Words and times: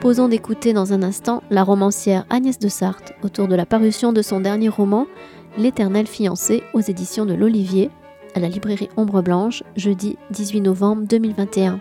proposons 0.00 0.28
d'écouter 0.28 0.72
dans 0.72 0.94
un 0.94 1.02
instant 1.02 1.42
la 1.50 1.62
romancière 1.62 2.24
Agnès 2.30 2.58
de 2.58 2.68
Sarthe 2.68 3.12
autour 3.22 3.48
de 3.48 3.54
la 3.54 3.66
parution 3.66 4.14
de 4.14 4.22
son 4.22 4.40
dernier 4.40 4.70
roman, 4.70 5.06
L'éternel 5.58 6.06
fiancé, 6.06 6.62
aux 6.72 6.80
éditions 6.80 7.26
de 7.26 7.34
l'Olivier, 7.34 7.90
à 8.34 8.40
la 8.40 8.48
librairie 8.48 8.88
Ombre 8.96 9.20
Blanche, 9.20 9.62
jeudi 9.76 10.16
18 10.30 10.62
novembre 10.62 11.02
2021. 11.06 11.80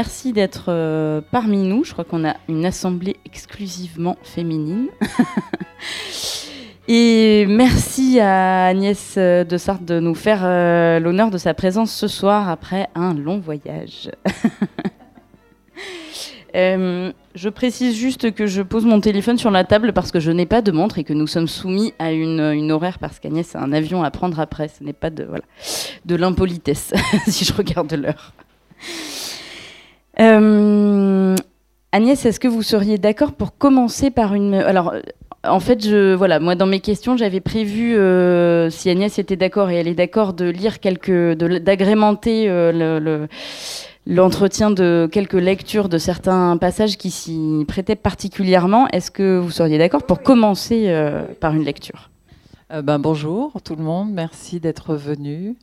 Merci 0.00 0.32
d'être 0.32 0.68
euh, 0.68 1.20
parmi 1.30 1.58
nous. 1.58 1.84
Je 1.84 1.92
crois 1.92 2.06
qu'on 2.06 2.26
a 2.26 2.34
une 2.48 2.64
assemblée 2.64 3.16
exclusivement 3.26 4.16
féminine. 4.22 4.86
et 6.88 7.44
merci 7.46 8.18
à 8.18 8.64
Agnès 8.64 9.18
de 9.18 9.56
Sarthe 9.58 9.84
de 9.84 10.00
nous 10.00 10.14
faire 10.14 10.40
euh, 10.42 11.00
l'honneur 11.00 11.30
de 11.30 11.36
sa 11.36 11.52
présence 11.52 11.92
ce 11.92 12.08
soir 12.08 12.48
après 12.48 12.88
un 12.94 13.12
long 13.12 13.40
voyage. 13.40 14.10
Euh, 16.56 17.12
je 17.36 17.48
précise 17.48 17.94
juste 17.94 18.34
que 18.34 18.48
je 18.48 18.60
pose 18.60 18.84
mon 18.84 19.00
téléphone 19.00 19.38
sur 19.38 19.52
la 19.52 19.62
table 19.62 19.92
parce 19.92 20.10
que 20.10 20.18
je 20.18 20.32
n'ai 20.32 20.46
pas 20.46 20.62
de 20.62 20.72
montre 20.72 20.98
et 20.98 21.04
que 21.04 21.12
nous 21.12 21.28
sommes 21.28 21.46
soumis 21.46 21.94
à 22.00 22.10
une, 22.10 22.72
horaire 22.72 22.98
parce 22.98 23.20
qu'Agnès 23.20 23.54
a 23.54 23.60
un 23.60 23.72
avion 23.72 24.02
à 24.02 24.10
prendre 24.10 24.40
après. 24.40 24.66
Ce 24.66 24.82
n'est 24.82 24.92
pas 24.92 25.10
de 25.10 26.16
l'impolitesse 26.16 26.92
si 27.28 27.44
je 27.44 27.52
regarde 27.52 27.92
l'heure. 27.92 28.34
Euh, 30.20 31.34
Agnès, 31.92 32.24
est-ce 32.24 32.40
que 32.40 32.48
vous 32.48 32.62
seriez 32.62 32.98
d'accord 32.98 33.32
pour 33.32 33.56
commencer 33.56 34.10
par 34.10 34.34
une... 34.34 34.54
Alors, 34.54 34.94
en 35.44 35.60
fait, 35.60 35.82
je, 35.84 36.14
voilà, 36.14 36.38
moi, 36.38 36.54
dans 36.54 36.66
mes 36.66 36.80
questions, 36.80 37.16
j'avais 37.16 37.40
prévu, 37.40 37.96
euh, 37.96 38.70
si 38.70 38.90
Agnès 38.90 39.18
était 39.18 39.36
d'accord 39.36 39.70
et 39.70 39.76
elle 39.76 39.88
est 39.88 39.94
d'accord, 39.94 40.34
de 40.34 40.44
lire 40.44 40.80
quelques, 40.80 41.32
d'agrémenter 41.32 42.46
le 42.48 43.26
l'entretien 44.06 44.70
de 44.70 45.08
quelques 45.10 45.34
lectures 45.34 45.88
de 45.88 45.98
certains 45.98 46.56
passages 46.56 46.96
qui 46.96 47.10
s'y 47.10 47.64
prêtaient 47.66 47.96
particulièrement. 47.96 48.88
Est-ce 48.88 49.10
que 49.10 49.38
vous 49.38 49.50
seriez 49.50 49.78
d'accord 49.78 50.04
pour 50.04 50.22
commencer 50.22 50.86
euh, 50.88 51.24
par 51.40 51.54
une 51.54 51.64
lecture? 51.64 52.10
Euh, 52.72 52.82
ben, 52.82 52.98
Bonjour 52.98 53.52
tout 53.62 53.76
le 53.76 53.84
monde, 53.84 54.10
merci 54.12 54.60
d'être 54.60 54.94
venu 54.94 55.56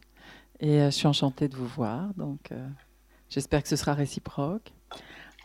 et 0.60 0.82
euh, 0.82 0.86
je 0.92 0.96
suis 0.96 1.08
enchantée 1.08 1.48
de 1.48 1.56
vous 1.56 1.68
voir. 1.68 2.10
Donc 2.16 2.52
j'espère 3.30 3.64
que 3.64 3.70
ce 3.70 3.76
sera 3.76 3.94
réciproque. 3.94 4.74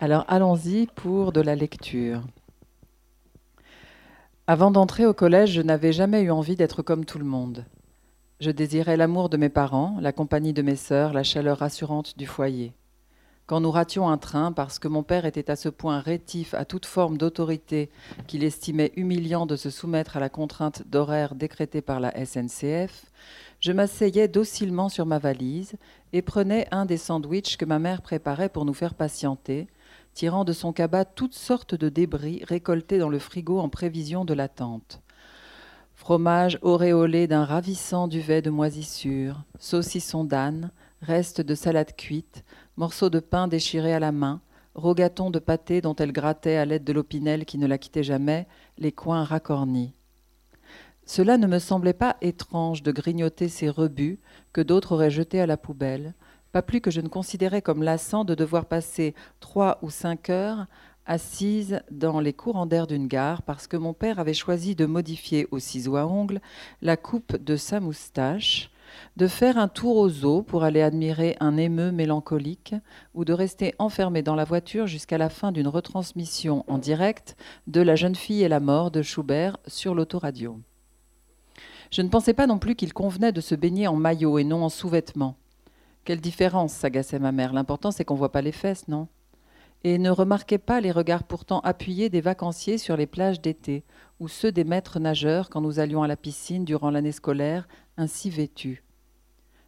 Alors 0.00 0.25
allons-y 0.28 0.86
pour 0.86 1.33
de 1.33 1.41
la 1.41 1.55
lecture. 1.55 2.22
Avant 4.47 4.70
d'entrer 4.70 5.06
au 5.06 5.14
collège, 5.14 5.52
je 5.52 5.62
n'avais 5.62 5.92
jamais 5.92 6.22
eu 6.22 6.30
envie 6.30 6.56
d'être 6.56 6.83
comme 6.83 7.05
tout 7.05 7.19
le 7.19 7.24
monde. 7.24 7.64
Je 8.41 8.50
désirais 8.50 8.97
l'amour 8.97 9.28
de 9.28 9.36
mes 9.36 9.48
parents, 9.48 9.97
la 10.00 10.12
compagnie 10.12 10.52
de 10.52 10.62
mes 10.62 10.74
sœurs, 10.74 11.12
la 11.12 11.22
chaleur 11.22 11.58
rassurante 11.58 12.19
du 12.19 12.27
foyer. 12.27 12.72
Quand 13.53 13.61
nous 13.61 13.70
rations 13.70 14.08
un 14.08 14.17
train 14.17 14.50
parce 14.50 14.78
que 14.78 14.89
mon 14.89 15.03
père 15.03 15.27
était 15.27 15.50
à 15.50 15.56
ce 15.56 15.69
point 15.69 16.00
rétif 16.00 16.55
à 16.55 16.64
toute 16.64 16.86
forme 16.86 17.19
d'autorité 17.19 17.91
qu'il 18.27 18.45
estimait 18.45 18.92
humiliant 18.97 19.45
de 19.45 19.56
se 19.56 19.69
soumettre 19.69 20.17
à 20.17 20.20
la 20.20 20.31
contrainte 20.31 20.89
d'horaire 20.89 21.34
décrétée 21.34 21.83
par 21.83 22.00
la 22.00 22.14
SNCF, 22.25 23.05
je 23.61 23.73
m'asseyais 23.73 24.27
docilement 24.27 24.89
sur 24.89 25.05
ma 25.05 25.18
valise 25.18 25.74
et 26.14 26.23
prenais 26.23 26.67
un 26.70 26.86
des 26.86 26.96
sandwichs 26.96 27.58
que 27.58 27.67
ma 27.67 27.79
mère 27.79 28.01
préparait 28.01 28.48
pour 28.48 28.64
nous 28.64 28.73
faire 28.73 28.95
patienter, 28.95 29.67
tirant 30.14 30.45
de 30.45 30.55
son 30.55 30.73
cabas 30.73 31.05
toutes 31.05 31.34
sortes 31.34 31.74
de 31.74 31.90
débris 31.90 32.42
récoltés 32.45 32.96
dans 32.96 33.11
le 33.11 33.19
frigo 33.19 33.58
en 33.58 33.69
prévision 33.69 34.24
de 34.24 34.33
l'attente. 34.33 35.02
Fromage 35.95 36.58
auréolé 36.63 37.27
d'un 37.27 37.45
ravissant 37.45 38.08
duvet 38.08 38.40
de 38.40 38.48
moisissure, 38.48 39.42
saucisson 39.58 40.24
d'âne, 40.24 40.70
restes 41.02 41.40
de 41.40 41.55
salade 41.55 41.95
cuite, 41.96 42.45
morceaux 42.77 43.10
de 43.10 43.20
pain 43.20 43.48
déchirés 43.48 43.94
à 43.94 44.00
la 44.00 44.12
main, 44.12 44.40
rogatons 44.74 45.30
de 45.30 45.38
pâté 45.38 45.80
dont 45.80 45.96
elle 45.96 46.12
grattait 46.12 46.56
à 46.56 46.64
l'aide 46.64 46.84
de 46.84 46.92
l'opinel 46.92 47.44
qui 47.44 47.58
ne 47.58 47.66
la 47.66 47.78
quittait 47.78 48.02
jamais, 48.02 48.46
les 48.78 48.92
coins 48.92 49.24
racornis. 49.24 49.94
Cela 51.05 51.36
ne 51.36 51.46
me 51.46 51.58
semblait 51.58 51.92
pas 51.92 52.16
étrange 52.20 52.83
de 52.83 52.92
grignoter 52.92 53.48
ces 53.48 53.68
rebuts 53.68 54.20
que 54.52 54.60
d'autres 54.60 54.92
auraient 54.92 55.10
jetés 55.10 55.40
à 55.40 55.46
la 55.46 55.56
poubelle, 55.56 56.14
pas 56.52 56.62
plus 56.62 56.80
que 56.80 56.90
je 56.90 57.00
ne 57.00 57.08
considérais 57.08 57.62
comme 57.62 57.83
lassant 57.83 58.24
de 58.24 58.34
devoir 58.34 58.66
passer 58.66 59.14
trois 59.40 59.78
ou 59.83 59.90
cinq 59.90 60.30
heures 60.30 60.66
assise 61.06 61.80
dans 61.90 62.20
les 62.20 62.33
courants 62.33 62.66
d'air 62.66 62.86
d'une 62.86 63.08
gare 63.08 63.42
parce 63.42 63.66
que 63.66 63.77
mon 63.77 63.92
père 63.92 64.18
avait 64.20 64.34
choisi 64.34 64.74
de 64.77 64.86
modifier 64.86 65.48
au 65.50 65.58
ciseau 65.58 65.96
à 65.96 66.06
ongles 66.06 66.40
la 66.80 66.96
coupe 66.96 67.36
de 67.36 67.56
sa 67.56 67.80
moustache 67.80 68.70
de 69.17 69.27
faire 69.27 69.58
un 69.58 69.69
tour 69.69 69.97
aux 69.97 70.25
eaux 70.25 70.42
pour 70.42 70.64
aller 70.64 70.83
admirer 70.83 71.36
un 71.41 71.57
émeu 71.57 71.92
mélancolique 71.92 72.75
ou 73.14 73.25
de 73.25 73.33
rester 73.33 73.75
enfermé 73.79 74.23
dans 74.23 74.35
la 74.35 74.45
voiture 74.45 74.86
jusqu'à 74.86 75.19
la 75.19 75.29
fin 75.29 75.53
d'une 75.53 75.69
retransmission 75.69 76.64
en 76.67 76.79
direct 76.79 77.36
de 77.67 77.81
La 77.81 77.97
jeune 77.97 78.14
fille 78.14 78.42
et 78.42 78.48
la 78.48 78.61
mort 78.61 78.91
de 78.91 79.02
Schubert 79.02 79.57
sur 79.67 79.95
l'autoradio. 79.95 80.61
Je 81.91 82.01
ne 82.01 82.08
pensais 82.08 82.33
pas 82.33 82.47
non 82.47 82.58
plus 82.58 82.75
qu'il 82.75 82.95
convenait 82.95 83.33
de 83.33 83.42
se 83.42 83.55
baigner 83.55 83.86
en 83.86 83.97
maillot 83.97 84.39
et 84.39 84.45
non 84.45 84.64
en 84.64 84.70
sous-vêtements. 84.70 85.36
Quelle 86.05 86.23
différence, 86.23 86.73
s'agaçait 86.73 87.19
ma 87.19 87.33
mère. 87.33 87.52
L'important, 87.52 87.91
c'est 87.91 88.05
qu'on 88.05 88.14
voit 88.14 88.33
pas 88.33 88.42
les 88.42 88.51
fesses, 88.51 88.89
non? 88.89 89.08
Et 89.85 89.98
ne 89.98 90.11
remarquait 90.11 90.58
pas 90.58 90.81
les 90.81 90.91
regards 90.91 91.25
pourtant 91.25 91.61
appuyés 91.61 92.08
des 92.08 92.20
vacanciers 92.20 92.79
sur 92.79 92.97
les 92.97 93.07
plages 93.07 93.41
d'été, 93.41 93.85
ou 94.20 94.29
ceux 94.29 94.52
des 94.52 94.64
maîtres 94.64 95.01
nageurs 95.01 95.51
quand 95.51 95.61
nous 95.61 95.81
allions 95.81 96.02
à 96.02 96.08
la 96.08 96.17
piscine 96.17 96.64
durant 96.64 96.91
l'année 96.91 97.13
scolaire, 97.13 97.69
ainsi 97.97 98.30
vêtus. 98.30 98.83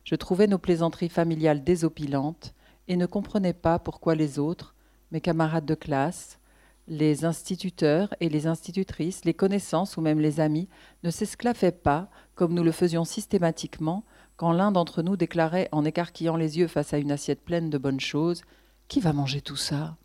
Je 0.04 0.14
trouvais 0.14 0.46
nos 0.46 0.58
plaisanteries 0.58 1.08
familiales 1.08 1.64
désopilantes 1.64 2.54
et 2.88 2.96
ne 2.96 3.06
comprenais 3.06 3.54
pas 3.54 3.78
pourquoi 3.78 4.14
les 4.14 4.38
autres, 4.38 4.74
mes 5.10 5.20
camarades 5.20 5.64
de 5.64 5.74
classe, 5.74 6.38
les 6.86 7.24
instituteurs 7.24 8.14
et 8.20 8.28
les 8.28 8.46
institutrices, 8.46 9.24
les 9.24 9.32
connaissances 9.32 9.96
ou 9.96 10.02
même 10.02 10.20
les 10.20 10.40
amis, 10.40 10.68
ne 11.02 11.10
s'esclaffaient 11.10 11.72
pas, 11.72 12.10
comme 12.34 12.52
nous 12.52 12.62
le 12.62 12.72
faisions 12.72 13.04
systématiquement, 13.04 14.04
quand 14.36 14.52
l'un 14.52 14.72
d'entre 14.72 15.02
nous 15.02 15.16
déclarait 15.16 15.68
en 15.72 15.84
écarquillant 15.84 16.36
les 16.36 16.58
yeux 16.58 16.66
face 16.66 16.92
à 16.92 16.98
une 16.98 17.12
assiette 17.12 17.44
pleine 17.44 17.70
de 17.70 17.78
bonnes 17.78 18.00
choses 18.00 18.42
Qui 18.88 19.00
va 19.00 19.12
manger 19.12 19.40
tout 19.40 19.56
ça? 19.56 19.96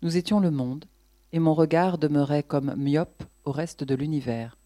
Nous 0.00 0.16
étions 0.16 0.40
le 0.40 0.50
monde, 0.50 0.86
et 1.32 1.38
mon 1.38 1.54
regard 1.54 1.98
demeurait 1.98 2.42
comme 2.42 2.74
myope 2.76 3.22
au 3.44 3.52
reste 3.52 3.84
de 3.84 3.94
l'univers. 3.94 4.56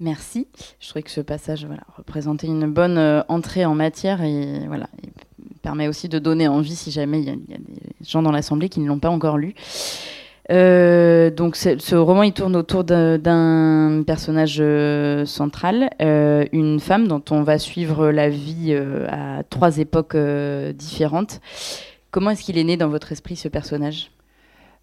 Merci. 0.00 0.48
Je 0.80 0.88
trouvais 0.88 1.04
que 1.04 1.10
ce 1.10 1.20
passage 1.20 1.66
représentait 1.96 2.48
une 2.48 2.66
bonne 2.66 2.98
euh, 2.98 3.22
entrée 3.28 3.64
en 3.64 3.74
matière 3.74 4.22
et 4.22 4.60
permet 5.62 5.86
aussi 5.86 6.08
de 6.08 6.18
donner 6.18 6.48
envie 6.48 6.74
si 6.74 6.90
jamais 6.90 7.20
il 7.20 7.26
y, 7.26 7.30
a 7.30 7.36
des 7.36 8.04
gens 8.06 8.20
dans 8.20 8.32
l'Assemblée 8.32 8.68
qui 8.68 8.80
ne 8.80 8.88
l'ont 8.88 8.98
pas 8.98 9.08
encore 9.08 9.38
lu. 9.38 9.54
Euh, 10.50 11.30
donc 11.30 11.56
ce 11.56 11.94
roman 11.94 12.22
il 12.22 12.34
tourne 12.34 12.54
autour 12.54 12.84
d'un 12.84 14.02
personnage 14.06 14.58
euh, 14.60 15.24
central, 15.24 15.88
une 16.00 16.80
femme 16.80 17.06
dont 17.06 17.22
on 17.30 17.42
va 17.42 17.58
suivre 17.58 18.10
la 18.10 18.28
vie 18.28 18.74
à 19.08 19.42
trois 19.48 19.78
époques 19.78 20.16
différentes. 20.74 21.40
Comment 22.10 22.30
est-ce 22.30 22.42
qu'il 22.42 22.58
est 22.58 22.64
né 22.64 22.76
dans 22.76 22.88
votre 22.88 23.12
esprit 23.12 23.36
ce 23.36 23.48
personnage? 23.48 24.10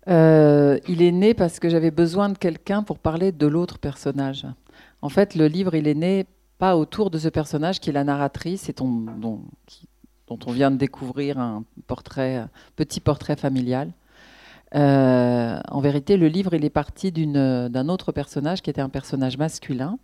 Il 0.08 1.02
est 1.04 1.12
né 1.12 1.34
parce 1.34 1.60
que 1.60 1.70
j'avais 1.70 1.92
besoin 1.92 2.30
de 2.30 2.38
quelqu'un 2.38 2.82
pour 2.82 2.98
parler 2.98 3.32
de 3.32 3.46
l'autre 3.46 3.78
personnage. 3.78 4.48
En 5.02 5.10
fait, 5.10 5.36
le 5.36 5.48
livre, 5.48 5.76
il 5.76 5.88
est 5.88 5.96
né 5.96 6.26
pas 6.58 6.78
autour 6.78 7.10
de 7.10 7.18
ce 7.18 7.28
personnage 7.28 7.80
qui 7.80 7.90
est 7.90 7.94
la 7.94 8.04
narratrice 8.04 8.70
et 8.70 8.74
dont, 8.74 9.42
on 10.30 10.52
vient 10.52 10.70
de 10.70 10.78
découvrir 10.78 11.40
un 11.40 11.64
portrait, 11.88 12.46
petit 12.76 13.00
portrait 13.00 13.36
familial. 13.36 13.92
Euh, 14.76 15.60
en 15.68 15.82
vérité, 15.82 16.18
le 16.18 16.28
livre, 16.28 16.54
il 16.54 16.64
est 16.64 16.70
parti 16.70 17.12
d'un 17.12 17.90
autre 17.90 18.12
personnage 18.12 18.62
qui 18.62 18.70
était 18.70 18.82
un 18.82 18.90
personnage 18.90 19.38
masculin 19.38 19.98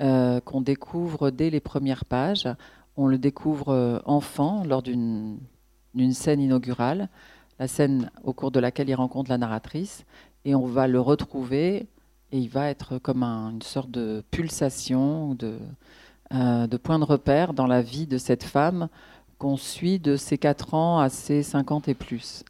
euh, 0.00 0.40
qu'on 0.40 0.60
découvre 0.60 1.30
dès 1.30 1.50
les 1.50 1.60
premières 1.60 2.04
pages. 2.04 2.48
On 2.96 3.06
le 3.06 3.18
découvre 3.18 3.70
euh, 3.70 3.98
enfant 4.04 4.62
lors 4.64 4.82
d'une 4.82 5.38
scène 6.12 6.40
inaugurale, 6.40 7.08
la 7.58 7.66
scène 7.66 8.10
au 8.22 8.32
cours 8.32 8.50
de 8.50 8.60
laquelle 8.60 8.88
il 8.88 8.94
rencontre 8.94 9.30
la 9.30 9.38
narratrice, 9.38 10.04
et 10.44 10.54
on 10.54 10.66
va 10.66 10.86
le 10.86 11.00
retrouver 11.00 11.88
et 12.32 12.38
il 12.38 12.48
va 12.48 12.68
être 12.68 12.98
comme 12.98 13.22
une 13.22 13.62
sorte 13.62 13.90
de 13.90 14.22
pulsation, 14.30 15.34
de, 15.34 15.58
euh, 16.34 16.66
de 16.66 16.76
point 16.76 16.98
de 16.98 17.04
repère 17.04 17.54
dans 17.54 17.66
la 17.66 17.82
vie 17.82 18.06
de 18.06 18.18
cette 18.18 18.44
femme 18.44 18.88
qu'on 19.38 19.56
suit 19.56 19.98
de 19.98 20.16
ses 20.16 20.36
4 20.36 20.74
ans 20.74 20.98
à 20.98 21.08
ses 21.08 21.42
50 21.42 21.88
et 21.88 21.94
plus. 21.94 22.44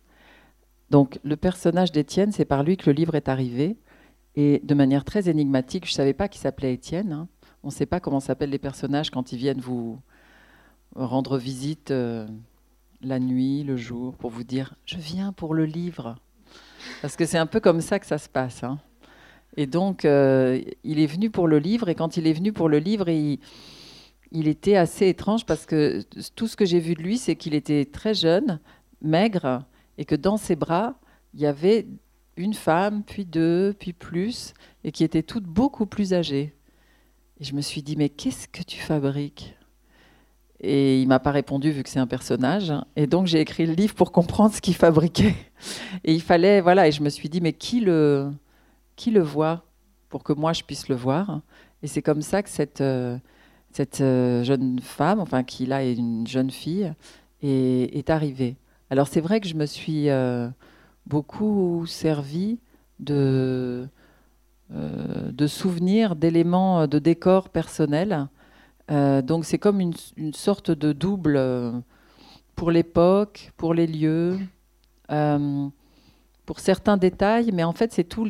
Donc 0.90 1.20
le 1.22 1.36
personnage 1.36 1.92
d'Étienne, 1.92 2.32
c'est 2.32 2.44
par 2.44 2.62
lui 2.62 2.76
que 2.76 2.88
le 2.88 2.94
livre 2.94 3.14
est 3.14 3.28
arrivé. 3.28 3.76
Et 4.34 4.60
de 4.64 4.74
manière 4.74 5.04
très 5.04 5.28
énigmatique, 5.28 5.84
je 5.84 5.92
ne 5.92 5.96
savais 5.96 6.14
pas 6.14 6.28
qu'il 6.28 6.40
s'appelait 6.40 6.74
Étienne. 6.74 7.12
Hein. 7.12 7.28
on 7.62 7.68
ne 7.68 7.72
sait 7.72 7.86
pas 7.86 8.00
comment 8.00 8.20
s'appellent 8.20 8.50
les 8.50 8.58
personnages 8.58 9.10
quand 9.10 9.32
ils 9.32 9.38
viennent 9.38 9.60
vous 9.60 10.00
rendre 10.94 11.38
visite 11.38 11.90
euh, 11.90 12.26
la 13.02 13.18
nuit, 13.18 13.62
le 13.62 13.76
jour, 13.76 14.16
pour 14.16 14.30
vous 14.30 14.44
dire 14.44 14.74
je 14.86 14.96
viens 14.96 15.32
pour 15.32 15.54
le 15.54 15.66
livre. 15.66 16.16
Parce 17.02 17.16
que 17.16 17.26
c'est 17.26 17.38
un 17.38 17.46
peu 17.46 17.60
comme 17.60 17.80
ça 17.80 17.98
que 17.98 18.06
ça 18.06 18.18
se 18.18 18.28
passe. 18.28 18.64
Hein. 18.64 18.78
Et 19.58 19.66
donc, 19.66 20.04
euh, 20.04 20.62
il 20.84 21.00
est 21.00 21.06
venu 21.06 21.30
pour 21.30 21.48
le 21.48 21.58
livre, 21.58 21.88
et 21.88 21.96
quand 21.96 22.16
il 22.16 22.28
est 22.28 22.32
venu 22.32 22.52
pour 22.52 22.68
le 22.68 22.78
livre, 22.78 23.08
il, 23.08 23.40
il 24.30 24.46
était 24.46 24.76
assez 24.76 25.08
étrange 25.08 25.44
parce 25.46 25.66
que 25.66 26.02
tout 26.36 26.46
ce 26.46 26.54
que 26.54 26.64
j'ai 26.64 26.78
vu 26.78 26.94
de 26.94 27.02
lui, 27.02 27.18
c'est 27.18 27.34
qu'il 27.34 27.56
était 27.56 27.84
très 27.84 28.14
jeune, 28.14 28.60
maigre, 29.02 29.64
et 29.98 30.04
que 30.04 30.14
dans 30.14 30.36
ses 30.36 30.54
bras, 30.54 31.00
il 31.34 31.40
y 31.40 31.46
avait 31.46 31.88
une 32.36 32.54
femme, 32.54 33.02
puis 33.04 33.24
deux, 33.24 33.74
puis 33.76 33.92
plus, 33.92 34.54
et 34.84 34.92
qui 34.92 35.02
étaient 35.02 35.24
toutes 35.24 35.42
beaucoup 35.42 35.86
plus 35.86 36.14
âgées. 36.14 36.54
Et 37.40 37.44
je 37.44 37.52
me 37.56 37.60
suis 37.60 37.82
dit, 37.82 37.96
mais 37.96 38.10
qu'est-ce 38.10 38.46
que 38.46 38.62
tu 38.62 38.78
fabriques? 38.78 39.56
Et 40.60 41.02
il 41.02 41.08
m'a 41.08 41.18
pas 41.18 41.32
répondu 41.32 41.72
vu 41.72 41.82
que 41.82 41.88
c'est 41.88 41.98
un 41.98 42.06
personnage. 42.06 42.72
Et 42.94 43.08
donc 43.08 43.26
j'ai 43.26 43.40
écrit 43.40 43.66
le 43.66 43.72
livre 43.72 43.96
pour 43.96 44.12
comprendre 44.12 44.54
ce 44.54 44.60
qu'il 44.60 44.76
fabriquait. 44.76 45.34
Et 46.04 46.14
il 46.14 46.22
fallait, 46.22 46.60
voilà, 46.60 46.86
et 46.86 46.92
je 46.92 47.02
me 47.02 47.08
suis 47.08 47.28
dit, 47.28 47.40
mais 47.40 47.52
qui 47.52 47.80
le, 47.80 48.30
qui 48.98 49.12
le 49.12 49.22
voit 49.22 49.62
pour 50.10 50.24
que 50.24 50.34
moi 50.34 50.52
je 50.52 50.62
puisse 50.64 50.88
le 50.88 50.96
voir 50.96 51.40
Et 51.82 51.86
c'est 51.86 52.02
comme 52.02 52.20
ça 52.20 52.42
que 52.42 52.50
cette, 52.50 52.82
euh, 52.82 53.16
cette 53.72 54.00
euh, 54.00 54.42
jeune 54.42 54.80
femme, 54.80 55.20
enfin 55.20 55.44
qui 55.44 55.64
là 55.64 55.84
est 55.84 55.94
une 55.94 56.26
jeune 56.26 56.50
fille, 56.50 56.92
est, 57.40 57.96
est 57.96 58.10
arrivée. 58.10 58.56
Alors 58.90 59.06
c'est 59.06 59.20
vrai 59.20 59.40
que 59.40 59.48
je 59.48 59.54
me 59.54 59.66
suis 59.66 60.10
euh, 60.10 60.48
beaucoup 61.06 61.86
servi 61.86 62.58
de 62.98 63.88
de 64.70 65.46
souvenirs, 65.46 66.14
d'éléments 66.14 66.86
de 66.86 66.98
décor 66.98 67.48
personnel. 67.48 68.28
Donc 68.90 69.46
c'est 69.46 69.56
comme 69.56 69.80
une, 69.80 69.94
sorte 70.34 70.70
de 70.70 70.92
double 70.92 71.40
pour 72.54 72.70
l'époque, 72.70 73.50
pour 73.56 73.72
les 73.72 73.86
lieux, 73.86 74.38
pour 76.48 76.60
certains 76.60 76.96
détails, 76.96 77.50
mais 77.52 77.62
en 77.62 77.74
fait 77.74 77.92
c'est 77.92 78.04
tout, 78.04 78.26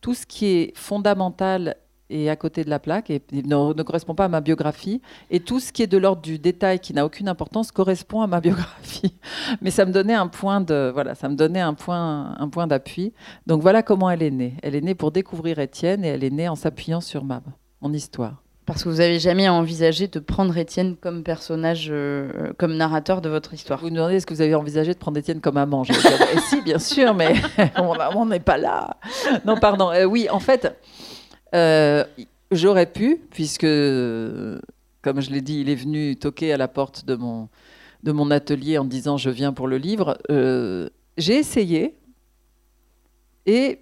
tout 0.00 0.14
ce 0.14 0.24
qui 0.24 0.46
est 0.46 0.72
fondamental 0.76 1.74
et 2.08 2.30
à 2.30 2.36
côté 2.36 2.62
de 2.62 2.70
la 2.70 2.78
plaque 2.78 3.10
et 3.10 3.20
ne, 3.32 3.82
correspond 3.82 4.14
pas 4.14 4.26
à 4.26 4.28
ma 4.28 4.40
biographie. 4.40 5.02
Et 5.30 5.40
tout 5.40 5.58
ce 5.58 5.72
qui 5.72 5.82
est 5.82 5.88
de 5.88 5.98
l'ordre 5.98 6.22
du 6.22 6.38
détail 6.38 6.78
qui 6.78 6.94
n'a 6.94 7.04
aucune 7.04 7.28
importance 7.28 7.72
correspond 7.72 8.20
à 8.20 8.28
ma 8.28 8.40
biographie. 8.46 9.16
Mais 9.62 9.72
ça 9.72 9.84
me 9.84 9.90
donnait 9.90 10.14
un 10.14 10.28
point 10.28 10.60
de 10.60 10.92
voilà, 10.94 11.16
ça 11.16 11.28
me 11.28 11.34
donnait 11.34 11.60
un 11.60 11.74
point 11.74 12.36
un 12.38 12.48
point 12.48 12.68
d'appui. 12.68 13.12
Donc 13.48 13.62
voilà 13.62 13.82
comment 13.82 14.08
elle 14.10 14.22
est 14.22 14.30
née. 14.30 14.54
Elle 14.62 14.76
est 14.76 14.80
née 14.80 14.94
pour 14.94 15.10
découvrir 15.10 15.58
Étienne 15.58 16.04
et 16.04 16.08
elle 16.08 16.22
est 16.22 16.30
née 16.30 16.48
en 16.48 16.54
s'appuyant 16.54 17.00
sur 17.00 17.24
ma 17.24 17.42
mon 17.80 17.92
histoire. 17.92 18.45
Parce 18.66 18.82
que 18.82 18.88
vous 18.88 19.00
avez 19.00 19.20
jamais 19.20 19.48
envisagé 19.48 20.08
de 20.08 20.18
prendre 20.18 20.56
Étienne 20.58 20.96
comme 20.96 21.22
personnage, 21.22 21.86
euh, 21.88 22.52
comme 22.58 22.76
narrateur 22.76 23.20
de 23.20 23.28
votre 23.28 23.54
histoire. 23.54 23.78
Vous 23.78 23.86
me 23.86 23.94
demandez 23.94 24.16
est-ce 24.16 24.26
que 24.26 24.34
vous 24.34 24.40
avez 24.40 24.56
envisagé 24.56 24.92
de 24.92 24.98
prendre 24.98 25.16
Étienne 25.16 25.40
comme 25.40 25.56
amant? 25.56 25.84
Et 25.84 25.92
eh 26.34 26.38
si, 26.40 26.60
bien 26.62 26.80
sûr, 26.80 27.14
mais 27.14 27.34
on 28.16 28.26
n'est 28.26 28.40
pas 28.40 28.58
là. 28.58 28.96
Non, 29.44 29.56
pardon. 29.56 29.92
Euh, 29.92 30.04
oui, 30.04 30.28
en 30.30 30.40
fait, 30.40 30.76
euh, 31.54 32.04
j'aurais 32.50 32.86
pu, 32.86 33.20
puisque, 33.30 33.66
comme 35.02 35.20
je 35.20 35.30
l'ai 35.30 35.42
dit, 35.42 35.60
il 35.60 35.70
est 35.70 35.76
venu 35.76 36.16
toquer 36.16 36.52
à 36.52 36.56
la 36.56 36.66
porte 36.66 37.04
de 37.04 37.14
mon, 37.14 37.48
de 38.02 38.10
mon 38.10 38.32
atelier 38.32 38.78
en 38.78 38.84
disant 38.84 39.16
je 39.16 39.30
viens 39.30 39.52
pour 39.52 39.68
le 39.68 39.78
livre. 39.78 40.18
Euh, 40.30 40.88
j'ai 41.18 41.36
essayé 41.36 41.96
et 43.46 43.78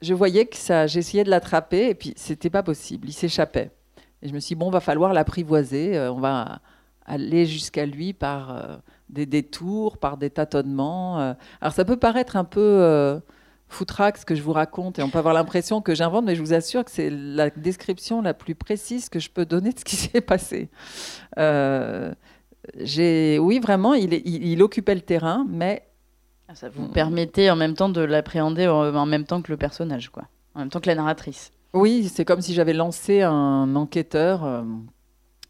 je 0.00 0.14
voyais 0.14 0.46
que 0.46 0.56
ça, 0.56 0.86
j'essayais 0.86 1.24
de 1.24 1.30
l'attraper 1.30 1.88
et 1.90 1.94
puis 1.94 2.14
c'était 2.16 2.50
pas 2.50 2.62
possible, 2.62 3.08
il 3.08 3.12
s'échappait. 3.12 3.70
Et 4.24 4.28
je 4.28 4.34
me 4.34 4.40
suis 4.40 4.56
dit, 4.56 4.58
bon, 4.58 4.70
va 4.70 4.80
falloir 4.80 5.12
l'apprivoiser, 5.12 5.96
euh, 5.96 6.12
on 6.12 6.18
va 6.18 6.60
aller 7.06 7.46
jusqu'à 7.46 7.86
lui 7.86 8.12
par 8.14 8.80
des 9.10 9.26
détours, 9.26 9.98
par 9.98 10.16
des 10.16 10.30
tâtonnements. 10.30 11.18
alors 11.60 11.74
ça 11.74 11.84
peut 11.84 11.98
paraître 11.98 12.36
un 12.36 12.44
peu 12.44 13.20
foutraque 13.68 14.24
que 14.24 14.34
je 14.34 14.42
vous 14.42 14.52
raconte 14.52 14.98
et 14.98 15.02
on 15.02 15.10
peut 15.10 15.18
avoir 15.18 15.34
l'impression 15.34 15.80
que 15.80 15.94
j'invente, 15.94 16.24
mais 16.24 16.34
je 16.34 16.40
vous 16.40 16.54
assure 16.54 16.84
que 16.84 16.90
c'est 16.90 17.10
la 17.10 17.50
description 17.50 18.22
la 18.22 18.34
plus 18.34 18.54
précise 18.54 19.08
que 19.08 19.18
je 19.18 19.30
peux 19.30 19.44
donner 19.44 19.72
de 19.72 19.78
ce 19.78 19.84
qui 19.84 19.96
s'est 19.96 20.20
passé. 20.20 20.70
Euh, 21.38 22.14
oui, 22.78 23.58
vraiment, 23.58 23.94
il, 23.94 24.62
occupait 24.62 24.94
le 24.94 25.02
terrain, 25.02 25.44
mais 25.48 25.82
ça 26.54 26.68
vous 26.68 26.88
permettait 26.88 27.50
en 27.50 27.56
même 27.56 27.74
temps 27.74 27.88
de 27.88 28.00
l'appréhender 28.00 28.68
en 28.68 29.06
même 29.06 29.24
temps 29.24 29.42
que 29.42 29.50
le 29.50 29.58
personnage, 29.58 30.08
quoi, 30.08 30.24
en 30.54 30.60
même 30.60 30.70
temps 30.70 30.80
que 30.80 30.88
la 30.88 30.94
narratrice. 30.94 31.50
Oui, 31.74 32.08
c'est 32.08 32.24
comme 32.24 32.40
si 32.40 32.54
j'avais 32.54 32.72
lancé 32.72 33.22
un 33.22 33.74
enquêteur, 33.74 34.44
euh, 34.44 34.62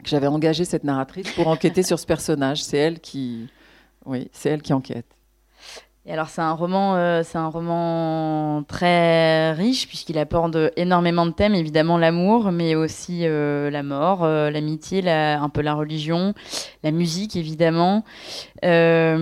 que 0.02 0.08
j'avais 0.08 0.26
engagé 0.26 0.64
cette 0.64 0.82
narratrice 0.84 1.30
pour 1.32 1.48
enquêter 1.48 1.82
sur 1.82 1.98
ce 1.98 2.06
personnage. 2.06 2.64
C'est 2.64 2.78
elle 2.78 3.00
qui, 3.00 3.48
oui, 4.06 4.28
c'est 4.32 4.48
elle 4.50 4.62
qui 4.62 4.72
enquête. 4.72 5.13
Et 6.06 6.12
alors 6.12 6.28
c'est 6.28 6.42
un 6.42 6.52
roman, 6.52 6.96
euh, 6.96 7.22
c'est 7.24 7.38
un 7.38 7.48
roman 7.48 8.62
très 8.68 9.52
riche 9.52 9.88
puisqu'il 9.88 10.18
apporte 10.18 10.54
énormément 10.76 11.24
de 11.24 11.30
thèmes, 11.30 11.54
évidemment 11.54 11.96
l'amour, 11.96 12.52
mais 12.52 12.74
aussi 12.74 13.20
euh, 13.22 13.70
la 13.70 13.82
mort, 13.82 14.22
euh, 14.22 14.50
l'amitié, 14.50 15.08
un 15.08 15.48
peu 15.48 15.62
la 15.62 15.72
religion, 15.72 16.34
la 16.82 16.90
musique 16.90 17.36
évidemment, 17.36 18.04
la 18.62 19.16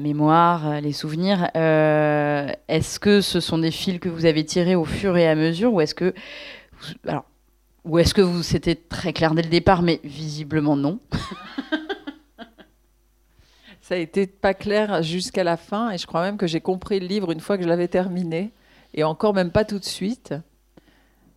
mémoire, 0.00 0.80
les 0.80 0.92
souvenirs. 0.92 1.50
est-ce 1.54 2.98
que 2.98 3.20
ce 3.20 3.40
sont 3.40 3.58
des 3.58 3.70
fils 3.70 4.00
que 4.00 4.08
vous 4.08 4.24
avez 4.24 4.46
tirés 4.46 4.74
au 4.74 4.86
fur 4.86 5.18
et 5.18 5.28
à 5.28 5.34
mesure, 5.34 5.74
ou 5.74 5.82
est-ce 5.82 5.94
que, 5.94 6.14
alors, 7.06 7.26
ou 7.84 7.98
est-ce 7.98 8.14
que 8.14 8.22
vous 8.22 8.42
c'était 8.42 8.76
très 8.76 9.12
clair 9.12 9.34
dès 9.34 9.42
le 9.42 9.50
départ, 9.50 9.82
mais 9.82 10.00
visiblement 10.04 10.74
non? 10.74 11.00
ça 13.82 13.96
a 13.96 13.98
été 13.98 14.26
pas 14.26 14.54
clair 14.54 15.02
jusqu'à 15.02 15.44
la 15.44 15.56
fin 15.58 15.90
et 15.90 15.98
je 15.98 16.06
crois 16.06 16.22
même 16.22 16.38
que 16.38 16.46
j'ai 16.46 16.60
compris 16.60 17.00
le 17.00 17.06
livre 17.06 17.32
une 17.32 17.40
fois 17.40 17.58
que 17.58 17.64
je 17.64 17.68
l'avais 17.68 17.88
terminé 17.88 18.52
et 18.94 19.04
encore 19.04 19.34
même 19.34 19.50
pas 19.50 19.64
tout 19.64 19.78
de 19.78 19.84
suite. 19.84 20.34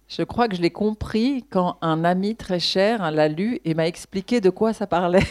Je 0.07 0.21
crois 0.21 0.47
que 0.47 0.56
je 0.56 0.62
l'ai 0.62 0.69
compris 0.69 1.44
quand 1.50 1.77
un 1.81 2.03
ami 2.03 2.36
très 2.36 2.59
cher 2.59 3.09
l'a 3.09 3.27
lu 3.27 3.59
et 3.65 3.74
m'a 3.74 3.88
expliqué 3.88 4.39
de 4.39 4.51
quoi 4.51 4.71
ça 4.71 4.86
parlait. 4.86 5.24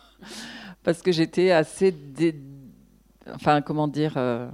Parce 0.82 1.00
que 1.02 1.12
j'étais 1.12 1.52
assez. 1.52 1.94
Enfin, 3.32 3.62
comment 3.62 3.86
dire. 3.86 4.14
Euh, 4.16 4.48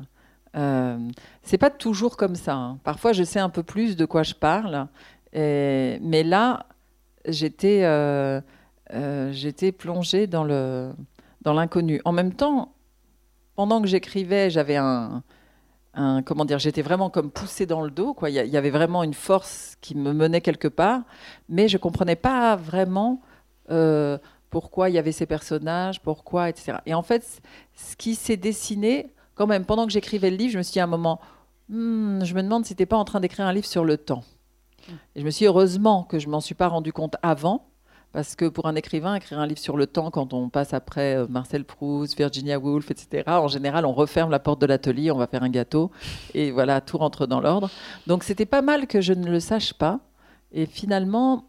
euh, 0.56 0.98
c'est 1.42 1.56
pas 1.56 1.70
toujours 1.70 2.18
comme 2.18 2.34
ça. 2.34 2.54
Hein. 2.54 2.78
Parfois, 2.84 3.14
je 3.14 3.22
sais 3.22 3.40
un 3.40 3.48
peu 3.48 3.62
plus 3.62 3.96
de 3.96 4.04
quoi 4.04 4.22
je 4.22 4.34
parle. 4.34 4.86
mais 5.32 6.22
là, 6.22 6.66
j'étais 7.26 7.84
euh, 7.84 9.32
j'étais 9.32 9.72
plongée 9.72 10.26
dans 10.26 10.44
le 10.44 10.92
dans 11.48 11.54
l'inconnu. 11.54 12.02
En 12.04 12.12
même 12.12 12.34
temps, 12.34 12.74
pendant 13.54 13.80
que 13.80 13.88
j'écrivais, 13.88 14.50
j'avais 14.50 14.76
un, 14.76 15.22
comment 16.26 16.44
dire, 16.44 16.58
j'étais 16.58 16.82
vraiment 16.82 17.08
comme 17.08 17.30
poussée 17.30 17.64
dans 17.64 17.80
le 17.80 17.90
dos. 17.90 18.12
Quoi. 18.12 18.28
Il 18.28 18.34
y, 18.34 18.56
avait 18.58 18.68
vraiment 18.68 19.02
une 19.02 19.14
force 19.14 19.76
qui 19.80 19.94
me 19.94 20.12
menait 20.12 20.42
quelque 20.42 20.68
part, 20.68 21.00
mais 21.48 21.66
je 21.68 21.78
comprenais 21.78 22.16
pas 22.16 22.54
vraiment 22.54 23.22
euh, 23.70 24.18
pourquoi 24.50 24.90
il 24.90 24.94
y 24.94 24.98
avait 24.98 25.10
ces 25.10 25.24
personnages, 25.24 26.02
pourquoi, 26.02 26.50
etc. 26.50 26.78
Et 26.84 26.92
en 26.92 27.02
fait, 27.02 27.40
ce 27.74 27.96
qui 27.96 28.14
s'est 28.14 28.36
dessiné, 28.36 29.14
quand 29.34 29.46
même, 29.46 29.64
pendant 29.64 29.86
que 29.86 29.92
j'écrivais 29.92 30.30
le 30.30 30.36
livre, 30.36 30.52
je 30.52 30.58
me 30.58 30.62
suis 30.62 30.74
dit 30.74 30.80
à 30.80 30.84
un 30.84 30.86
moment, 30.86 31.18
hmm, 31.70 32.24
je 32.24 32.34
me 32.34 32.42
demande 32.42 32.66
si 32.66 32.76
tu 32.76 32.82
n'es 32.82 32.86
pas 32.86 32.98
en 32.98 33.06
train 33.06 33.20
d'écrire 33.20 33.46
un 33.46 33.54
livre 33.54 33.66
sur 33.66 33.86
le 33.86 33.96
temps. 33.96 34.22
Et 35.14 35.20
je 35.20 35.24
me 35.24 35.30
suis 35.30 35.44
dit, 35.44 35.46
heureusement 35.46 36.04
que 36.04 36.18
je 36.18 36.28
m'en 36.28 36.42
suis 36.42 36.54
pas 36.54 36.68
rendu 36.68 36.92
compte 36.92 37.16
avant, 37.22 37.70
parce 38.12 38.36
que 38.36 38.46
pour 38.46 38.66
un 38.66 38.74
écrivain, 38.74 39.14
écrire 39.14 39.38
un 39.38 39.46
livre 39.46 39.60
sur 39.60 39.76
le 39.76 39.86
temps, 39.86 40.10
quand 40.10 40.32
on 40.32 40.48
passe 40.48 40.72
après 40.74 41.16
euh, 41.16 41.26
Marcel 41.28 41.64
Proust, 41.64 42.16
Virginia 42.16 42.58
Woolf, 42.58 42.90
etc., 42.90 43.24
en 43.26 43.48
général, 43.48 43.84
on 43.84 43.92
referme 43.92 44.30
la 44.30 44.38
porte 44.38 44.60
de 44.60 44.66
l'atelier, 44.66 45.10
on 45.10 45.18
va 45.18 45.26
faire 45.26 45.42
un 45.42 45.50
gâteau, 45.50 45.90
et 46.34 46.50
voilà, 46.50 46.80
tout 46.80 46.98
rentre 46.98 47.26
dans 47.26 47.40
l'ordre. 47.40 47.70
Donc 48.06 48.24
c'était 48.24 48.46
pas 48.46 48.62
mal 48.62 48.86
que 48.86 49.00
je 49.00 49.12
ne 49.12 49.30
le 49.30 49.40
sache 49.40 49.74
pas. 49.74 50.00
Et 50.52 50.64
finalement, 50.64 51.44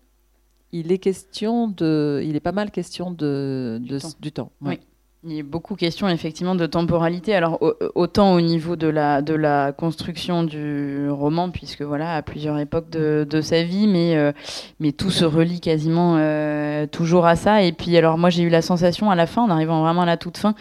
il 0.71 0.91
est 0.91 0.97
question 0.97 1.67
de, 1.67 2.21
il 2.25 2.35
est 2.35 2.41
pas 2.41 2.51
mal 2.51 2.71
question 2.71 3.11
de, 3.11 3.81
du 4.19 4.31
temps. 4.31 4.51
Oui. 4.61 4.79
Il 5.25 5.33
y 5.33 5.39
a 5.41 5.43
beaucoup 5.43 5.75
question 5.75 6.07
effectivement 6.07 6.55
de 6.55 6.65
temporalité. 6.65 7.35
Alors 7.35 7.59
autant 7.93 8.33
au 8.35 8.39
niveau 8.39 8.77
de 8.77 8.88
la, 8.88 9.21
de 9.21 9.33
la 9.33 9.73
construction 9.73 10.43
du 10.43 11.09
roman, 11.09 11.49
puisque 11.49 11.81
voilà, 11.81 12.15
à 12.15 12.21
plusieurs 12.21 12.57
époques 12.57 12.89
de, 12.89 13.27
de 13.29 13.41
sa 13.41 13.63
vie, 13.63 13.88
mais, 13.88 14.15
euh, 14.15 14.31
mais 14.79 14.93
tout 14.93 15.11
se 15.11 15.25
relie 15.25 15.59
quasiment 15.59 16.15
euh, 16.17 16.88
toujours 16.88 17.25
à 17.25 17.35
ça. 17.35 17.63
Et 17.63 17.73
puis 17.73 17.97
alors 17.97 18.17
moi 18.17 18.29
j'ai 18.29 18.43
eu 18.43 18.49
la 18.49 18.61
sensation 18.61 19.11
à 19.11 19.15
la 19.15 19.27
fin, 19.27 19.41
en 19.41 19.49
arrivant 19.49 19.81
vraiment 19.83 20.03
à 20.03 20.05
la 20.05 20.15
toute 20.15 20.38
fin, 20.38 20.55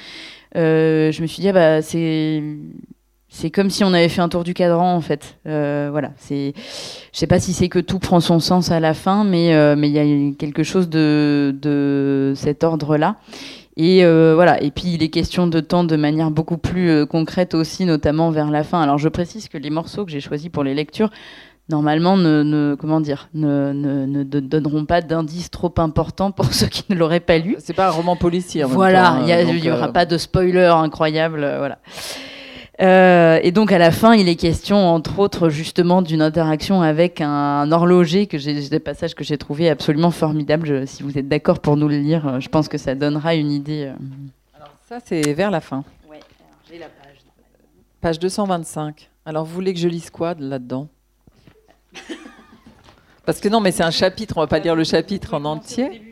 euh, 0.57 1.13
je 1.13 1.23
me 1.23 1.29
suis 1.29 1.41
dit 1.41 1.51
ah, 1.51 1.53
bah 1.53 1.83
c'est 1.83 2.43
c'est 3.29 3.51
comme 3.51 3.71
si 3.71 3.85
on 3.85 3.93
avait 3.95 4.09
fait 4.09 4.23
un 4.23 4.29
tour 4.29 4.43
du 4.43 4.55
cadran 4.55 4.93
en 4.93 5.01
fait. 5.01 5.39
voilà, 5.45 6.11
c'est, 6.17 6.53
je 7.13 7.19
sais 7.19 7.29
pas 7.29 7.39
si 7.39 7.53
c'est 7.53 7.69
que 7.69 7.79
tout 7.79 8.01
prend 8.01 8.19
son 8.19 8.41
sens 8.41 8.73
à 8.73 8.81
la 8.81 8.95
fin, 8.95 9.23
mais 9.23 9.77
mais 9.77 9.89
il 9.89 9.95
y 9.95 10.31
a 10.31 10.35
quelque 10.37 10.65
chose 10.65 10.89
de 10.89 11.55
de 11.63 12.33
cet 12.35 12.65
ordre 12.65 12.97
là. 12.97 13.19
Et 13.79 14.05
euh, 14.05 14.35
voilà. 14.35 14.63
Et 14.63 14.71
puis 14.71 14.93
il 14.95 15.03
est 15.03 15.09
question 15.09 15.47
de 15.47 15.61
temps 15.61 15.85
de 15.85 15.97
manière 15.97 16.31
beaucoup 16.31 16.59
plus 16.59 16.91
euh, 16.91 17.07
concrète 17.07 17.55
aussi, 17.55 17.85
notamment 17.87 18.31
vers 18.31 18.51
la 18.51 18.65
fin. 18.65 18.83
Alors 18.83 18.99
je 18.99 19.09
précise 19.09 19.49
que 19.49 19.57
les 19.57 19.71
morceaux 19.71 20.05
que 20.05 20.11
j'ai 20.11 20.21
choisis 20.21 20.51
pour 20.51 20.65
les 20.65 20.75
lectures 20.75 21.11
normalement 21.71 22.17
ne, 22.17 22.75
comment 22.81 22.99
dire 23.01 23.29
ne, 23.35 23.73
ne, 23.73 24.23
donneront 24.25 24.87
pas 24.87 25.03
d'indices 25.03 25.51
trop 25.51 25.73
importants 25.77 26.33
pour 26.33 26.47
ceux 26.53 26.67
qui 26.67 26.85
ne 26.89 26.97
l'auraient 26.97 27.21
pas 27.21 27.39
lu. 27.39 27.57
C'est 27.61 27.75
pas 27.75 27.89
un 27.89 27.93
roman 27.93 28.17
policier. 28.17 28.65
En 28.65 28.69
voilà, 28.69 29.21
il 29.27 29.61
n'y 29.61 29.71
aura 29.71 29.93
pas 29.93 30.07
de 30.07 30.19
spoiler 30.19 30.65
incroyable, 30.65 31.41
voilà. 31.59 31.79
Euh, 32.81 33.41
et 33.43 33.51
donc 33.51 33.73
à 33.73 33.79
la 33.79 33.91
fin, 33.91 34.15
il 34.15 34.29
est 34.29 34.37
question, 34.37 34.77
entre 34.77 35.19
autres, 35.19 35.49
justement, 35.49 36.01
d'une 36.01 36.23
interaction 36.23 36.81
avec 36.81 37.21
un, 37.21 37.71
horloger 37.73 38.27
que 38.27 38.39
j'ai 38.39 38.69
des 38.69 38.79
passages 38.79 39.15
que 39.15 39.25
j'ai 39.25 39.37
trouvé 39.37 39.69
absolument 39.69 40.13
formidables. 40.13 40.87
si 40.87 41.03
vous 41.03 41.19
êtes 41.19 41.29
d'accord 41.29 41.59
pour 41.59 41.77
nous 41.77 41.89
le 41.89 41.99
lire, 41.99 42.27
euh, 42.29 42.41
je 42.41 42.49
pense 42.49 42.69
que 42.69 42.79
ça 42.79 42.95
donnera 42.95 43.35
une 43.35 43.51
idée. 43.51 43.87
Euh. 43.87 43.95
Alors 44.55 44.73
ça, 44.89 44.99
c'est 45.05 45.33
vers 45.33 45.51
la 45.51 45.61
fin. 45.61 45.83
Oui, 46.09 46.19
j'ai 46.71 46.79
la 46.79 46.87
page. 46.87 47.19
Page 48.01 48.19
225. 48.21 49.11
Alors 49.27 49.45
vous 49.45 49.55
voulez 49.55 49.75
que 49.75 49.81
je 49.81 49.89
lise 49.89 50.11
quoi 50.11 50.35
là-dedans? 50.39 50.89
Parce 53.27 53.41
que 53.41 53.49
non, 53.49 53.61
mais 53.61 53.73
c'est 53.73 53.83
un 53.83 53.91
chapitre. 53.91 54.37
On 54.37 54.41
va 54.41 54.47
pas 54.47 54.61
lire 54.61 54.77
le 54.77 54.85
chapitre 54.85 55.35
en 55.35 55.45
entier. 55.45 56.08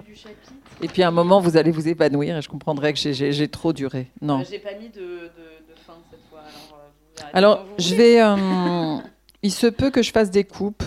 Et 0.83 0.89
puis 0.89 1.03
à 1.03 1.09
un 1.09 1.13
moment, 1.13 1.41
vous 1.41 1.57
allez 1.57 1.71
vous 1.71 1.89
épanouir 1.89 2.37
et 2.37 2.43
je 2.43 2.49
comprendrai 2.49 2.93
que 2.93 2.99
j'ai 2.99 3.49
trop 3.49 3.73
duré. 3.73 4.11
Non. 4.21 4.43
j'ai 4.49 4.59
pas 4.59 4.75
mis 4.75 4.89
de 4.89 5.31
alors, 7.33 7.65
je 7.79 7.95
vais. 7.95 8.23
Euh, 8.23 8.99
il 9.43 9.53
se 9.53 9.67
peut 9.67 9.91
que 9.91 10.03
je 10.03 10.13
fasse 10.13 10.31
des 10.31 10.45
coupes 10.45 10.85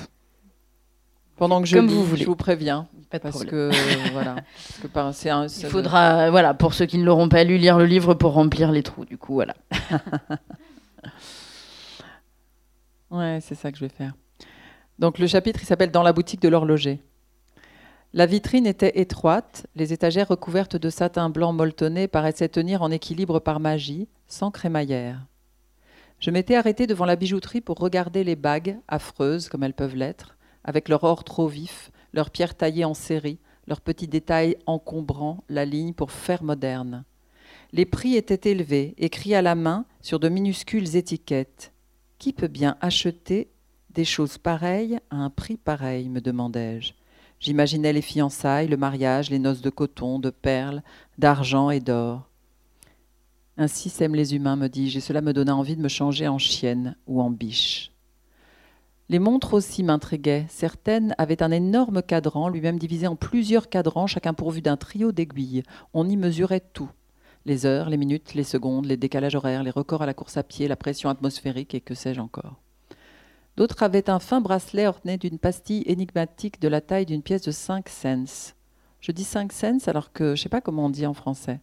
pendant 1.37 1.61
que 1.61 1.67
je 1.67 1.75
Comme 1.75 1.87
vous 1.87 2.03
voulez. 2.03 2.21
Je 2.21 2.27
vous 2.27 2.35
préviens. 2.35 2.87
Pas 3.09 3.17
de 3.17 3.23
parce 3.23 3.43
problème. 3.43 3.71
que 3.71 4.11
voilà. 4.13 4.35
Parce 4.93 5.19
que 5.19 5.29
un, 5.29 5.47
il 5.47 5.65
faudra, 5.65 6.29
voilà, 6.29 6.53
pour 6.53 6.75
ceux 6.75 6.85
qui 6.85 6.99
ne 6.99 7.03
l'auront 7.03 7.27
pas 7.27 7.43
lu, 7.43 7.57
lire 7.57 7.79
le 7.79 7.85
livre 7.85 8.13
pour 8.13 8.33
remplir 8.33 8.71
les 8.71 8.83
trous. 8.83 9.05
Du 9.05 9.17
coup, 9.17 9.33
voilà. 9.33 9.55
ouais, 13.09 13.39
c'est 13.41 13.55
ça 13.55 13.71
que 13.71 13.79
je 13.79 13.85
vais 13.85 13.89
faire. 13.89 14.13
Donc 14.99 15.17
le 15.17 15.25
chapitre, 15.25 15.59
il 15.63 15.65
s'appelle 15.65 15.89
Dans 15.89 16.03
la 16.03 16.13
boutique 16.13 16.41
de 16.41 16.49
l'horloger. 16.49 16.99
La 18.11 18.25
vitrine 18.25 18.65
était 18.65 18.99
étroite, 18.99 19.67
les 19.75 19.93
étagères 19.93 20.29
recouvertes 20.29 20.75
de 20.75 20.89
satin 20.89 21.29
blanc 21.29 21.53
molletonné 21.53 22.07
paraissaient 22.07 22.49
tenir 22.49 22.81
en 22.81 22.89
équilibre 22.89 23.39
par 23.39 23.59
magie, 23.59 24.07
sans 24.27 24.49
crémaillère. 24.49 25.27
Je 26.19 26.31
m'étais 26.31 26.55
arrêté 26.55 26.87
devant 26.87 27.05
la 27.05 27.15
bijouterie 27.15 27.61
pour 27.61 27.77
regarder 27.77 28.23
les 28.23 28.35
bagues, 28.35 28.79
affreuses 28.87 29.47
comme 29.47 29.61
elles 29.61 29.75
peuvent 29.75 29.95
l'être, 29.95 30.37
avec 30.63 30.89
leur 30.89 31.03
or 31.03 31.23
trop 31.23 31.47
vif, 31.47 31.91
leurs 32.11 32.31
pierres 32.31 32.55
taillées 32.55 32.83
en 32.83 32.95
série, 32.95 33.37
leurs 33.67 33.79
petits 33.79 34.07
détails 34.07 34.57
encombrant 34.65 35.43
la 35.47 35.65
ligne 35.65 35.93
pour 35.93 36.11
faire 36.11 36.41
moderne. 36.41 37.05
Les 37.73 37.85
prix 37.85 38.15
étaient 38.15 38.49
élevés, 38.49 38.95
écrits 38.97 39.35
à 39.35 39.43
la 39.43 39.53
main 39.53 39.85
sur 40.01 40.19
de 40.19 40.29
minuscules 40.29 40.95
étiquettes. 40.95 41.73
Qui 42.17 42.33
peut 42.33 42.47
bien 42.47 42.75
acheter 42.81 43.51
des 43.91 44.03
choses 44.03 44.39
pareilles 44.39 44.97
à 45.11 45.17
un 45.17 45.29
prix 45.29 45.57
pareil 45.57 46.09
me 46.09 46.21
demandai-je. 46.21 46.98
J'imaginais 47.39 47.93
les 47.93 48.01
fiançailles, 48.01 48.67
le 48.67 48.77
mariage, 48.77 49.29
les 49.29 49.39
noces 49.39 49.61
de 49.61 49.69
coton, 49.69 50.19
de 50.19 50.29
perles, 50.29 50.83
d'argent 51.17 51.69
et 51.69 51.79
d'or. 51.79 52.29
Ainsi 53.57 53.89
s'aiment 53.89 54.15
les 54.15 54.35
humains, 54.35 54.55
me 54.55 54.67
dis-je, 54.67 54.97
et 54.97 55.01
cela 55.01 55.21
me 55.21 55.33
donna 55.33 55.55
envie 55.55 55.75
de 55.75 55.81
me 55.81 55.87
changer 55.87 56.27
en 56.27 56.37
chienne 56.37 56.95
ou 57.07 57.21
en 57.21 57.29
biche. 57.29 57.91
Les 59.09 59.19
montres 59.19 59.53
aussi 59.53 59.83
m'intriguaient. 59.83 60.45
Certaines 60.49 61.15
avaient 61.17 61.41
un 61.41 61.51
énorme 61.51 62.01
cadran, 62.01 62.47
lui-même 62.47 62.77
divisé 62.77 63.07
en 63.07 63.15
plusieurs 63.15 63.67
cadrans, 63.67 64.05
chacun 64.05 64.33
pourvu 64.33 64.61
d'un 64.61 64.77
trio 64.77 65.11
d'aiguilles. 65.11 65.63
On 65.93 66.07
y 66.07 66.15
mesurait 66.15 66.63
tout. 66.73 66.91
Les 67.45 67.65
heures, 67.65 67.89
les 67.89 67.97
minutes, 67.97 68.35
les 68.35 68.43
secondes, 68.43 68.85
les 68.85 68.97
décalages 68.97 69.35
horaires, 69.35 69.63
les 69.63 69.71
records 69.71 70.03
à 70.03 70.05
la 70.05 70.13
course 70.13 70.37
à 70.37 70.43
pied, 70.43 70.67
la 70.67 70.75
pression 70.75 71.09
atmosphérique 71.09 71.73
et 71.73 71.81
que 71.81 71.95
sais-je 71.95 72.21
encore. 72.21 72.61
D'autres 73.59 73.83
avaient 73.83 74.09
un 74.09 74.19
fin 74.19 74.39
bracelet 74.39 74.87
orné 74.87 75.17
d'une 75.17 75.37
pastille 75.37 75.83
énigmatique 75.85 76.61
de 76.61 76.69
la 76.69 76.79
taille 76.79 77.05
d'une 77.05 77.21
pièce 77.21 77.41
de 77.41 77.51
5 77.51 77.89
cents. 77.89 78.53
Je 79.01 79.11
dis 79.11 79.25
5 79.25 79.51
cents 79.51 79.87
alors 79.87 80.13
que 80.13 80.27
je 80.27 80.31
ne 80.31 80.35
sais 80.37 80.47
pas 80.47 80.61
comment 80.61 80.85
on 80.85 80.89
dit 80.89 81.05
en 81.05 81.13
français. 81.13 81.59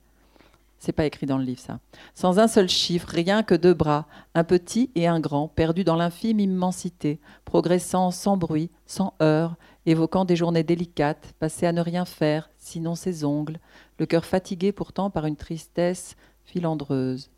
C'est 0.78 0.92
pas 0.92 1.06
écrit 1.06 1.24
dans 1.24 1.38
le 1.38 1.44
livre, 1.44 1.62
ça. 1.62 1.80
Sans 2.14 2.38
un 2.38 2.48
seul 2.48 2.68
chiffre, 2.68 3.08
rien 3.08 3.42
que 3.42 3.54
deux 3.54 3.72
bras, 3.72 4.04
un 4.34 4.44
petit 4.44 4.90
et 4.94 5.06
un 5.06 5.20
grand, 5.20 5.48
perdus 5.48 5.84
dans 5.84 5.96
l'infime 5.96 6.38
immensité, 6.38 7.18
progressant 7.46 8.10
sans 8.10 8.36
bruit, 8.36 8.68
sans 8.84 9.14
heurts, 9.22 9.56
évoquant 9.86 10.26
des 10.26 10.36
journées 10.36 10.64
délicates, 10.64 11.32
passées 11.38 11.64
à 11.64 11.72
ne 11.72 11.80
rien 11.80 12.04
faire, 12.04 12.50
sinon 12.58 12.94
ses 12.94 13.24
ongles, 13.24 13.58
le 13.98 14.04
cœur 14.04 14.26
fatigué 14.26 14.70
pourtant 14.70 15.08
par 15.08 15.24
une 15.24 15.36
tristesse 15.36 16.14
filandreuse. 16.44 17.30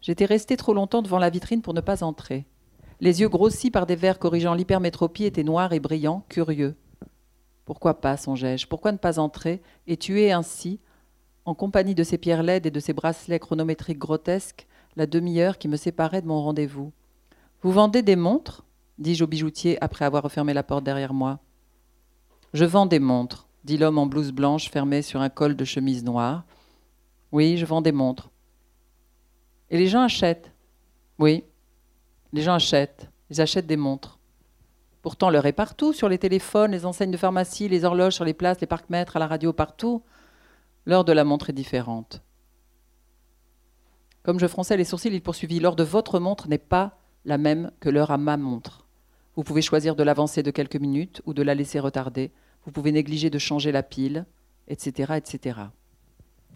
J'étais 0.00 0.24
resté 0.24 0.56
trop 0.56 0.74
longtemps 0.74 1.02
devant 1.02 1.18
la 1.18 1.30
vitrine 1.30 1.62
pour 1.62 1.74
ne 1.74 1.80
pas 1.80 2.02
entrer. 2.02 2.46
Les 3.00 3.20
yeux 3.20 3.28
grossis 3.28 3.70
par 3.70 3.86
des 3.86 3.96
verres 3.96 4.18
corrigeant 4.18 4.54
l'hypermétropie 4.54 5.24
étaient 5.24 5.44
noirs 5.44 5.72
et 5.72 5.80
brillants, 5.80 6.24
curieux. 6.28 6.76
Pourquoi 7.64 8.00
pas, 8.00 8.16
songeai-je 8.16 8.66
Pourquoi 8.66 8.92
ne 8.92 8.98
pas 8.98 9.18
entrer 9.18 9.62
et 9.86 9.96
tuer 9.96 10.32
ainsi, 10.32 10.80
en 11.44 11.54
compagnie 11.54 11.94
de 11.94 12.02
ces 12.02 12.18
pierres 12.18 12.42
laides 12.42 12.66
et 12.66 12.70
de 12.70 12.80
ces 12.80 12.92
bracelets 12.92 13.38
chronométriques 13.38 13.98
grotesques, 13.98 14.66
la 14.96 15.06
demi-heure 15.06 15.58
qui 15.58 15.68
me 15.68 15.76
séparait 15.76 16.22
de 16.22 16.26
mon 16.26 16.42
rendez-vous 16.42 16.92
Vous 17.62 17.72
vendez 17.72 18.02
des 18.02 18.16
montres 18.16 18.64
dis-je 18.98 19.24
au 19.24 19.26
bijoutier 19.26 19.82
après 19.82 20.04
avoir 20.04 20.22
refermé 20.22 20.52
la 20.52 20.62
porte 20.62 20.84
derrière 20.84 21.14
moi. 21.14 21.38
Je 22.52 22.64
vends 22.64 22.86
des 22.86 22.98
montres, 22.98 23.46
dit 23.64 23.78
l'homme 23.78 23.98
en 23.98 24.06
blouse 24.06 24.32
blanche 24.32 24.70
fermé 24.70 25.02
sur 25.02 25.20
un 25.20 25.28
col 25.28 25.56
de 25.56 25.64
chemise 25.64 26.04
noire. 26.04 26.44
Oui, 27.32 27.56
je 27.56 27.66
vends 27.66 27.82
des 27.82 27.92
montres. 27.92 28.30
Et 29.70 29.78
les 29.78 29.86
gens 29.86 30.02
achètent 30.02 30.52
Oui, 31.18 31.44
les 32.32 32.42
gens 32.42 32.54
achètent. 32.54 33.10
Ils 33.30 33.40
achètent 33.40 33.66
des 33.66 33.76
montres. 33.76 34.18
Pourtant, 35.02 35.30
l'heure 35.30 35.46
est 35.46 35.52
partout, 35.52 35.92
sur 35.92 36.08
les 36.08 36.18
téléphones, 36.18 36.72
les 36.72 36.84
enseignes 36.84 37.10
de 37.10 37.16
pharmacie, 37.16 37.68
les 37.68 37.84
horloges 37.84 38.14
sur 38.14 38.24
les 38.24 38.34
places, 38.34 38.60
les 38.60 38.66
parcs-mètres, 38.66 39.16
à 39.16 39.20
la 39.20 39.26
radio, 39.26 39.52
partout. 39.52 40.02
L'heure 40.86 41.04
de 41.04 41.12
la 41.12 41.24
montre 41.24 41.50
est 41.50 41.54
différente. 41.54 42.22
Comme 44.22 44.40
je 44.40 44.46
fronçais 44.46 44.76
les 44.76 44.84
sourcils, 44.84 45.08
il 45.12 45.22
poursuivit 45.22 45.60
L'heure 45.60 45.76
de 45.76 45.84
votre 45.84 46.18
montre 46.18 46.48
n'est 46.48 46.58
pas 46.58 46.98
la 47.24 47.38
même 47.38 47.70
que 47.80 47.88
l'heure 47.88 48.10
à 48.10 48.18
ma 48.18 48.36
montre. 48.36 48.86
Vous 49.36 49.44
pouvez 49.44 49.62
choisir 49.62 49.94
de 49.94 50.02
l'avancer 50.02 50.42
de 50.42 50.50
quelques 50.50 50.76
minutes 50.76 51.22
ou 51.24 51.32
de 51.32 51.42
la 51.42 51.54
laisser 51.54 51.78
retarder. 51.78 52.32
Vous 52.64 52.72
pouvez 52.72 52.90
négliger 52.90 53.30
de 53.30 53.38
changer 53.38 53.70
la 53.70 53.82
pile, 53.82 54.26
etc., 54.66 55.14
etc. 55.16 55.60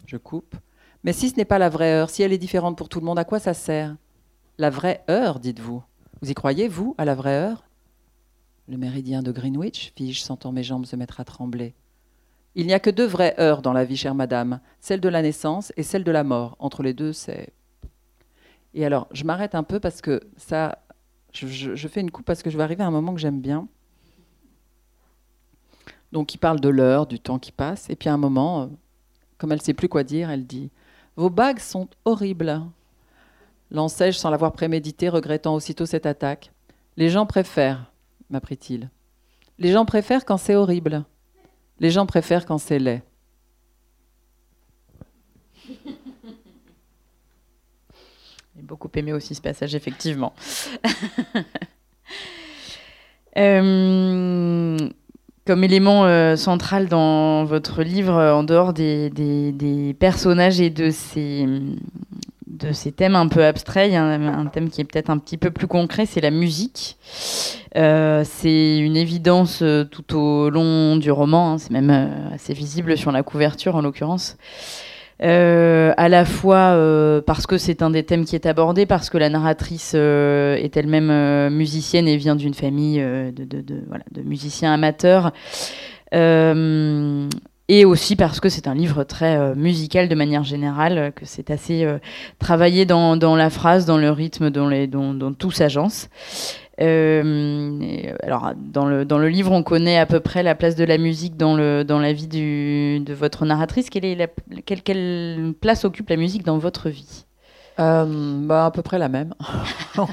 Je 0.05 0.17
coupe. 0.17 0.55
Mais 1.03 1.13
si 1.13 1.29
ce 1.29 1.35
n'est 1.35 1.45
pas 1.45 1.59
la 1.59 1.69
vraie 1.69 1.93
heure, 1.93 2.09
si 2.09 2.23
elle 2.23 2.33
est 2.33 2.37
différente 2.37 2.77
pour 2.77 2.89
tout 2.89 2.99
le 2.99 3.05
monde, 3.05 3.19
à 3.19 3.25
quoi 3.25 3.39
ça 3.39 3.53
sert? 3.53 3.95
La 4.57 4.69
vraie 4.69 5.03
heure, 5.09 5.39
dites-vous. 5.39 5.83
Vous 6.21 6.31
y 6.31 6.33
croyez, 6.33 6.67
vous, 6.67 6.95
à 6.97 7.05
la 7.05 7.15
vraie 7.15 7.35
heure? 7.35 7.65
Le 8.69 8.77
méridien 8.77 9.21
de 9.21 9.31
Greenwich, 9.31 9.91
fis-je, 9.97 10.21
sentant 10.21 10.53
mes 10.53 10.63
jambes 10.63 10.85
se 10.85 10.95
mettre 10.95 11.19
à 11.19 11.25
trembler. 11.25 11.73
Il 12.55 12.67
n'y 12.67 12.73
a 12.73 12.79
que 12.79 12.89
deux 12.89 13.05
vraies 13.05 13.35
heures 13.39 13.61
dans 13.61 13.73
la 13.73 13.83
vie, 13.83 13.97
chère 13.97 14.15
madame, 14.15 14.61
celle 14.79 15.01
de 15.01 15.09
la 15.09 15.21
naissance 15.21 15.73
et 15.75 15.83
celle 15.83 16.03
de 16.03 16.11
la 16.11 16.23
mort. 16.23 16.55
Entre 16.59 16.83
les 16.83 16.93
deux, 16.93 17.11
c'est. 17.11 17.51
Et 18.73 18.85
alors, 18.85 19.07
je 19.11 19.25
m'arrête 19.25 19.55
un 19.55 19.63
peu 19.63 19.79
parce 19.79 20.01
que 20.01 20.21
ça. 20.37 20.79
Je, 21.33 21.87
fais 21.87 22.01
une 22.01 22.11
coupe 22.11 22.25
parce 22.25 22.43
que 22.43 22.51
je 22.51 22.57
vais 22.57 22.63
arriver 22.63 22.83
à 22.83 22.87
un 22.87 22.91
moment 22.91 23.13
que 23.13 23.19
j'aime 23.19 23.41
bien. 23.41 23.67
Donc, 26.11 26.35
il 26.35 26.37
parle 26.37 26.59
de 26.59 26.69
l'heure, 26.69 27.07
du 27.07 27.19
temps 27.19 27.39
qui 27.39 27.51
passe. 27.51 27.89
Et 27.89 27.95
puis, 27.95 28.07
à 28.07 28.13
un 28.13 28.17
moment, 28.17 28.61
euh, 28.61 28.67
comme 29.39 29.51
elle 29.51 29.57
ne 29.57 29.63
sait 29.63 29.73
plus 29.73 29.89
quoi 29.89 30.03
dire, 30.03 30.29
elle 30.29 30.45
dit 30.45 30.69
Vos 31.15 31.29
bagues 31.29 31.59
sont 31.59 31.87
horribles. 32.05 32.61
Lancai-je 33.71 34.17
sans 34.17 34.29
l'avoir 34.29 34.51
prémédité, 34.51 35.09
regrettant 35.09 35.55
aussitôt 35.55 35.85
cette 35.85 36.05
attaque. 36.05 36.51
Les 36.97 37.09
gens 37.09 37.25
préfèrent 37.25 37.93
m'apprit-il. 38.33 38.89
Les 39.59 39.71
gens 39.71 39.85
préfèrent 39.85 40.25
quand 40.25 40.37
c'est 40.37 40.55
horrible. 40.55 41.05
Les 41.79 41.91
gens 41.91 42.05
préfèrent 42.05 42.45
quand 42.45 42.57
c'est 42.57 42.79
laid. 42.79 43.01
J'ai 48.55 48.61
beaucoup 48.61 48.89
aimé 48.95 49.13
aussi 49.13 49.33
ce 49.35 49.41
passage, 49.41 49.73
effectivement. 49.75 50.33
Euh, 53.35 54.77
comme 55.45 55.63
élément 55.63 56.05
euh, 56.05 56.35
central 56.35 56.87
dans 56.87 57.43
votre 57.43 57.83
livre, 57.83 58.13
en 58.13 58.43
dehors 58.43 58.73
des, 58.73 59.95
personnages 59.99 60.61
et 60.61 60.69
de 60.69 60.89
ces, 60.89 61.45
de 62.53 62.71
ces 62.71 62.91
thèmes 62.91 63.15
un 63.15 63.27
peu 63.27 63.43
abstraits, 63.43 63.89
il 63.89 63.93
y 63.93 63.97
a 63.97 64.03
un, 64.03 64.45
thème 64.45 64.69
qui 64.69 64.81
est 64.81 64.85
peut-être 64.85 65.09
un 65.09 65.17
petit 65.17 65.37
peu 65.37 65.51
plus 65.51 65.67
concret, 65.67 66.05
c'est 66.05 66.21
la 66.21 66.31
musique. 66.31 66.97
Euh, 67.75 68.23
c'est 68.25 68.77
une 68.77 68.95
évidence 68.95 69.61
euh, 69.63 69.83
tout 69.83 70.15
au 70.15 70.49
long 70.49 70.95
du 70.95 71.11
roman, 71.11 71.53
hein, 71.53 71.57
c'est 71.57 71.71
même 71.71 71.89
euh, 71.89 72.35
assez 72.35 72.53
visible 72.53 72.97
sur 72.97 73.11
la 73.11 73.23
couverture 73.23 73.75
en 73.75 73.81
l'occurrence. 73.81 74.37
À 75.23 76.09
la 76.09 76.25
fois 76.25 77.21
parce 77.25 77.47
que 77.47 77.57
c'est 77.57 77.81
un 77.81 77.89
des 77.89 78.03
thèmes 78.03 78.25
qui 78.25 78.35
est 78.35 78.45
abordé, 78.45 78.85
parce 78.85 79.09
que 79.09 79.17
la 79.17 79.29
narratrice 79.29 79.93
est 79.93 80.77
elle-même 80.77 81.53
musicienne 81.53 82.07
et 82.07 82.17
vient 82.17 82.35
d'une 82.35 82.53
famille 82.53 82.99
de, 82.99 84.21
musiciens 84.23 84.73
amateurs. 84.73 85.31
et 87.69 87.85
aussi 87.85 88.15
parce 88.15 88.39
que 88.39 88.49
c'est 88.49 88.67
un 88.67 88.75
livre 88.75 89.03
très 89.03 89.37
euh, 89.37 89.55
musical 89.55 90.09
de 90.09 90.15
manière 90.15 90.43
générale, 90.43 91.13
que 91.15 91.25
c'est 91.25 91.49
assez 91.49 91.85
euh, 91.85 91.97
travaillé 92.39 92.85
dans, 92.85 93.15
la 93.35 93.49
phrase, 93.49 93.85
dans 93.85 93.97
le 93.97 94.11
rythme, 94.11 94.49
dans, 94.49 94.67
les, 94.67 94.87
dans, 94.87 95.13
dans 95.13 95.33
tout 95.33 95.51
s'agence. 95.51 96.09
Euh, 96.81 98.13
alors, 98.23 98.53
dans 98.55 98.85
le, 98.85 99.05
dans 99.05 99.19
le 99.19 99.29
livre, 99.29 99.51
on 99.51 99.63
connaît 99.63 99.97
à 99.97 100.05
peu 100.05 100.19
près 100.19 100.43
la 100.43 100.55
place 100.55 100.75
de 100.75 100.83
la 100.83 100.97
musique 100.97 101.37
dans, 101.37 101.55
le, 101.55 101.83
dans 101.83 101.99
la 101.99 102.13
vie 102.13 102.27
de 102.27 103.13
votre 103.13 103.45
narratrice. 103.45 103.89
Quelle, 103.89 104.05
est 104.05 104.33
quelle, 104.65 104.81
quelle, 104.81 105.53
place 105.59 105.85
occupe 105.85 106.09
la 106.09 106.17
musique 106.17 106.43
dans 106.43 106.57
votre 106.57 106.89
vie? 106.89 107.25
Bah, 107.77 108.65
À 108.65 108.71
peu 108.71 108.81
près 108.81 108.97
la 108.97 109.09
même. 109.09 109.33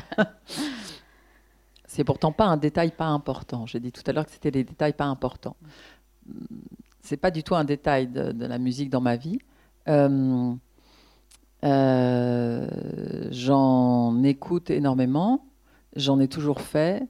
c'est 1.86 2.04
pourtant 2.04 2.32
pas 2.32 2.44
un 2.44 2.56
détail 2.56 2.90
pas 2.90 3.06
important. 3.06 3.66
J'ai 3.66 3.80
dit 3.80 3.92
tout 3.92 4.02
à 4.06 4.12
l'heure 4.12 4.26
que 4.26 4.32
c'était 4.32 4.50
des 4.50 4.64
détails 4.64 4.92
pas 4.92 5.06
importants 5.06 5.56
c'est 7.02 7.16
pas 7.16 7.30
du 7.30 7.42
tout 7.42 7.54
un 7.54 7.64
détail 7.64 8.06
de, 8.06 8.46
la 8.46 8.58
musique 8.58 8.90
dans 8.90 9.00
ma 9.00 9.16
vie. 9.16 9.38
Euh, 9.88 10.54
euh, 11.64 12.68
j'en 13.30 14.22
écoute 14.22 14.70
énormément, 14.70 15.44
j'en 15.96 16.20
ai 16.20 16.28
toujours 16.28 16.60
fait, 16.60 17.06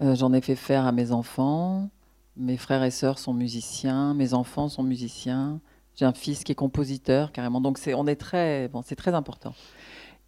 euh, 0.00 0.14
j'en 0.14 0.32
ai 0.32 0.40
fait 0.40 0.56
faire 0.56 0.86
à 0.86 0.92
mes 0.92 1.12
enfants. 1.12 1.90
Mes 2.36 2.56
frères 2.56 2.84
et 2.84 2.90
sœurs 2.90 3.18
sont 3.18 3.34
musiciens, 3.34 4.14
mes 4.14 4.32
enfants 4.34 4.68
sont 4.68 4.84
musiciens. 4.84 5.60
J'ai 5.96 6.04
un 6.04 6.12
fils 6.12 6.44
qui 6.44 6.52
est 6.52 6.54
compositeur 6.54 7.32
carrément, 7.32 7.60
donc 7.60 7.78
c'est 7.78 7.94
on 7.94 8.06
est 8.06 8.14
très 8.16 8.68
bon, 8.68 8.82
c'est 8.82 8.94
très 8.94 9.14
important. 9.14 9.54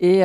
Et 0.01 0.25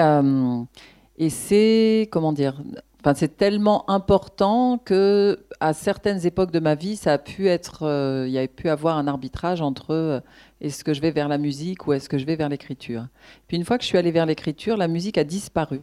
et 1.17 1.29
c'est 1.29 2.09
comment 2.11 2.33
dire, 2.33 2.61
enfin 2.99 3.13
c'est 3.13 3.37
tellement 3.37 3.89
important 3.89 4.77
que 4.77 5.45
à 5.61 5.73
certaines 5.73 6.25
époques 6.25 6.51
de 6.51 6.59
ma 6.59 6.75
vie, 6.75 6.97
ça 6.97 7.13
a 7.13 7.17
pu 7.17 7.47
être, 7.47 7.83
euh, 7.83 8.25
il 8.27 8.33
y 8.33 8.37
a 8.37 8.47
pu 8.47 8.67
avoir 8.67 8.97
un 8.97 9.07
arbitrage 9.07 9.61
entre 9.61 9.91
euh, 9.91 10.19
est-ce 10.59 10.83
que 10.83 10.93
je 10.93 10.99
vais 11.01 11.11
vers 11.11 11.29
la 11.29 11.37
musique 11.37 11.87
ou 11.87 11.93
est-ce 11.93 12.09
que 12.09 12.17
je 12.17 12.25
vais 12.25 12.35
vers 12.35 12.49
l'écriture. 12.49 13.07
Puis 13.47 13.55
une 13.55 13.63
fois 13.63 13.77
que 13.77 13.83
je 13.83 13.87
suis 13.87 13.97
allée 13.97 14.11
vers 14.11 14.25
l'écriture, 14.25 14.75
la 14.75 14.89
musique 14.89 15.17
a 15.17 15.23
disparu. 15.23 15.81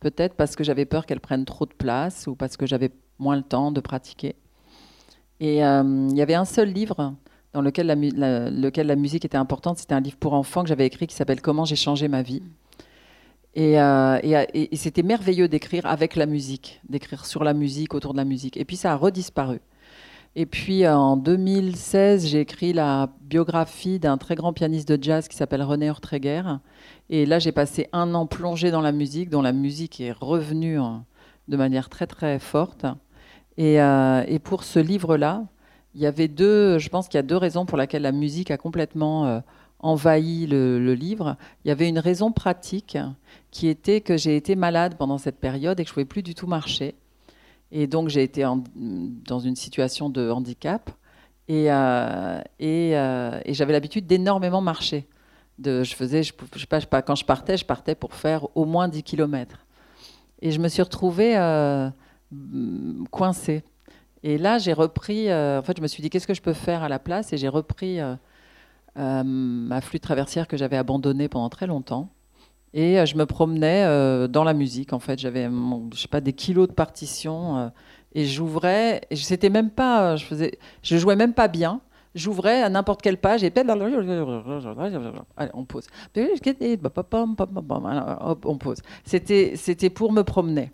Peut-être 0.00 0.34
parce 0.34 0.56
que 0.56 0.64
j'avais 0.64 0.86
peur 0.86 1.06
qu'elle 1.06 1.20
prenne 1.20 1.44
trop 1.44 1.66
de 1.66 1.74
place 1.74 2.26
ou 2.26 2.34
parce 2.34 2.56
que 2.56 2.66
j'avais 2.66 2.90
moins 3.18 3.36
le 3.36 3.42
temps 3.42 3.70
de 3.70 3.80
pratiquer. 3.80 4.34
Et 5.40 5.64
euh, 5.64 6.08
il 6.10 6.16
y 6.16 6.22
avait 6.22 6.34
un 6.34 6.44
seul 6.44 6.68
livre 6.68 7.14
dans 7.52 7.62
lequel 7.62 7.86
la, 7.86 8.96
musique 8.96 9.24
était 9.24 9.36
importante. 9.36 9.78
C'était 9.78 9.94
un 9.94 10.00
livre 10.00 10.16
pour 10.16 10.34
enfants 10.34 10.62
que 10.62 10.68
j'avais 10.68 10.86
écrit 10.86 11.06
qui 11.06 11.14
s'appelle 11.14 11.40
Comment 11.40 11.64
j'ai 11.64 11.76
changé 11.76 12.08
ma 12.08 12.22
vie. 12.22 12.42
Euh, 13.56 14.18
et, 14.22 14.76
c'était 14.76 15.02
merveilleux 15.02 15.48
d'écrire 15.48 15.86
avec 15.86 16.14
la 16.16 16.26
musique, 16.26 16.80
d'écrire 16.88 17.26
sur 17.26 17.42
la 17.42 17.52
musique, 17.52 17.94
autour 17.94 18.12
de 18.12 18.18
la 18.18 18.24
musique. 18.24 18.56
Et 18.56 18.64
puis 18.64 18.76
ça 18.76 18.92
a 18.92 18.96
redisparu. 18.96 19.60
Et 20.36 20.46
puis 20.46 20.86
en 20.86 21.16
2016, 21.16 22.26
j'ai 22.28 22.40
écrit 22.40 22.72
la 22.72 23.08
biographie 23.22 23.98
d'un 23.98 24.16
très 24.16 24.36
grand 24.36 24.52
pianiste 24.52 24.88
de 24.88 25.02
jazz 25.02 25.26
qui 25.26 25.36
s'appelle 25.36 25.62
René 25.62 25.90
Ortreger. 25.90 26.42
Et 27.08 27.26
là, 27.26 27.38
j'ai 27.38 27.52
passé 27.52 27.88
un 27.92 28.14
an 28.14 28.26
plongé 28.26 28.70
dans 28.70 28.80
la 28.80 28.92
musique, 28.92 29.28
dont 29.28 29.42
la 29.42 29.52
musique 29.52 30.00
est 30.00 30.12
revenue 30.12 30.78
de 31.48 31.56
manière 31.56 31.88
très 31.88 32.06
très 32.06 32.38
forte. 32.38 32.86
Et, 33.56 33.80
euh, 33.82 34.24
et 34.28 34.38
pour 34.38 34.62
ce 34.62 34.78
livre-là, 34.78 35.44
il 35.94 36.00
y 36.00 36.06
avait 36.06 36.28
deux, 36.28 36.78
je 36.78 36.88
pense 36.88 37.08
qu'il 37.08 37.18
y 37.18 37.20
a 37.20 37.22
deux 37.22 37.36
raisons 37.36 37.66
pour 37.66 37.76
lesquelles 37.76 38.02
la 38.02 38.12
musique 38.12 38.50
a 38.50 38.56
complètement 38.56 39.26
euh, 39.26 39.40
envahi 39.80 40.46
le, 40.46 40.94
livre. 40.94 41.36
Il 41.64 41.68
y 41.68 41.70
avait 41.70 41.88
une 41.88 41.98
raison 41.98 42.32
pratique 42.32 42.96
qui 43.50 43.68
était 43.68 44.00
que 44.00 44.16
j'ai 44.16 44.36
été 44.36 44.54
malade 44.54 44.94
pendant 44.96 45.18
cette 45.18 45.38
période 45.38 45.80
et 45.80 45.84
que 45.84 45.88
je 45.88 45.92
ne 45.92 45.94
pouvais 45.94 46.04
plus 46.04 46.22
du 46.22 46.34
tout 46.34 46.46
marcher. 46.46 46.94
Et 47.72 47.86
donc 47.86 48.08
j'ai 48.08 48.22
été 48.22 48.44
dans 48.44 49.38
une 49.38 49.56
situation 49.56 50.10
de 50.10 50.30
handicap 50.30 50.90
et, 51.50 51.72
euh, 51.72 52.40
euh, 52.62 53.40
j'avais 53.48 53.72
l'habitude 53.72 54.06
d'énormément 54.06 54.60
marcher. 54.60 55.08
Je 55.64 55.82
faisais, 55.96 56.22
quand 57.04 57.14
je 57.16 57.24
partais, 57.24 57.56
je 57.56 57.64
partais 57.64 57.96
pour 57.96 58.14
faire 58.14 58.46
au 58.56 58.64
moins 58.64 58.86
10 58.86 59.02
km. 59.02 59.66
Et 60.42 60.52
je 60.52 60.60
me 60.60 60.68
suis 60.68 60.80
retrouvée 60.80 61.36
euh, 61.36 61.90
coincée. 63.10 63.64
Et 64.22 64.38
là, 64.38 64.58
j'ai 64.58 64.72
repris, 64.72 65.26
en 65.32 65.62
fait, 65.62 65.76
je 65.76 65.82
me 65.82 65.88
suis 65.88 66.04
dit, 66.04 66.08
qu'est-ce 66.08 66.28
que 66.28 66.34
je 66.34 66.40
peux 66.40 66.52
faire 66.52 66.84
à 66.84 66.88
la 66.88 67.00
place? 67.00 67.32
Et 67.32 67.36
j'ai 67.36 67.48
repris 67.48 67.98
ma 68.94 69.80
flûte 69.80 70.04
traversière 70.04 70.46
que 70.46 70.56
j'avais 70.56 70.76
abandonnée 70.76 71.28
pendant 71.28 71.48
très 71.48 71.66
longtemps. 71.66 72.10
Et 72.72 72.98
euh, 72.98 73.06
je 73.06 73.16
me 73.16 73.26
promenais 73.26 73.84
euh, 73.84 74.28
dans 74.28 74.44
la 74.44 74.54
musique, 74.54 74.92
en 74.92 74.98
fait. 74.98 75.18
J'avais, 75.18 75.48
je 75.94 76.00
sais 76.00 76.08
pas, 76.08 76.20
des 76.20 76.32
kilos 76.32 76.68
de 76.68 76.72
partitions. 76.72 77.72
et 78.14 78.26
j'ouvrais. 78.26 79.02
Et 79.10 79.16
c'était 79.16 79.50
même 79.50 79.70
pas. 79.70 80.16
Je, 80.16 80.24
faisais, 80.24 80.58
je 80.82 80.96
jouais 80.96 81.16
même 81.16 81.34
pas 81.34 81.48
bien. 81.48 81.80
J'ouvrais 82.14 82.62
à 82.62 82.68
n'importe 82.68 83.02
quelle 83.02 83.18
page 83.18 83.44
et 83.44 83.52
Allez, 85.36 85.50
on 85.54 85.64
pose. 85.64 85.86
on 88.44 88.58
pose. 88.58 88.78
C'était, 89.04 89.52
c'était 89.54 89.90
pour 89.90 90.12
me 90.12 90.22
promener. 90.22 90.72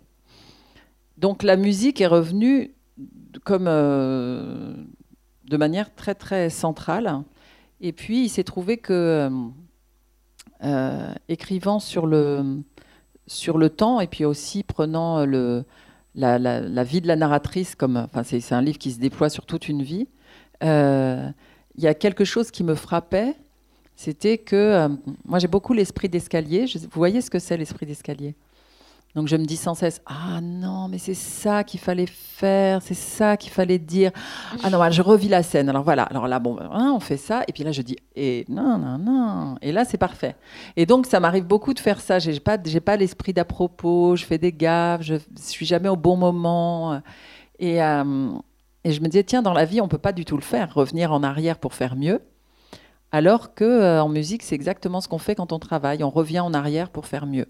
Donc 1.19 1.43
la 1.43 1.55
musique 1.55 2.01
est 2.01 2.07
revenue 2.07 2.73
comme 3.43 3.65
de 3.65 5.57
manière 5.57 5.93
très 5.93 6.15
très 6.15 6.49
centrale. 6.49 7.23
Et 7.81 7.91
puis, 7.91 8.23
il 8.25 8.29
s'est 8.29 8.43
trouvé 8.43 8.77
que, 8.77 9.29
euh, 10.63 10.67
euh, 10.67 11.13
écrivant 11.29 11.79
sur 11.79 12.07
le, 12.07 12.61
sur 13.27 13.57
le 13.57 13.69
temps, 13.69 13.99
et 13.99 14.07
puis 14.07 14.25
aussi 14.25 14.63
prenant 14.63 15.25
le, 15.25 15.63
la, 16.15 16.83
vie 16.83 17.01
de 17.01 17.07
la 17.07 17.15
narratrice, 17.15 17.75
comme, 17.75 17.97
enfin, 17.97 18.23
c'est, 18.23 18.53
un 18.53 18.61
livre 18.61 18.77
qui 18.77 18.91
se 18.91 18.99
déploie 18.99 19.29
sur 19.29 19.45
toute 19.45 19.69
une 19.69 19.83
vie, 19.83 20.07
euh, 20.63 21.29
il 21.75 21.83
y 21.83 21.87
a 21.87 21.93
quelque 21.93 22.25
chose 22.25 22.51
qui 22.51 22.63
me 22.63 22.75
frappait, 22.75 23.35
c'était 23.95 24.37
que 24.37 24.87
moi 25.25 25.39
j'ai 25.39 25.47
beaucoup 25.47 25.73
l'esprit 25.73 26.09
d'escalier. 26.09 26.65
Vous 26.65 26.87
voyez 26.93 27.21
ce 27.21 27.29
que 27.29 27.39
c'est 27.39 27.57
l'esprit 27.57 27.85
d'escalier? 27.85 28.35
Donc 29.17 29.27
je 29.27 29.35
me 29.35 29.45
dis 29.45 29.57
sans 29.57 29.73
cesse, 29.73 29.99
ah 30.05 30.41
non, 30.43 30.87
mais 30.89 30.99
c'est 30.99 31.15
ça 31.15 31.63
qu'il 31.63 31.79
fallait 31.79 32.05
faire, 32.05 32.83
c'est 32.83 32.93
ça 32.93 33.35
qu'il 33.35 33.51
fallait 33.51 33.79
dire. 33.79 34.11
Ah 34.63 34.69
non, 34.69 34.91
je 34.91 35.01
revis 35.01 35.27
la 35.27 35.41
scène. 35.41 35.69
Alors 35.69 35.83
voilà, 35.83 36.03
alors 36.03 36.27
là, 36.27 36.37
bon, 36.37 36.59
hein, 36.61 36.93
on 36.95 36.99
fait 36.99 37.17
ça. 37.17 37.41
Et 37.47 37.51
puis 37.51 37.63
là, 37.63 37.71
je 37.71 37.81
dis, 37.81 37.95
et 38.15 38.45
non, 38.47 38.77
non, 38.77 38.99
non. 38.99 39.55
Et 39.63 39.71
là, 39.71 39.85
c'est 39.85 39.97
parfait. 39.97 40.35
Et 40.75 40.85
donc, 40.85 41.07
ça 41.07 41.19
m'arrive 41.19 41.45
beaucoup 41.45 41.73
de 41.73 41.79
faire 41.79 41.99
ça. 41.99 42.19
J'ai 42.19 42.39
pas, 42.39 42.59
j'ai 42.63 42.79
pas 42.79 42.95
l'esprit 42.95 43.33
d'à 43.33 43.43
propos, 43.43 44.15
je 44.15 44.23
fais 44.23 44.37
des 44.37 44.53
gaffes, 44.53 45.01
je, 45.01 45.15
suis 45.37 45.65
jamais 45.65 45.89
au 45.89 45.95
bon 45.95 46.15
moment. 46.15 47.01
Et, 47.57 47.81
euh, 47.81 48.29
et 48.83 48.91
je 48.91 49.01
me 49.01 49.07
disais, 49.07 49.23
tiens, 49.23 49.41
dans 49.41 49.53
la 49.53 49.65
vie, 49.65 49.81
on 49.81 49.87
peut 49.87 49.97
pas 49.97 50.13
du 50.13 50.25
tout 50.25 50.35
le 50.35 50.43
faire, 50.43 50.75
revenir 50.75 51.11
en 51.11 51.23
arrière 51.23 51.57
pour 51.57 51.73
faire 51.73 51.95
mieux. 51.95 52.21
Alors 53.11 53.55
que 53.55 53.63
euh, 53.63 54.03
en 54.03 54.09
musique, 54.09 54.43
c'est 54.43 54.53
exactement 54.53 55.01
ce 55.01 55.07
qu'on 55.07 55.17
fait 55.17 55.33
quand 55.33 55.53
on 55.53 55.57
travaille. 55.59 56.03
On 56.03 56.11
revient 56.11 56.41
en 56.41 56.53
arrière 56.53 56.91
pour 56.91 57.07
faire 57.07 57.25
mieux. 57.25 57.47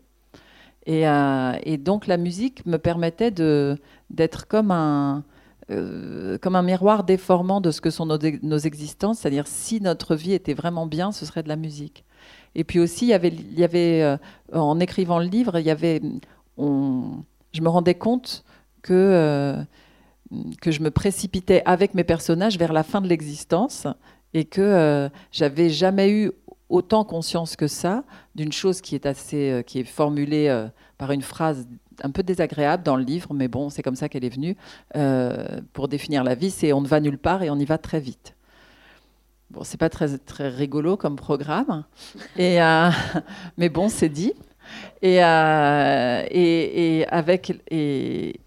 Euh, 0.88 1.54
et, 1.63 1.78
donc 1.78 2.08
la 2.08 2.17
musique 2.17 2.65
me 2.65 2.78
permettait 2.78 3.32
d'être 3.32 4.47
comme 4.47 4.71
un, 4.71 5.23
euh, 5.69 6.38
comme 6.38 6.56
un 6.56 6.62
miroir 6.62 7.04
déformant 7.04 7.60
de 7.60 7.71
ce 7.71 7.82
que 7.82 7.89
sont 7.89 8.06
nos, 8.06 8.58
existences, 8.58 9.19
c'est-à-dire 9.19 9.47
si 9.47 9.82
notre 9.82 10.15
vie 10.15 10.34
était 10.34 10.54
vraiment 10.54 10.86
bien, 10.86 11.12
ce 11.12 11.26
serait 11.26 11.43
de 11.43 11.50
la 11.50 11.58
musique. 11.58 12.06
Et 12.56 12.63
puis 12.63 12.80
aussi, 12.80 13.08
il 13.08 13.63
avait, 13.63 14.02
euh, 14.02 14.17
en 14.54 14.80
écrivant 14.80 15.19
le 15.19 15.26
livre, 15.26 15.60
y 15.60 15.69
avait, 15.69 16.02
je 16.58 17.62
me 17.62 17.69
rendais 17.69 17.95
compte 17.95 18.45
que, 18.82 19.58
que 20.62 20.71
je 20.71 20.82
me 20.82 20.89
précipitais 20.89 21.62
avec 21.65 21.93
mes 21.93 22.04
personnages 22.06 22.58
vers 22.58 22.73
la 22.73 22.84
fin 22.84 23.02
de 23.02 23.08
l'existence 23.08 23.88
et 24.34 24.45
que 24.45 25.10
j'avais 25.32 25.69
jamais 25.69 26.10
eu 26.10 26.32
autant 26.69 27.03
conscience 27.03 27.56
que 27.56 27.67
ça 27.67 28.03
d'une 28.36 28.51
chose 28.51 28.82
qui 28.82 28.95
est 28.95 29.06
assez, 29.06 29.51
euh, 29.51 29.62
qui 29.62 29.80
est 29.80 29.84
formulée 29.84 30.47
euh, 30.49 30.67
par 30.97 31.12
une 31.12 31.21
phrase 31.21 31.67
un 32.03 32.12
peu 32.12 32.23
désagréable 32.23 32.84
dans 32.84 32.95
le 32.95 33.03
livre, 33.03 33.34
mais 33.34 33.47
bon, 33.47 33.69
c'est 33.69 33.82
comme 33.82 33.95
ça 33.95 34.08
qu'elle 34.10 34.25
est 34.25 34.34
venue 34.34 34.56
euh, 34.95 35.60
pour 35.73 35.88
définir 35.88 36.23
la 36.23 36.36
vie. 36.36 36.51
C'est 36.51 36.73
on 36.73 36.82
ne 36.82 36.88
va 36.88 36.99
nulle 36.99 37.17
part 37.17 37.41
et 37.41 37.49
on 37.49 37.58
y 37.58 37.65
va 37.65 37.77
très 37.77 37.99
vite. 37.99 38.36
Bon, 39.49 39.63
c'est 39.63 39.77
pas 39.77 39.89
très 39.89 40.17
très 40.17 40.49
rigolo 40.49 40.97
comme 40.97 41.15
programme, 41.15 41.86
et 42.38 42.60
mais 43.58 43.69
bon, 43.69 43.88
c'est 43.88 44.10
dit. 44.10 44.34
Et, 45.01 45.19
et, 45.19 46.99
et, 46.99 47.08
avec 47.08 47.63
et, 47.71 48.41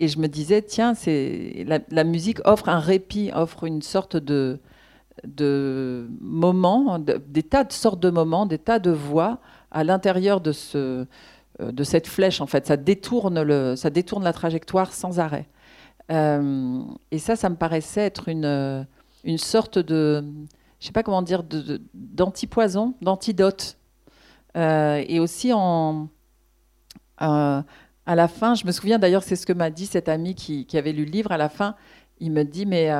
et 0.00 0.08
je 0.08 0.18
me 0.18 0.26
disais 0.26 0.62
tiens, 0.62 0.94
c'est 0.94 1.64
la, 1.66 1.80
la 1.90 2.04
musique 2.04 2.38
offre 2.46 2.70
un 2.70 2.78
répit, 2.78 3.30
offre 3.34 3.64
une 3.64 3.82
sorte 3.82 4.16
de 4.16 4.58
de 5.26 6.08
moments, 6.20 6.98
des 6.98 7.42
tas 7.42 7.64
de 7.64 7.72
sortes 7.72 8.00
de 8.00 8.10
moments, 8.10 8.46
des 8.46 8.58
tas 8.58 8.78
de 8.78 8.90
voix 8.90 9.38
à 9.70 9.84
l'intérieur 9.84 10.40
de, 10.40 10.52
ce, 10.52 11.06
euh, 11.60 11.72
de 11.72 11.84
cette 11.84 12.06
flèche. 12.06 12.40
En 12.40 12.46
fait, 12.46 12.66
ça 12.66 12.76
détourne, 12.76 13.42
le, 13.42 13.76
ça 13.76 13.90
détourne 13.90 14.24
la 14.24 14.32
trajectoire 14.32 14.92
sans 14.92 15.20
arrêt. 15.20 15.48
Euh, 16.10 16.80
et 17.10 17.18
ça, 17.18 17.36
ça 17.36 17.48
me 17.50 17.56
paraissait 17.56 18.02
être 18.02 18.28
une, 18.28 18.86
une 19.24 19.38
sorte 19.38 19.78
de, 19.78 20.24
je 20.80 20.86
sais 20.86 20.92
pas 20.92 21.02
comment 21.02 21.22
dire, 21.22 21.42
d'antipoison, 21.94 22.94
d'antidote. 23.02 23.76
Euh, 24.56 25.04
et 25.06 25.20
aussi 25.20 25.52
en, 25.52 26.08
à 27.18 27.64
la 28.06 28.28
fin, 28.28 28.54
je 28.54 28.64
me 28.66 28.72
souviens 28.72 28.98
d'ailleurs, 28.98 29.22
c'est 29.22 29.36
ce 29.36 29.44
que 29.44 29.52
m'a 29.52 29.70
dit 29.70 29.86
cet 29.86 30.08
ami 30.08 30.34
qui, 30.34 30.64
qui, 30.64 30.78
avait 30.78 30.92
lu 30.92 31.04
le 31.04 31.10
livre. 31.10 31.32
À 31.32 31.36
la 31.36 31.48
fin, 31.48 31.74
il 32.20 32.32
me 32.32 32.44
dit 32.44 32.64
mais 32.64 32.90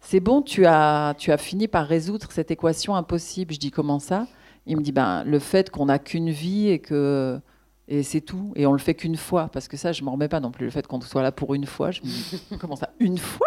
c'est 0.00 0.20
bon, 0.20 0.42
tu 0.42 0.64
as, 0.66 1.14
tu 1.18 1.32
as 1.32 1.38
fini 1.38 1.68
par 1.68 1.86
résoudre 1.86 2.30
cette 2.30 2.50
équation 2.50 2.94
impossible. 2.94 3.52
Je 3.54 3.58
dis 3.58 3.70
comment 3.70 3.98
ça? 3.98 4.26
Il 4.66 4.76
me 4.76 4.82
dit 4.82 4.92
ben, 4.92 5.24
le 5.24 5.38
fait 5.38 5.70
qu'on 5.70 5.86
n'a 5.86 5.98
qu'une 5.98 6.30
vie 6.30 6.68
et 6.68 6.78
que 6.78 7.40
et 7.88 8.02
c'est 8.02 8.20
tout. 8.20 8.52
Et 8.54 8.66
on 8.66 8.72
le 8.72 8.78
fait 8.78 8.94
qu'une 8.94 9.16
fois, 9.16 9.48
parce 9.48 9.66
que 9.66 9.76
ça, 9.76 9.92
je 9.92 10.04
m'en 10.04 10.12
remets 10.12 10.28
pas 10.28 10.40
non 10.40 10.50
plus. 10.50 10.66
Le 10.66 10.70
fait 10.70 10.86
qu'on 10.86 11.00
soit 11.00 11.22
là 11.22 11.32
pour 11.32 11.54
une 11.54 11.66
fois, 11.66 11.90
je 11.90 12.02
me 12.02 12.06
dis 12.06 12.42
comment 12.60 12.76
ça, 12.76 12.90
une 13.00 13.18
fois? 13.18 13.46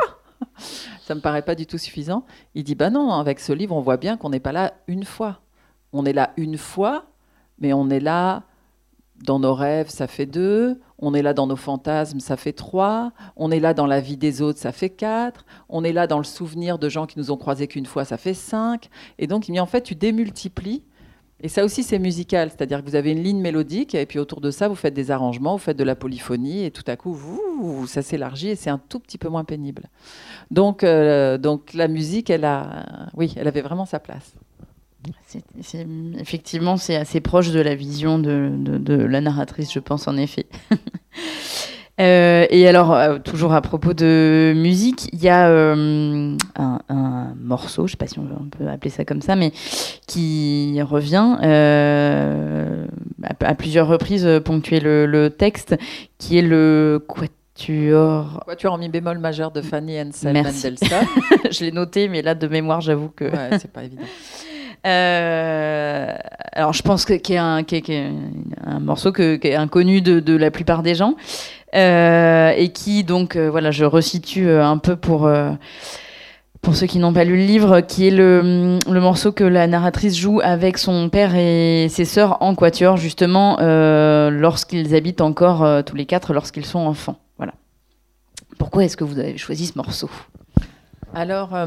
Ça 1.02 1.14
me 1.14 1.22
paraît 1.22 1.44
pas 1.44 1.54
du 1.54 1.68
tout 1.68 1.78
suffisant. 1.78 2.26
Il 2.56 2.64
dit 2.64 2.74
bah 2.74 2.90
non, 2.90 3.12
avec 3.12 3.40
ce 3.40 3.54
livre, 3.54 3.76
on 3.76 3.82
voit 3.82 3.98
bien 3.98 4.18
qu'on 4.18 4.32
n'est 4.32 4.40
pas 4.40 4.52
là 4.52 4.74
une 4.88 5.06
fois. 5.06 5.42
On 5.94 6.04
est 6.06 6.14
là 6.14 6.34
une 6.36 6.58
fois, 6.58 7.06
mais 7.60 7.74
on 7.74 7.90
est 7.90 8.00
là 8.00 8.44
dans 9.24 9.38
nos 9.38 9.54
rêves, 9.54 9.90
ça 9.90 10.08
fait 10.08 10.26
deux. 10.26 10.80
On 11.02 11.14
est 11.14 11.22
là 11.22 11.34
dans 11.34 11.48
nos 11.48 11.56
fantasmes, 11.56 12.20
ça 12.20 12.38
fait 12.38 12.54
trois. 12.54 13.12
On 13.36 13.52
est 13.52 13.60
là 13.60 13.74
dans 13.74 13.88
la 13.88 14.00
vie 14.00 14.18
des 14.18 14.42
autres, 14.42 14.60
ça 14.60 14.72
fait 14.72 14.90
quatre. 14.90 15.46
On 15.68 15.84
est 15.84 15.94
là 15.94 16.08
dans 16.08 16.20
le 16.20 16.24
souvenir 16.24 16.78
de 16.78 16.90
gens 16.90 17.08
qui 17.08 17.18
nous 17.18 17.32
ont 17.32 17.38
croisés 17.38 17.68
qu'une 17.68 17.88
fois, 17.88 18.06
ça 18.06 18.18
fait 18.18 18.36
cinq. 18.36 18.90
Et 19.18 19.28
donc, 19.28 19.50
en 19.50 19.66
fait, 19.66 19.82
tu 19.82 19.96
démultiplies. 19.96 20.84
Et 21.44 21.48
ça 21.48 21.66
aussi, 21.66 21.82
c'est 21.82 21.98
musical, 21.98 22.52
c'est-à-dire 22.52 22.84
que 22.84 22.90
vous 22.90 22.96
avez 22.96 23.12
une 23.12 23.24
ligne 23.24 23.42
mélodique, 23.42 23.96
et 23.96 24.06
puis 24.06 24.20
autour 24.20 24.42
de 24.42 24.52
ça, 24.52 24.68
vous 24.68 24.76
faites 24.76 24.94
des 24.94 25.10
arrangements, 25.10 25.54
vous 25.54 25.64
faites 25.64 25.78
de 25.78 25.84
la 25.84 25.96
polyphonie, 25.96 26.66
et 26.66 26.70
tout 26.72 26.84
à 26.86 26.96
coup, 26.96 27.18
ça 27.88 28.04
s'élargit, 28.04 28.50
et 28.50 28.56
c'est 28.56 28.70
un 28.70 28.78
tout 28.78 29.00
petit 29.00 29.18
peu 29.18 29.28
moins 29.28 29.44
pénible. 29.44 29.90
Donc, 30.52 30.84
euh, 30.84 31.40
donc 31.40 31.74
la 31.74 31.88
musique, 31.88 32.30
elle 32.30 32.46
a, 32.46 33.10
oui, 33.16 33.34
elle 33.38 33.48
avait 33.48 33.62
vraiment 33.62 33.86
sa 33.86 34.00
place 34.00 34.36
effectivement, 36.20 36.78
c'est 36.78 36.96
assez 36.96 37.22
proche 37.22 37.52
de 37.52 37.60
la 37.60 37.76
vision 37.76 38.20
de, 38.20 38.94
la 39.06 39.22
narratrice, 39.22 39.72
je 39.74 39.80
pense, 39.80 40.08
en 40.08 40.18
effet. 40.18 40.46
Euh, 42.00 42.48
et 42.50 42.68
alors, 42.68 42.94
euh, 42.94 43.20
toujours 43.20 43.54
à 43.54 43.62
propos 43.62 43.94
de 43.94 44.54
musique, 44.56 45.08
il 45.14 45.22
y 45.22 45.30
a 45.30 45.50
euh, 45.50 46.36
un, 46.58 47.34
morceau, 47.40 47.86
je 47.86 47.92
ne 47.92 47.92
sais 47.92 47.98
pas 47.98 48.08
si 48.08 48.18
on 48.18 48.26
peut 48.50 48.68
appeler 48.68 48.90
ça 48.90 49.06
comme 49.06 49.22
ça, 49.22 49.36
mais 49.36 49.52
qui 50.08 50.82
revient 50.82 51.38
à, 53.24 53.54
plusieurs 53.56 53.88
reprises 53.88 54.28
ponctuer 54.44 54.80
le, 54.80 55.30
texte, 55.30 55.76
qui 56.18 56.40
est 56.40 56.42
le 56.42 57.06
Quatuor. 57.08 58.44
Quatuor 58.46 58.74
en 58.74 58.78
mi 58.78 58.90
bémol 58.90 59.20
majeur 59.20 59.52
de 59.52 59.62
Fanny 59.62 60.02
Ansel 60.02 60.34
Mendelssohn. 60.34 60.76
je 61.52 61.66
l'ai 61.66 61.72
noté, 61.72 62.08
mais 62.08 62.24
là, 62.24 62.34
de 62.34 62.48
mémoire, 62.48 62.82
j'avoue 62.82 63.10
que. 63.10 63.26
Ouais, 63.26 63.60
c'est 63.60 63.72
pas 63.72 63.84
évident. 63.86 64.04
Euh, 64.86 66.16
alors, 66.54 66.74
je 66.74 66.82
pense 66.82 67.06
que 67.06 67.14
qui 67.14 67.34
est 67.34 67.38
un, 67.38 67.64
morceau 68.80 69.12
qui 69.12 69.22
est 69.22 69.56
inconnu 69.56 70.02
de, 70.02 70.36
la 70.36 70.52
plupart 70.52 70.84
des 70.84 70.96
gens 70.96 71.16
euh, 71.76 72.52
et 72.56 72.70
qui 72.70 73.04
donc 73.04 73.36
euh, 73.36 73.50
voilà, 73.50 73.72
je 73.72 73.86
resitue 73.86 74.50
un 74.50 74.78
peu 74.78 74.96
pour 74.96 75.32
pour 76.62 76.76
ceux 76.76 76.86
qui 76.86 77.00
n'ont 77.00 77.14
pas 77.14 77.24
lu 77.24 77.38
le 77.38 77.46
livre, 77.46 77.82
qui 77.82 78.08
est 78.08 78.12
le, 78.12 78.78
le, 78.88 79.00
morceau 79.00 79.32
que 79.32 79.44
la 79.44 79.66
narratrice 79.66 80.16
joue 80.16 80.42
avec 80.44 80.78
son 80.78 81.10
père 81.10 81.36
et 81.36 81.88
ses 81.90 82.06
sœurs 82.06 82.38
en 82.44 82.54
quatuor, 82.54 82.98
justement, 82.98 83.58
lorsqu'ils 83.60 84.94
habitent 84.94 85.22
encore 85.22 85.84
tous 85.84 85.96
les 85.96 86.06
quatre, 86.06 86.34
lorsqu'ils 86.34 86.66
sont 86.66 86.80
enfants. 86.80 87.18
Voilà. 87.38 87.54
Pourquoi 88.60 88.84
est-ce 88.84 88.96
que 88.96 89.04
vous 89.04 89.18
avez 89.18 89.40
choisi 89.40 89.66
ce 89.66 89.74
morceau? 89.76 90.10
Alors, 91.16 91.58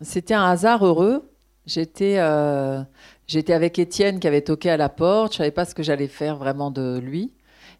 c'était 0.00 0.34
un 0.34 0.50
hasard 0.50 0.84
heureux. 0.84 1.31
J'étais 1.66 2.18
euh, 2.18 2.82
j'étais 3.26 3.52
avec 3.52 3.78
Étienne 3.78 4.18
qui 4.18 4.26
avait 4.26 4.42
toqué 4.42 4.70
à 4.70 4.76
la 4.76 4.88
porte. 4.88 5.32
Je 5.32 5.38
savais 5.38 5.50
pas 5.50 5.64
ce 5.64 5.74
que 5.74 5.82
j'allais 5.82 6.08
faire 6.08 6.36
vraiment 6.36 6.70
de 6.70 6.98
lui. 6.98 7.32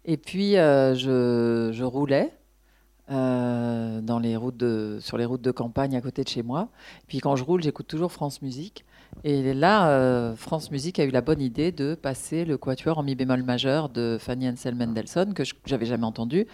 Et 0.05 0.17
puis 0.17 0.57
euh, 0.57 0.95
je, 0.95 1.83
roulais 1.83 2.31
euh, 3.11 3.99
sur 4.99 5.17
les 5.17 5.25
routes 5.25 5.41
de 5.41 5.51
campagne 5.51 5.95
à 5.95 6.01
côté 6.01 6.23
de 6.23 6.29
chez 6.29 6.43
moi. 6.43 6.69
Et 7.03 7.07
puis 7.07 7.19
quand 7.19 7.35
je 7.35 7.43
roule, 7.43 7.61
j'écoute 7.61 7.87
toujours 7.87 8.11
France 8.11 8.41
Musique. 8.41 8.85
Et 9.23 9.53
là, 9.53 10.33
France 10.35 10.71
Musique 10.71 10.97
a 10.97 11.03
eu 11.03 11.11
la 11.11 11.21
bonne 11.21 11.41
idée 11.41 11.71
de 11.71 11.93
passer 11.93 12.45
le 12.45 12.57
quatuor 12.57 12.97
en 12.97 13.03
mi 13.03 13.13
bémol 13.13 13.43
majeur 13.43 13.89
de 13.89 14.17
Fanny 14.19 14.49
Ansel 14.49 14.73
Mendelssohn 14.73 15.35
que 15.35 15.43
j'avais 15.65 15.85
jamais 15.85 16.05
entendu. 16.05 16.47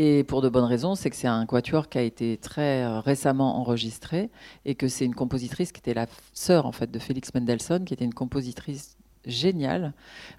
Et 0.00 0.22
pour 0.22 0.42
de 0.42 0.48
bonnes 0.48 0.62
raisons, 0.62 0.94
c'est 0.94 1.10
que 1.10 1.16
c'est 1.16 1.26
un 1.26 1.44
quatuor 1.44 1.88
qui 1.88 1.98
a 1.98 2.02
été 2.02 2.36
très 2.36 2.84
euh, 2.84 3.00
récemment 3.00 3.58
enregistré 3.58 4.30
et 4.64 4.76
que 4.76 4.86
c'est 4.86 5.04
une 5.04 5.14
compositrice 5.16 5.72
qui 5.72 5.80
était 5.80 5.92
la 5.92 6.06
sœur 6.32 6.66
en 6.66 6.72
fait 6.72 6.88
de 6.88 7.00
Félix 7.00 7.34
Mendelssohn, 7.34 7.84
qui 7.84 7.94
était 7.94 8.04
une 8.04 8.14
compositrice 8.14 8.96
géniale, 9.26 9.92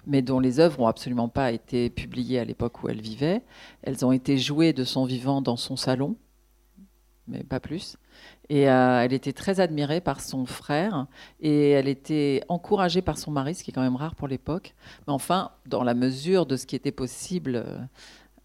mais 0.06 0.22
dont 0.22 0.40
les 0.40 0.60
œuvres 0.60 0.80
n'ont 0.80 0.86
absolument 0.86 1.28
pas 1.28 1.52
été 1.52 1.90
publiées 1.90 2.38
à 2.38 2.46
l'époque 2.46 2.82
où 2.82 2.88
elle 2.88 3.02
vivait. 3.02 3.42
Elles 3.82 4.02
ont 4.06 4.12
été 4.12 4.38
jouées 4.38 4.72
de 4.72 4.82
son 4.82 5.04
vivant 5.04 5.42
dans 5.42 5.56
son 5.56 5.76
salon, 5.76 6.16
mais 7.28 7.44
pas 7.44 7.60
plus. 7.60 7.98
Et 8.48 8.70
euh, 8.70 9.02
elle 9.02 9.12
était 9.12 9.34
très 9.34 9.60
admirée 9.60 10.00
par 10.00 10.22
son 10.22 10.46
frère 10.46 11.06
et 11.38 11.72
elle 11.72 11.86
était 11.86 12.42
encouragée 12.48 13.02
par 13.02 13.18
son 13.18 13.30
mari, 13.30 13.54
ce 13.54 13.62
qui 13.62 13.72
est 13.72 13.74
quand 13.74 13.82
même 13.82 13.96
rare 13.96 14.14
pour 14.14 14.26
l'époque. 14.26 14.74
Mais 15.06 15.12
enfin, 15.12 15.50
dans 15.66 15.84
la 15.84 15.92
mesure 15.92 16.46
de 16.46 16.56
ce 16.56 16.64
qui 16.64 16.76
était 16.76 16.92
possible. 16.92 17.62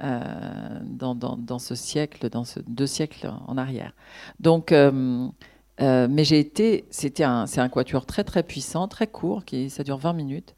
Euh, 0.03 0.79
dans, 0.83 1.57
ce 1.57 1.73
siècle, 1.73 2.29
dans 2.29 2.43
ce 2.43 2.59
deux 2.67 2.85
siècles 2.85 3.31
en 3.47 3.57
arrière. 3.57 3.93
Donc, 4.41 4.73
euh, 4.73 5.29
euh, 5.79 6.07
mais 6.09 6.25
j'ai 6.25 6.37
été, 6.37 6.85
c'était 6.89 7.23
un, 7.23 7.45
c'est 7.45 7.61
un 7.61 7.69
quatuor 7.69 8.05
très 8.05 8.25
très 8.25 8.43
puissant, 8.43 8.89
très 8.89 9.07
court, 9.07 9.45
qui 9.45 9.69
ça 9.69 9.83
dure 9.85 9.97
20 9.97 10.11
minutes, 10.11 10.55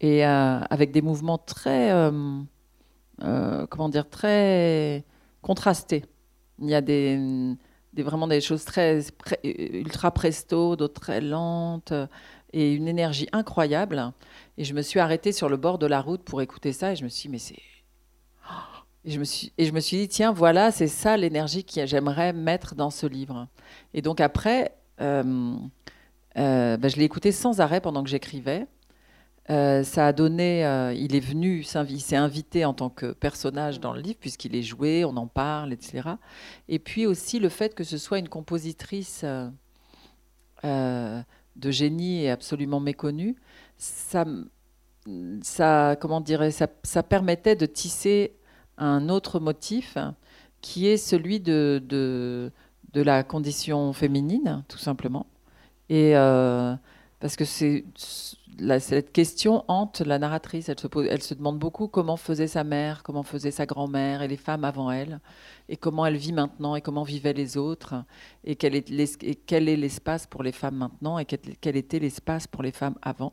et 0.00 0.24
avec 0.24 0.90
des 0.90 1.00
mouvements 1.00 1.38
très, 1.38 1.92
comment 3.20 3.88
dire, 3.88 4.08
très 4.10 5.04
contrastés. 5.42 6.04
Il 6.60 6.68
y 6.68 6.74
a 6.74 6.80
des 6.80 7.56
vraiment 7.96 8.26
des 8.26 8.40
choses 8.40 8.64
très 8.64 9.00
ultra 9.44 10.10
presto, 10.10 10.74
d'autres 10.74 11.00
très 11.00 11.20
lentes, 11.20 11.92
et 12.52 12.72
une 12.72 12.88
énergie 12.88 13.28
incroyable. 13.32 14.12
Et 14.58 14.64
je 14.64 14.74
me 14.74 14.82
suis 14.82 14.98
arrêtée 14.98 15.32
sur 15.32 15.48
le 15.48 15.56
bord 15.56 15.78
de 15.78 15.86
la 15.86 16.00
route 16.00 16.22
pour 16.22 16.42
écouter 16.42 16.72
ça, 16.72 16.92
et 16.92 16.96
je 16.96 17.04
me 17.04 17.08
suis 17.08 17.28
dit, 17.28 17.32
mais 17.32 17.38
c'est 17.38 17.75
et 19.06 19.10
je 19.12 19.20
me 19.20 19.24
suis, 19.24 19.52
et 19.56 19.64
je 19.64 19.72
me 19.72 19.78
suis 19.78 19.96
dit, 19.98 20.08
tiens, 20.08 20.32
voilà, 20.32 20.72
c'est 20.72 20.88
ça 20.88 21.16
l'énergie 21.16 21.64
que 21.64 21.86
j'aimerais 21.86 22.32
mettre 22.32 22.74
dans 22.74 22.90
ce 22.90 23.06
livre. 23.06 23.46
Et 23.94 24.02
donc 24.02 24.20
après, 24.20 24.72
euh, 25.00 25.54
euh, 26.36 26.76
ben, 26.76 26.90
je 26.90 26.96
l'ai 26.96 27.04
écouté 27.04 27.30
sans 27.30 27.60
arrêt 27.60 27.80
pendant 27.80 28.02
que 28.02 28.10
j'écrivais. 28.10 28.66
Euh, 29.48 29.84
ça 29.84 30.08
a 30.08 30.12
donné, 30.12 30.62
il 30.96 31.14
est 31.14 31.20
venu, 31.20 31.64
il 31.88 32.00
s'est 32.00 32.16
invité 32.16 32.64
en 32.64 32.74
tant 32.74 32.90
que 32.90 33.12
personnage 33.12 33.78
dans 33.78 33.92
le 33.92 34.00
livre, 34.00 34.18
puisqu'il 34.20 34.56
est 34.56 34.62
joué, 34.62 35.04
on 35.04 35.16
en 35.16 35.28
parle, 35.28 35.72
etc. 35.72 36.08
Et 36.68 36.80
puis 36.80 37.06
aussi 37.06 37.38
le 37.38 37.48
fait 37.48 37.76
que 37.76 37.84
ce 37.84 37.98
soit 37.98 38.18
une 38.18 38.28
compositrice 38.28 39.24
de 40.64 41.70
génie 41.70 42.24
et 42.24 42.30
absolument 42.30 42.80
méconnue, 42.80 43.36
ça, 43.78 44.24
ça 45.42 45.96
comment 46.00 46.20
dirais, 46.20 46.50
ça, 46.50 46.66
ça 46.82 47.04
permettait 47.04 47.54
de 47.54 47.66
tisser 47.66 48.32
un 48.78 49.08
autre 49.08 49.40
motif 49.40 49.96
qui 50.60 50.86
est 50.86 50.96
celui 50.96 51.40
de, 51.40 51.82
de, 51.88 52.50
la 52.94 53.22
condition 53.22 53.92
féminine, 53.92 54.64
tout 54.68 54.78
simplement. 54.78 55.26
Et 55.90 56.16
euh, 56.16 56.74
parce 57.20 57.36
que 57.36 57.44
c'est 57.44 57.84
cette 58.78 59.12
question 59.12 59.64
hante 59.68 60.00
la 60.00 60.18
narratrice. 60.18 60.68
Elle 60.68 60.80
se, 60.80 60.86
elle 61.08 61.22
se 61.22 61.34
demande 61.34 61.58
beaucoup 61.58 61.88
comment 61.88 62.16
faisait 62.16 62.46
sa 62.46 62.64
mère, 62.64 63.02
comment 63.02 63.22
faisait 63.22 63.50
sa 63.50 63.66
grand-mère 63.66 64.22
et 64.22 64.28
les 64.28 64.36
femmes 64.36 64.64
avant 64.64 64.90
elle, 64.90 65.20
et 65.68 65.76
comment 65.76 66.06
elle 66.06 66.16
vit 66.16 66.32
maintenant, 66.32 66.74
et 66.74 66.80
comment 66.80 67.02
vivaient 67.02 67.32
les 67.32 67.56
autres, 67.56 67.94
et 68.44 68.56
quel 68.56 68.74
est, 68.74 69.76
l'espace 69.76 70.26
pour 70.26 70.42
les 70.42 70.52
femmes 70.52 70.76
maintenant, 70.76 71.18
et 71.18 71.26
quel, 71.26 71.76
était 71.76 71.98
l'espace 71.98 72.46
pour 72.46 72.62
les 72.62 72.72
femmes 72.72 72.96
avant. 73.02 73.32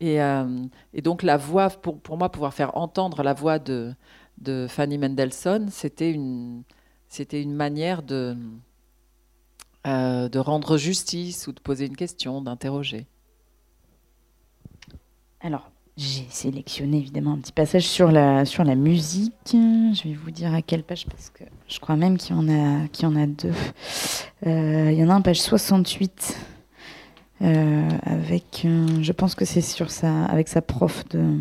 Et, 0.00 0.20
euh, 0.22 0.64
et, 0.94 1.02
donc 1.02 1.22
la 1.22 1.36
voix, 1.36 1.70
pour, 1.70 2.00
pour 2.00 2.16
moi, 2.16 2.30
pouvoir 2.30 2.54
faire 2.54 2.76
entendre 2.76 3.22
la 3.22 3.34
voix 3.34 3.58
de, 3.58 3.94
de 4.40 4.66
Fanny 4.68 4.98
Mendelssohn, 4.98 5.68
c'était 5.70 6.10
une, 6.10 6.64
manière 7.46 8.02
de, 8.02 8.36
euh, 9.86 10.28
de 10.28 10.38
rendre 10.38 10.76
justice 10.76 11.46
ou 11.46 11.52
de 11.52 11.60
poser 11.60 11.86
une 11.86 11.96
question, 11.96 12.40
d'interroger. 12.40 13.06
Alors, 15.40 15.70
j'ai 15.96 16.26
sélectionné 16.30 16.98
évidemment 16.98 17.32
un 17.32 17.38
petit 17.38 17.52
passage 17.52 17.86
sur 17.86 18.10
la, 18.10 18.44
musique. 18.76 19.32
Je 19.52 20.08
vais 20.08 20.14
vous 20.14 20.30
dire 20.30 20.54
à 20.54 20.62
quelle 20.62 20.84
page, 20.84 21.06
parce 21.06 21.30
que 21.30 21.44
je 21.68 21.80
crois 21.80 21.96
même 21.96 22.18
qu'il 22.18 22.36
y 22.36 22.38
en 22.38 22.48
a, 22.48 22.86
qu'il 22.88 23.04
y 23.04 23.06
en 23.06 23.16
a 23.16 23.26
deux. 23.26 23.52
Euh, 24.46 24.92
il 24.92 24.96
y 24.96 25.02
en 25.02 25.08
a 25.08 25.14
un 25.14 25.20
page 25.20 25.40
68. 25.40 26.38
Euh, 27.40 27.88
avec, 28.02 28.64
je 28.64 29.12
pense 29.12 29.34
que 29.34 29.44
c'est 29.44 29.60
sur 29.60 29.90
sa, 29.90 30.24
avec 30.26 30.46
sa 30.48 30.62
prof 30.62 31.08
de, 31.08 31.36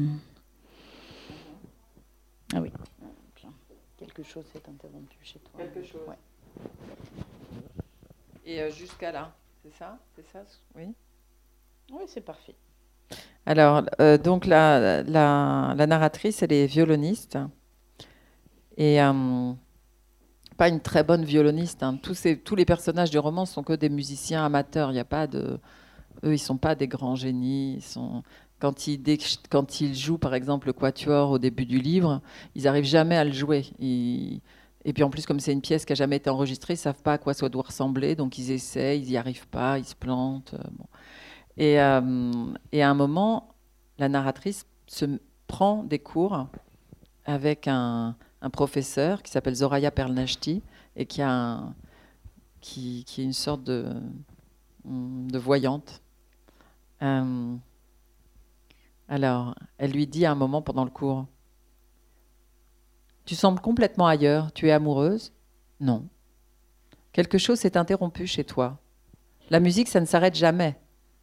ah 2.54 2.62
oui. 2.62 2.72
Quelque 3.98 4.22
chose 4.22 4.46
s'est 4.54 4.62
interrompu 4.70 5.18
chez 5.24 5.40
toi. 5.40 5.64
Quelque 5.64 5.84
chose. 5.84 6.02
Et 8.46 8.62
euh, 8.62 8.70
jusqu'à 8.70 9.12
là, 9.12 9.36
c'est 9.64 9.74
ça? 9.74 9.98
C'est 10.16 10.28
ça? 10.32 10.44
Oui 10.76 10.94
Oui, 11.92 12.04
c'est 12.08 12.22
parfait. 12.22 12.56
Alors, 13.46 13.84
euh, 14.00 14.18
donc 14.18 14.46
la, 14.46 15.02
la, 15.04 15.88
narratrice, 15.88 16.44
elle 16.44 16.54
est 16.54 16.68
violoniste. 16.68 17.38
Et 18.78 19.02
euh, 19.02 19.54
pas 20.58 20.70
une 20.70 20.80
très 20.80 21.04
bonne 21.04 21.26
violoniste. 21.26 21.82
Hein. 21.82 21.98
Tous, 22.02 22.14
ces, 22.14 22.38
tous 22.38 22.56
les 22.56 22.66
personnages 22.66 23.10
du 23.10 23.18
roman 23.18 23.46
sont 23.46 23.64
que 23.64 23.74
des 23.74 23.90
musiciens 23.90 24.46
amateurs. 24.46 24.92
Il 24.92 24.94
n'y 24.94 25.00
a 25.00 25.06
pas 25.06 25.26
de, 25.28 25.60
eux, 26.24 26.34
ils 26.34 26.40
sont 26.40 26.58
pas 26.58 26.76
des 26.76 26.88
grands 26.88 27.16
génies. 27.16 27.76
Ils 27.76 27.84
sont 27.84 28.24
quand 28.60 28.88
ils, 28.88 29.02
quand 29.50 29.84
jouent 29.94 30.18
par 30.18 30.34
exemple 30.34 30.68
le 30.68 30.74
quatuor 30.74 31.32
au 31.32 31.40
début 31.40 31.66
du 31.66 31.80
livre, 31.80 32.22
ils 32.56 32.64
n'arrivent 32.64 32.86
jamais 32.86 33.18
à 33.18 33.24
le 33.24 33.32
jouer. 33.32 33.66
Et 33.80 34.94
puis 34.94 35.04
en 35.04 35.10
plus, 35.10 35.26
comme 35.26 35.40
c'est 35.40 35.54
une 35.54 35.62
pièce 35.62 35.86
qui 35.86 35.92
n'a 35.92 35.96
jamais 35.96 36.16
été 36.16 36.30
enregistrée, 36.30 36.74
ils 36.74 36.78
ne 36.78 36.82
savent 36.82 37.02
pas 37.02 37.14
à 37.14 37.18
quoi 37.18 37.34
ça 37.34 37.50
doit 37.50 37.64
ressembler, 37.64 38.16
donc 38.16 38.38
ils 38.38 38.52
essaient, 38.52 39.00
ils 39.00 39.08
n'y 39.10 39.18
arrivent 39.18 39.48
pas, 39.48 39.78
ils 39.78 39.86
se 39.86 39.96
plantent. 39.96 40.54
Euh, 40.54 40.64
et, 41.58 41.82
euh, 41.82 42.54
et, 42.72 42.84
à 42.84 42.90
un 42.90 42.94
moment, 42.94 43.56
la 43.98 44.10
narratrice 44.10 44.66
se 44.86 45.06
prend 45.48 45.84
des 45.84 46.00
cours 46.00 46.48
avec 47.26 47.68
un, 47.68 48.16
professeur 48.54 49.24
qui 49.24 49.32
s'appelle 49.32 49.56
Zoraya 49.56 49.92
Perlnashti 49.92 50.64
et 50.96 51.06
qui, 51.06 51.22
est 51.22 53.18
une 53.18 53.34
sorte 53.34 53.64
de, 53.66 53.88
de 54.86 55.38
voyante. 55.38 56.02
Euh, 57.02 57.56
alors, 59.10 59.56
elle 59.78 59.92
lui 59.92 60.06
dit 60.06 60.26
un 60.26 60.36
moment 60.36 60.62
pendant 60.62 60.84
le 60.84 60.90
cours 60.90 61.28
Tu 63.26 63.36
sembles 63.36 63.62
complètement 63.62 64.08
ailleurs, 64.08 64.52
tu 64.52 64.68
es 64.68 64.72
amoureuse? 64.72 65.34
Non. 65.80 66.08
Quelque 67.14 67.38
chose 67.38 67.60
s'est 67.60 67.78
interrompu 67.78 68.28
chez 68.28 68.44
toi. 68.44 68.80
La 69.50 69.62
musique, 69.62 69.88
ça 69.88 70.02
ne 70.02 70.06
s'arrête 70.06 70.36
jamais. 70.36 70.78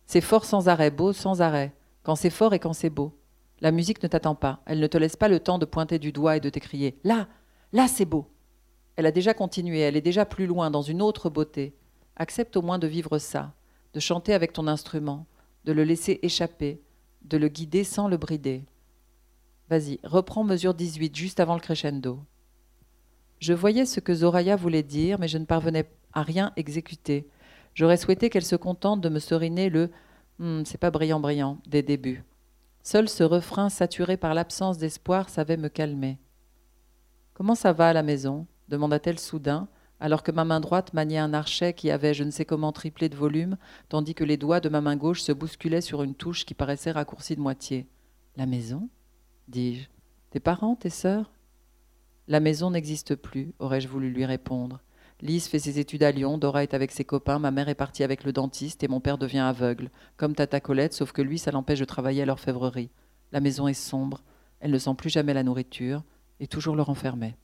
C'est 0.07 0.23
fort 0.23 0.47
sans 0.47 0.69
arrêt, 0.69 0.91
beau 0.91 1.13
sans 1.13 1.43
arrêt, 1.43 1.75
quand 2.03 2.15
c'est 2.15 2.31
fort 2.31 2.55
et 2.55 2.59
quand 2.59 2.73
c'est 2.73 2.91
beau. 2.91 3.19
La 3.61 3.71
musique 3.71 4.03
ne 4.03 4.09
t'attend 4.09 4.35
pas, 4.35 4.63
elle 4.67 4.81
ne 4.81 4.87
te 4.87 4.99
laisse 4.99 5.17
pas 5.17 5.29
le 5.29 5.41
temps 5.41 5.59
de 5.59 5.65
pointer 5.65 5.99
du 5.99 6.11
doigt 6.11 6.37
et 6.37 6.41
de 6.41 6.51
t'écrier 6.51 6.99
Là, 7.05 7.29
là 7.73 7.87
c'est 7.87 8.05
beau. 8.05 8.31
Elle 8.97 9.07
a 9.07 9.13
déjà 9.13 9.35
continué, 9.35 9.81
elle 9.81 9.97
est 9.97 10.03
déjà 10.03 10.25
plus 10.25 10.47
loin, 10.47 10.71
dans 10.71 10.83
une 10.83 11.03
autre 11.03 11.31
beauté. 11.31 11.75
Accepte 12.17 12.57
au 12.57 12.63
moins 12.63 12.79
de 12.79 12.87
vivre 12.87 13.19
ça, 13.19 13.55
de 13.93 14.01
chanter 14.01 14.35
avec 14.35 14.53
ton 14.53 14.67
instrument, 14.69 15.27
de 15.65 15.73
le 15.73 15.85
laisser 15.85 16.19
échapper, 16.23 16.84
de 17.25 17.37
le 17.37 17.49
guider 17.49 17.85
sans 17.85 18.09
le 18.09 18.17
brider. 18.17 18.65
Vas-y, 19.71 19.99
reprends 20.05 20.45
mesure 20.45 20.75
18, 20.75 21.17
juste 21.17 21.41
avant 21.41 21.55
le 21.55 21.61
crescendo. 21.61 22.21
Je 23.41 23.53
voyais 23.53 23.87
ce 23.87 24.01
que 24.01 24.15
Zoraya 24.15 24.57
voulait 24.57 24.83
dire, 24.83 25.19
mais 25.19 25.29
je 25.29 25.39
ne 25.39 25.45
parvenais 25.45 25.91
à 26.13 26.23
rien 26.23 26.53
exécuter. 26.57 27.29
J'aurais 27.75 27.97
souhaité 27.97 28.31
qu'elle 28.31 28.45
se 28.45 28.57
contente 28.57 29.01
de 29.01 29.09
me 29.09 29.19
seriner 29.19 29.69
le 29.69 29.91
hmm, 30.39 30.63
c'est 30.65 30.79
pas 30.79 30.91
brillant, 30.91 31.21
brillant 31.21 31.59
des 31.67 31.83
débuts. 31.83 32.25
Seul 32.83 33.09
ce 33.09 33.25
refrain 33.25 33.71
saturé 33.71 34.17
par 34.17 34.35
l'absence 34.35 34.79
d'espoir 34.79 35.29
savait 35.29 35.57
me 35.57 35.69
calmer. 35.69 36.19
Comment 37.33 37.55
ça 37.55 37.73
va 37.73 37.89
à 37.89 37.93
la 37.93 38.03
maison? 38.03 38.47
demanda-t-elle 38.69 39.19
soudain, 39.19 39.69
alors 40.05 40.23
que 40.23 40.33
ma 40.33 40.45
main 40.45 40.61
droite 40.61 40.93
maniait 40.93 41.17
un 41.17 41.33
archet 41.33 41.73
qui 41.73 41.91
avait 41.91 42.13
je 42.13 42.25
ne 42.25 42.31
sais 42.31 42.45
comment 42.45 42.73
triplé 42.73 43.09
de 43.09 43.17
volume, 43.17 43.57
tandis 43.89 44.15
que 44.15 44.23
les 44.23 44.37
doigts 44.37 44.61
de 44.61 44.69
ma 44.69 44.83
main 44.83 44.97
gauche 44.97 45.23
se 45.23 45.33
bousculaient 45.33 45.81
sur 45.81 46.03
une 46.03 46.15
touche 46.15 46.45
qui 46.45 46.53
paraissait 46.53 46.91
raccourcie 46.91 47.37
de 47.37 47.41
moitié. 47.41 47.89
La 48.37 48.45
maison? 48.45 48.91
dis-je. 49.49 49.89
Tes 50.29 50.41
parents, 50.41 50.77
tes 50.77 50.91
sœurs? 50.91 51.33
La 52.29 52.41
maison 52.41 52.71
n'existe 52.71 53.15
plus, 53.15 53.55
aurais-je 53.59 53.89
voulu 53.89 54.11
lui 54.11 54.27
répondre. 54.27 54.83
Lise 55.23 55.47
fait 55.47 55.59
ses 55.59 55.79
études 55.79 56.03
à 56.03 56.11
Lyon, 56.11 56.37
Dora 56.37 56.63
est 56.63 56.75
avec 56.75 56.93
ses 56.93 57.07
copains, 57.07 57.39
ma 57.39 57.51
mère 57.51 57.71
est 57.71 57.75
partie 57.75 58.05
avec 58.05 58.25
le 58.25 58.33
dentiste 58.35 58.85
et 58.85 58.89
mon 58.89 59.01
père 59.01 59.17
devient 59.17 59.39
aveugle, 59.39 59.91
comme 60.19 60.35
Tata 60.35 60.61
Colette, 60.61 60.93
sauf 60.93 61.13
que 61.13 61.23
lui, 61.23 61.39
ça 61.39 61.51
l'empêche 61.51 61.81
de 61.81 61.87
travailler 61.87 62.21
à 62.21 62.27
l'orfèvrerie. 62.27 62.91
La 63.33 63.41
maison 63.41 63.69
est 63.69 63.73
sombre, 63.73 64.23
elle 64.61 64.71
ne 64.71 64.77
sent 64.77 64.97
plus 64.99 65.09
jamais 65.09 65.33
la 65.33 65.45
nourriture 65.45 66.05
et 66.41 66.47
toujours 66.47 66.77
le 66.77 66.83
renfermer. 66.83 67.37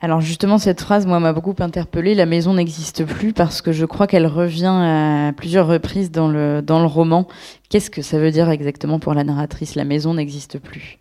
Alors 0.00 0.20
justement, 0.20 0.58
cette 0.58 0.80
phrase, 0.80 1.06
moi, 1.06 1.18
m'a 1.18 1.32
beaucoup 1.32 1.54
interpellée. 1.58 2.14
La 2.14 2.26
maison 2.26 2.54
n'existe 2.54 3.04
plus 3.04 3.32
parce 3.32 3.62
que 3.62 3.72
je 3.72 3.84
crois 3.84 4.06
qu'elle 4.06 4.28
revient 4.28 4.66
à 4.66 5.32
plusieurs 5.36 5.66
reprises 5.66 6.12
dans 6.12 6.28
le, 6.28 6.62
roman. 6.86 7.26
Qu'est-ce 7.68 7.90
que 7.90 8.02
ça 8.02 8.18
veut 8.18 8.30
dire 8.30 8.48
exactement 8.48 9.00
pour 9.00 9.14
la 9.14 9.24
narratrice? 9.24 9.74
La 9.74 9.84
maison 9.84 10.14
n'existe 10.14 10.60
plus. 10.60 10.98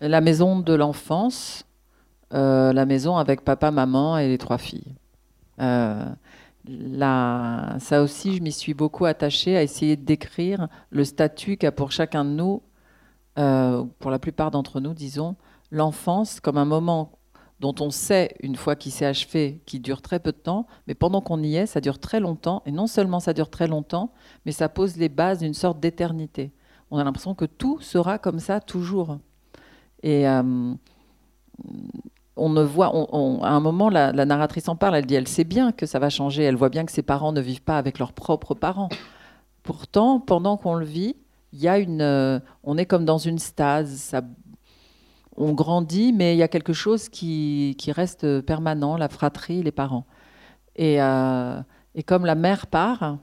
La 0.00 0.22
maison 0.22 0.60
de 0.60 0.72
l'enfance, 0.72 1.66
euh, 2.32 2.72
la 2.72 2.86
maison 2.86 3.18
avec 3.18 3.42
papa, 3.42 3.70
maman 3.70 4.16
et 4.16 4.28
les 4.28 4.38
trois 4.38 4.58
filles. 4.58 4.94
Euh, 5.60 6.06
ça 7.78 8.02
aussi, 8.02 8.34
je 8.34 8.42
m'y 8.42 8.52
suis 8.52 8.72
beaucoup 8.72 9.04
attachée 9.04 9.58
à 9.58 9.62
essayer 9.62 9.96
de 9.96 10.04
décrire 10.04 10.68
le 10.90 11.04
statut 11.04 11.58
qu'a 11.58 11.72
pour 11.72 11.92
chacun 11.92 12.24
de 12.24 12.30
nous, 12.30 12.62
euh, 13.38 13.84
pour 13.98 14.10
la 14.10 14.18
plupart 14.18 14.50
d'entre 14.50 14.80
nous, 14.80 14.94
disons, 14.94 15.36
l'enfance 15.70 16.40
comme 16.40 16.56
un 16.56 16.64
moment 16.64 17.17
dont 17.60 17.74
on 17.80 17.90
sait, 17.90 18.34
une 18.40 18.56
fois 18.56 18.76
qu'il 18.76 18.92
s'est 18.92 19.06
achevé, 19.06 19.60
qu'il 19.66 19.82
dure 19.82 20.00
très 20.00 20.20
peu 20.20 20.32
de 20.32 20.36
temps, 20.36 20.66
mais 20.86 20.94
pendant 20.94 21.20
qu'on 21.20 21.42
y 21.42 21.56
est, 21.56 21.66
ça 21.66 21.80
dure 21.80 21.98
très 21.98 22.20
longtemps, 22.20 22.62
et 22.66 22.72
non 22.72 22.86
seulement 22.86 23.20
ça 23.20 23.32
dure 23.32 23.50
très 23.50 23.66
longtemps, 23.66 24.12
mais 24.46 24.52
ça 24.52 24.68
pose 24.68 24.96
les 24.96 25.08
bases 25.08 25.40
d'une 25.40 25.54
sorte 25.54 25.80
d'éternité. 25.80 26.52
On 26.90 26.98
a 26.98 27.04
l'impression 27.04 27.34
que 27.34 27.44
tout 27.44 27.80
sera 27.80 28.18
comme 28.18 28.38
ça 28.38 28.60
toujours. 28.60 29.18
Et 30.02 30.26
on 32.38 32.48
ne 32.48 32.62
voit, 32.62 32.86
à 33.42 33.50
un 33.50 33.60
moment, 33.60 33.90
la, 33.90 34.12
narratrice 34.12 34.68
en 34.68 34.76
parle, 34.76 34.96
elle 34.96 35.06
dit, 35.06 35.14
elle 35.14 35.28
sait 35.28 35.44
bien 35.44 35.72
que 35.72 35.86
ça 35.86 35.98
va 35.98 36.08
changer, 36.08 36.44
elle 36.44 36.56
voit 36.56 36.68
bien 36.68 36.84
que 36.84 36.92
ses 36.92 37.02
parents 37.02 37.32
ne 37.32 37.40
vivent 37.40 37.62
pas 37.62 37.78
avec 37.78 37.98
leurs 37.98 38.12
propres 38.12 38.54
parents. 38.54 38.88
Pourtant, 39.64 40.20
pendant 40.20 40.56
qu'on 40.56 40.74
le 40.74 40.86
vit, 40.86 41.16
il 41.52 41.60
y 41.60 41.68
a 41.68 41.78
une, 41.78 42.00
euh, 42.00 42.38
on 42.62 42.78
est 42.78 42.86
comme 42.86 43.04
dans 43.04 43.18
une 43.18 43.38
stase, 43.38 43.96
ça, 43.96 44.22
on 45.38 45.52
grandit, 45.52 46.12
mais 46.12 46.34
il 46.34 46.38
y 46.38 46.42
a 46.42 46.48
quelque 46.48 46.72
chose 46.72 47.08
qui, 47.08 47.76
reste 47.88 48.40
permanent, 48.42 48.96
la 48.96 49.08
fratrie, 49.08 49.62
les 49.62 49.72
parents. 49.72 50.06
Et, 50.76 51.00
euh, 51.02 51.60
comme 52.06 52.26
la 52.26 52.34
mère 52.34 52.66
part, 52.66 53.18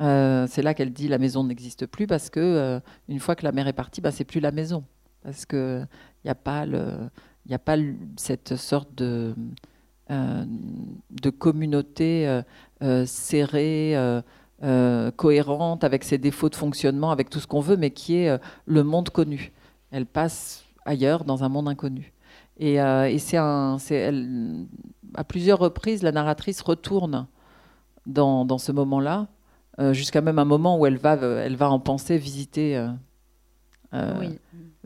euh, 0.00 0.46
c'est 0.48 0.62
là 0.62 0.74
qu'elle 0.74 0.92
dit 0.92 1.08
la 1.08 1.18
maison 1.18 1.44
n'existe 1.44 1.86
plus 1.86 2.06
parce 2.06 2.30
que 2.30 2.80
une 3.08 3.18
fois 3.18 3.34
que 3.34 3.44
la 3.44 3.52
mère 3.52 3.66
est 3.66 3.72
partie, 3.72 4.00
bah, 4.00 4.12
c'est 4.12 4.24
plus 4.24 4.40
la 4.40 4.52
maison 4.52 4.84
parce 5.22 5.44
que 5.44 5.84
il 6.24 6.28
n'y 6.28 7.54
a 7.54 7.58
pas 7.58 7.76
cette 8.16 8.56
sorte 8.56 8.94
de, 8.94 9.34
euh, 10.10 10.44
de 11.10 11.28
communauté 11.28 12.26
euh, 12.26 12.40
euh, 12.82 13.04
serrée, 13.04 13.94
cohérente, 15.16 15.84
avec 15.84 16.02
ses 16.02 16.16
défauts 16.16 16.48
de 16.48 16.54
fonctionnement, 16.54 17.10
avec 17.10 17.28
tout 17.28 17.40
ce 17.40 17.46
qu'on 17.46 17.60
veut, 17.60 17.76
mais 17.76 17.90
qui 17.90 18.16
est 18.16 18.40
le 18.64 18.82
monde 18.82 19.10
connu. 19.10 19.52
Elle 19.90 20.06
passe 20.06 20.64
ailleurs, 20.88 21.24
dans 21.24 21.44
un 21.44 21.48
monde 21.48 21.68
inconnu. 21.68 22.12
Et, 22.58 22.78
c'est 23.18 23.36
un, 23.36 23.76
elle, 23.90 24.66
à 25.14 25.24
plusieurs 25.24 25.58
reprises, 25.58 26.02
la 26.02 26.12
narratrice 26.12 26.60
retourne 26.60 27.26
dans, 28.06 28.44
dans 28.44 28.58
ce 28.58 28.72
moment-là, 28.72 29.28
jusqu'à 29.92 30.20
même 30.20 30.38
un 30.38 30.44
moment 30.44 30.78
où 30.78 30.86
elle 30.86 30.96
va, 30.96 31.14
elle 31.14 31.56
va 31.56 31.70
en 31.70 31.78
penser 31.78 32.18
visiter. 32.18 32.84
oui 33.92 34.38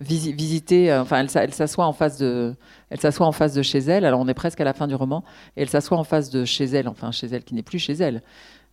visiter, 0.02 0.90
euh, 0.90 1.02
enfin, 1.02 1.26
elle, 1.34 1.54
s'assoit 1.54 1.86
en 1.86 1.92
face 1.92 2.18
de, 2.18 2.54
elle 2.90 3.00
s'assoit 3.00 3.26
en 3.26 3.32
face 3.32 3.54
de 3.54 3.62
chez 3.62 3.78
elle. 3.78 4.04
Alors 4.04 4.20
on 4.20 4.28
est 4.28 4.34
presque 4.34 4.60
à 4.60 4.64
la 4.64 4.74
fin 4.74 4.86
du 4.86 4.94
roman, 4.94 5.24
et 5.56 5.62
elle 5.62 5.68
s'assoit 5.68 5.98
en 5.98 6.04
face 6.04 6.30
de 6.30 6.44
chez 6.44 6.64
elle, 6.64 6.88
enfin 6.88 7.10
chez 7.12 7.26
elle 7.28 7.44
qui 7.44 7.54
n'est 7.54 7.62
plus 7.62 7.78
chez 7.78 7.94
elle. 7.94 8.22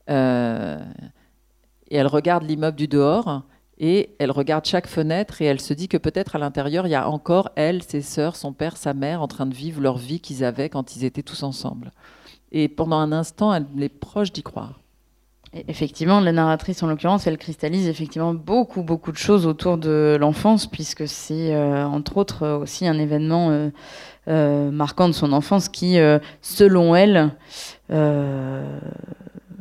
Euh, 0.10 0.80
et 1.90 1.98
elle 1.98 2.08
regarde 2.08 2.44
l'immeuble 2.44 2.78
du 2.78 2.88
dehors, 2.88 3.44
et 3.80 4.16
elle 4.20 4.32
regarde 4.32 4.66
chaque 4.66 4.88
fenêtre, 4.88 5.42
et 5.42 5.46
elle 5.46 5.62
se 5.62 5.74
dit 5.74 5.88
que 5.88 5.98
peut-être 5.98 6.36
à 6.36 6.40
l'intérieur 6.40 6.88
il 6.88 6.92
y 6.92 6.96
a 6.96 7.10
encore 7.10 7.50
elle, 7.56 7.82
ses 7.84 8.02
sœurs, 8.02 8.36
son 8.36 8.54
père, 8.54 8.78
sa 8.78 8.94
mère, 8.94 9.22
en 9.22 9.28
train 9.28 9.46
de 9.46 9.54
vivre 9.54 9.82
leur 9.82 9.98
vie 9.98 10.20
qu'ils 10.20 10.44
avaient 10.44 10.70
quand 10.70 10.96
ils 10.96 11.06
étaient 11.06 11.24
tous 11.24 11.44
ensemble. 11.44 11.92
Et 12.52 12.68
pendant 12.68 12.98
un 12.98 13.12
instant, 13.12 13.54
elle 13.54 13.66
est 13.82 13.90
proche 13.90 14.32
d'y 14.32 14.44
croire. 14.44 14.80
Effectivement, 15.68 16.20
la 16.20 16.32
narratrice, 16.32 16.84
en 16.84 16.88
l'occurrence, 16.88 17.26
elle 17.26 17.40
cristallise 17.40 17.88
effectivement 17.88 18.36
beaucoup, 18.36 18.84
beaucoup 18.84 19.12
de 19.12 19.18
choses 19.18 19.48
autour 19.48 19.80
de 19.80 20.16
l'enfance, 20.20 20.68
puisque 20.68 21.08
c'est, 21.08 21.56
euh, 21.56 21.86
entre 21.86 22.18
autres, 22.18 22.48
aussi 22.48 22.88
un 22.88 23.00
événement 23.00 23.50
euh, 23.50 23.70
euh, 24.28 24.70
marquant 24.70 25.08
de 25.08 25.14
son 25.14 25.34
enfance 25.34 25.68
qui, 25.68 25.98
selon 26.42 26.96
elle, 26.96 27.32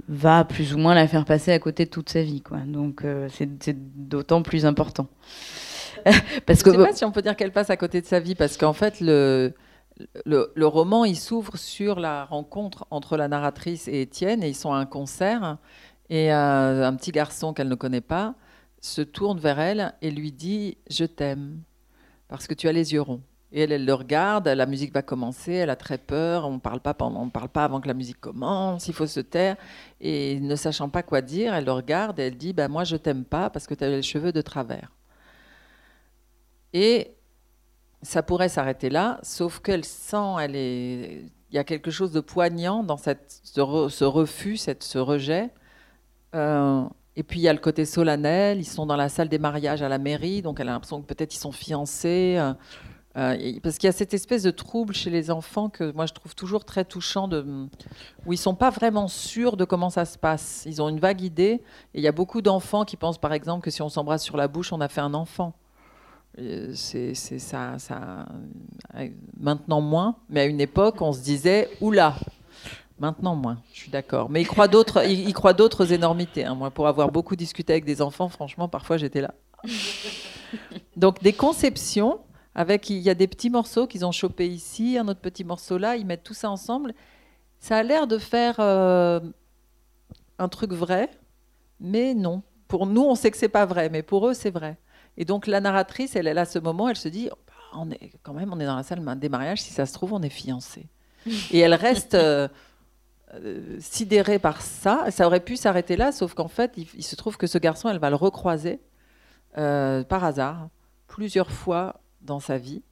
va 0.09 0.45
plus 0.45 0.75
ou 0.75 0.79
moins 0.79 0.95
la 0.95 1.07
faire 1.07 1.25
passer 1.25 1.53
à 1.53 1.59
côté 1.59 1.85
de 1.85 1.91
toute 1.91 2.09
sa 2.09 2.23
vie. 2.23 2.41
Quoi. 2.41 2.59
Donc, 2.67 3.05
c'est, 3.31 3.77
d'autant 4.09 4.43
plus 4.43 4.67
important. 4.67 5.07
parce 6.47 6.63
que, 6.63 6.71
Je 6.73 6.77
ne 6.77 6.83
sais 6.83 6.91
pas 6.91 6.97
si 6.97 7.05
on 7.05 7.13
peut 7.13 7.23
dire 7.23 7.37
qu'elle 7.37 7.53
passe 7.53 7.71
à 7.71 7.77
côté 7.77 8.01
de 8.01 8.07
sa 8.07 8.21
vie, 8.21 8.35
parce 8.35 8.57
qu'en 8.57 8.73
fait, 8.73 9.01
le... 9.01 9.53
Le, 10.25 10.53
le, 10.55 10.67
roman, 10.69 11.05
il 11.05 11.17
s'ouvre 11.17 11.57
sur 11.57 11.99
la 11.99 12.25
rencontre 12.25 12.87
entre 12.93 13.17
la 13.17 13.27
narratrice 13.27 13.89
et 13.89 14.03
Étienne, 14.03 14.45
et 14.45 14.49
ils 14.49 14.55
sont 14.55 14.73
à 14.73 14.77
un 14.77 14.87
concert. 14.87 15.59
Et 16.09 16.33
euh, 16.33 16.87
un 16.87 16.95
petit 16.95 17.11
garçon 17.11 17.53
qu'elle 17.53 17.69
ne 17.69 17.75
connaît 17.75 18.01
pas 18.01 18.35
se 18.81 19.03
tourne 19.03 19.39
vers 19.39 19.59
elle 19.59 19.95
et 20.03 20.11
lui 20.11 20.33
dit 20.33 20.79
Je 20.89 21.05
t'aime, 21.05 21.63
parce 22.29 22.47
que 22.47 22.55
tu 22.55 22.69
as 22.69 22.73
les 22.73 22.93
yeux 22.93 23.03
ronds. 23.03 23.23
Et 23.51 23.63
elle, 23.63 23.85
le 23.85 23.95
regarde, 23.95 24.47
la 24.47 24.67
musique 24.67 24.93
va 24.93 25.01
commencer, 25.03 25.53
elle 25.53 25.71
a 25.71 25.77
très 25.77 25.97
peur, 25.97 26.47
on 26.47 26.55
ne 26.55 26.59
parle 26.59 26.81
pas 26.81 26.93
parle 26.93 27.49
pas 27.49 27.65
avant 27.65 27.81
que 27.81 27.89
la 27.89 27.95
musique 27.95 28.21
commence, 28.21 28.89
il 28.89 28.95
faut 28.95 29.07
se 29.07 29.21
taire. 29.21 29.57
Et 30.01 30.39
ne 30.41 30.55
sachant 30.55 30.91
pas 30.91 31.03
quoi 31.03 31.23
dire, 31.23 31.55
elle 31.55 31.65
le 31.65 31.73
regarde 31.73 32.19
et 32.21 32.25
elle 32.25 32.37
dit 32.37 32.53
bah, 32.53 32.69
Moi, 32.69 32.85
je 32.85 32.97
t'aime 32.97 33.25
pas 33.25 33.49
parce 33.49 33.67
que 33.67 33.75
tu 33.75 33.85
as 33.85 33.89
les 33.89 34.03
cheveux 34.03 34.33
de 34.33 34.43
travers. 34.43 34.93
Et 36.75 37.17
ça 38.03 38.23
pourrait 38.23 38.49
s'arrêter 38.49 38.91
là, 38.91 39.19
sauf 39.23 39.61
qu'elle 39.61 39.85
sent, 39.85 40.37
elle 40.41 41.31
y 41.51 41.59
a 41.59 41.65
quelque 41.65 41.91
chose 41.91 42.13
de 42.13 42.21
poignant 42.21 42.83
dans 42.83 42.99
ce, 42.99 44.05
refus, 44.05 44.59
cette, 44.59 44.83
ce 44.83 44.99
rejet. 44.99 45.51
Euh, 46.35 46.85
et 47.17 47.23
puis 47.23 47.41
il 47.41 47.43
y 47.43 47.49
a 47.49 47.53
le 47.53 47.59
côté 47.59 47.85
solennel, 47.85 48.59
ils 48.59 48.65
sont 48.65 48.87
dans 48.87 48.97
la 48.97 49.09
salle 49.09 49.29
des 49.29 49.39
mariages 49.39 49.83
à 49.83 49.89
la 49.89 49.99
mairie, 49.99 50.43
donc 50.43 50.61
elle 50.61 50.69
a 50.69 50.73
l'impression 50.73 51.01
que 51.01 51.07
peut-être 51.07 51.35
ils 51.35 51.39
sont 51.39 51.53
fiancés. 51.53 52.37
Euh, 52.39 52.53
euh, 53.19 53.37
parce 53.63 53.79
qu'il 53.79 53.89
y 53.89 53.91
a 53.91 53.93
cette 53.93 54.15
espèce 54.15 54.45
de 54.45 54.51
trouble 54.51 54.95
chez 54.95 55.11
les 55.11 55.31
enfants 55.31 55.69
que 55.69 55.91
moi 55.93 56.07
je 56.07 56.15
trouve 56.15 56.35
toujours 56.35 56.65
très 56.65 56.85
touchant, 56.85 57.29
où 58.27 58.33
ils 58.33 58.39
sont 58.39 58.55
pas 58.55 58.71
vraiment 58.71 59.09
sûrs 59.09 59.57
de 59.57 59.65
comment 59.65 59.91
ça 59.91 60.05
se 60.05 60.17
passe. 60.17 60.63
Ils 60.67 60.81
ont 60.81 60.89
une 60.89 61.01
vague 61.01 61.21
idée. 61.21 61.61
Et 61.95 61.99
il 61.99 62.03
y 62.03 62.09
a 62.09 62.13
beaucoup 62.13 62.43
d'enfants 62.43 62.85
qui 62.85 62.97
pensent 62.97 63.19
par 63.19 63.33
exemple 63.33 63.65
que 63.65 63.71
si 63.71 63.83
on 63.83 63.89
s'embrasse 63.89 64.23
sur 64.23 64.37
la 64.37 64.47
bouche, 64.47 64.73
on 64.73 64.81
a 64.81 64.89
fait 64.89 65.01
un 65.01 65.15
enfant. 65.15 65.55
C'est 66.75 67.15
ça, 67.15 67.79
ça, 67.79 68.27
maintenant 69.41 69.81
moins, 69.81 70.15
mais 70.31 70.43
à 70.43 70.45
une 70.45 70.61
époque 70.61 71.03
on 71.03 71.13
se 71.13 71.21
disait 71.21 71.69
oula, 71.81 72.15
Maintenant, 73.01 73.37
moins, 73.37 73.59
je 73.73 73.79
suis 73.79 73.91
d'accord. 73.91 74.29
Mais 74.29 74.41
il 74.41 74.47
croit 74.49 74.67
d'autres, 74.67 75.07
il, 75.09 75.33
croit 75.33 75.53
d'autres 75.53 75.93
énormités. 75.93 76.45
Hein. 76.45 76.57
Moi, 76.57 76.73
pour 76.73 76.89
avoir 76.89 77.13
beaucoup 77.13 77.37
discuté 77.37 77.73
avec 77.73 77.85
des 77.85 78.03
enfants, 78.03 78.29
franchement, 78.29 78.69
parfois 78.69 78.97
j'étais 78.97 79.21
là. 79.21 79.35
Donc 80.97 81.23
des 81.23 81.33
conceptions 81.33 82.19
avec, 82.59 82.91
il 82.91 82.99
y 82.99 83.09
a 83.09 83.15
des 83.15 83.29
petits 83.29 83.51
morceaux 83.51 83.87
qu'ils 83.87 84.05
ont 84.05 84.11
chopés 84.11 84.49
ici, 84.49 84.99
un 84.99 85.07
autre 85.07 85.21
petit 85.21 85.45
morceau 85.45 85.79
là, 85.79 85.95
ils 85.95 86.05
mettent 86.05 86.25
tout 86.25 86.35
ça 86.35 86.51
ensemble. 86.51 86.93
Ça 87.61 87.77
a 87.77 87.85
l'air 87.85 88.09
de 88.09 88.19
faire 88.19 88.57
euh, 88.59 89.21
un 90.41 90.49
truc 90.49 90.73
vrai, 90.73 91.09
mais 91.79 92.15
non. 92.15 92.43
Pour 92.67 92.87
nous, 92.87 93.03
on 93.03 93.15
sait 93.15 93.31
que 93.31 93.37
c'est 93.37 93.49
pas 93.49 93.65
vrai, 93.65 93.91
mais 93.91 94.03
pour 94.03 94.27
eux, 94.27 94.35
c'est 94.35 94.51
vrai. 94.51 94.77
Et 95.17 95.25
donc 95.25 95.47
la 95.47 95.61
narratrice, 95.61 96.17
elle, 96.17 96.27
elle 96.27 96.37
a 96.37 96.45
ce 96.47 96.59
moment, 96.59 96.89
elle 96.89 96.97
se 96.97 97.07
dit, 97.07 97.29
oh, 97.31 97.39
bah, 97.47 97.53
on 97.75 97.93
est 97.93 98.11
quand 98.25 98.35
même, 98.35 98.53
on 98.53 98.59
est 98.59 98.67
dans 98.67 98.75
la 98.75 98.83
salle 98.83 99.05
des 99.21 99.29
mariages. 99.29 99.63
Si 99.63 99.73
ça 99.73 99.87
se 99.87 99.93
trouve, 99.93 100.13
on 100.13 100.23
est 100.23 100.29
fiancés. 100.29 100.89
Et 101.53 101.61
elle 101.61 101.75
reste. 101.75 102.15
Euh, 102.15 102.49
euh, 103.35 103.77
sidérée 103.79 104.39
par 104.39 104.63
ça. 104.63 105.05
Ça 105.11 105.27
aurait 105.27 105.45
pu 105.45 105.57
s'arrêter 105.57 105.97
là, 105.97 106.13
sauf 106.13 106.33
qu'en 106.33 106.49
fait, 106.49 106.73
il, 106.77 107.05
se 107.05 107.15
trouve 107.15 107.37
que 107.37 107.47
ce 107.47 107.59
garçon, 107.59 107.91
elle 107.91 107.99
va 107.99 108.09
le 108.09 108.17
recroiser 108.17 108.81
euh, 109.59 110.03
par 110.03 110.25
hasard 110.25 110.71
plusieurs 111.09 111.51
fois 111.51 112.01
dans 112.23 112.41
sa 112.41 112.59
vie 112.59 112.83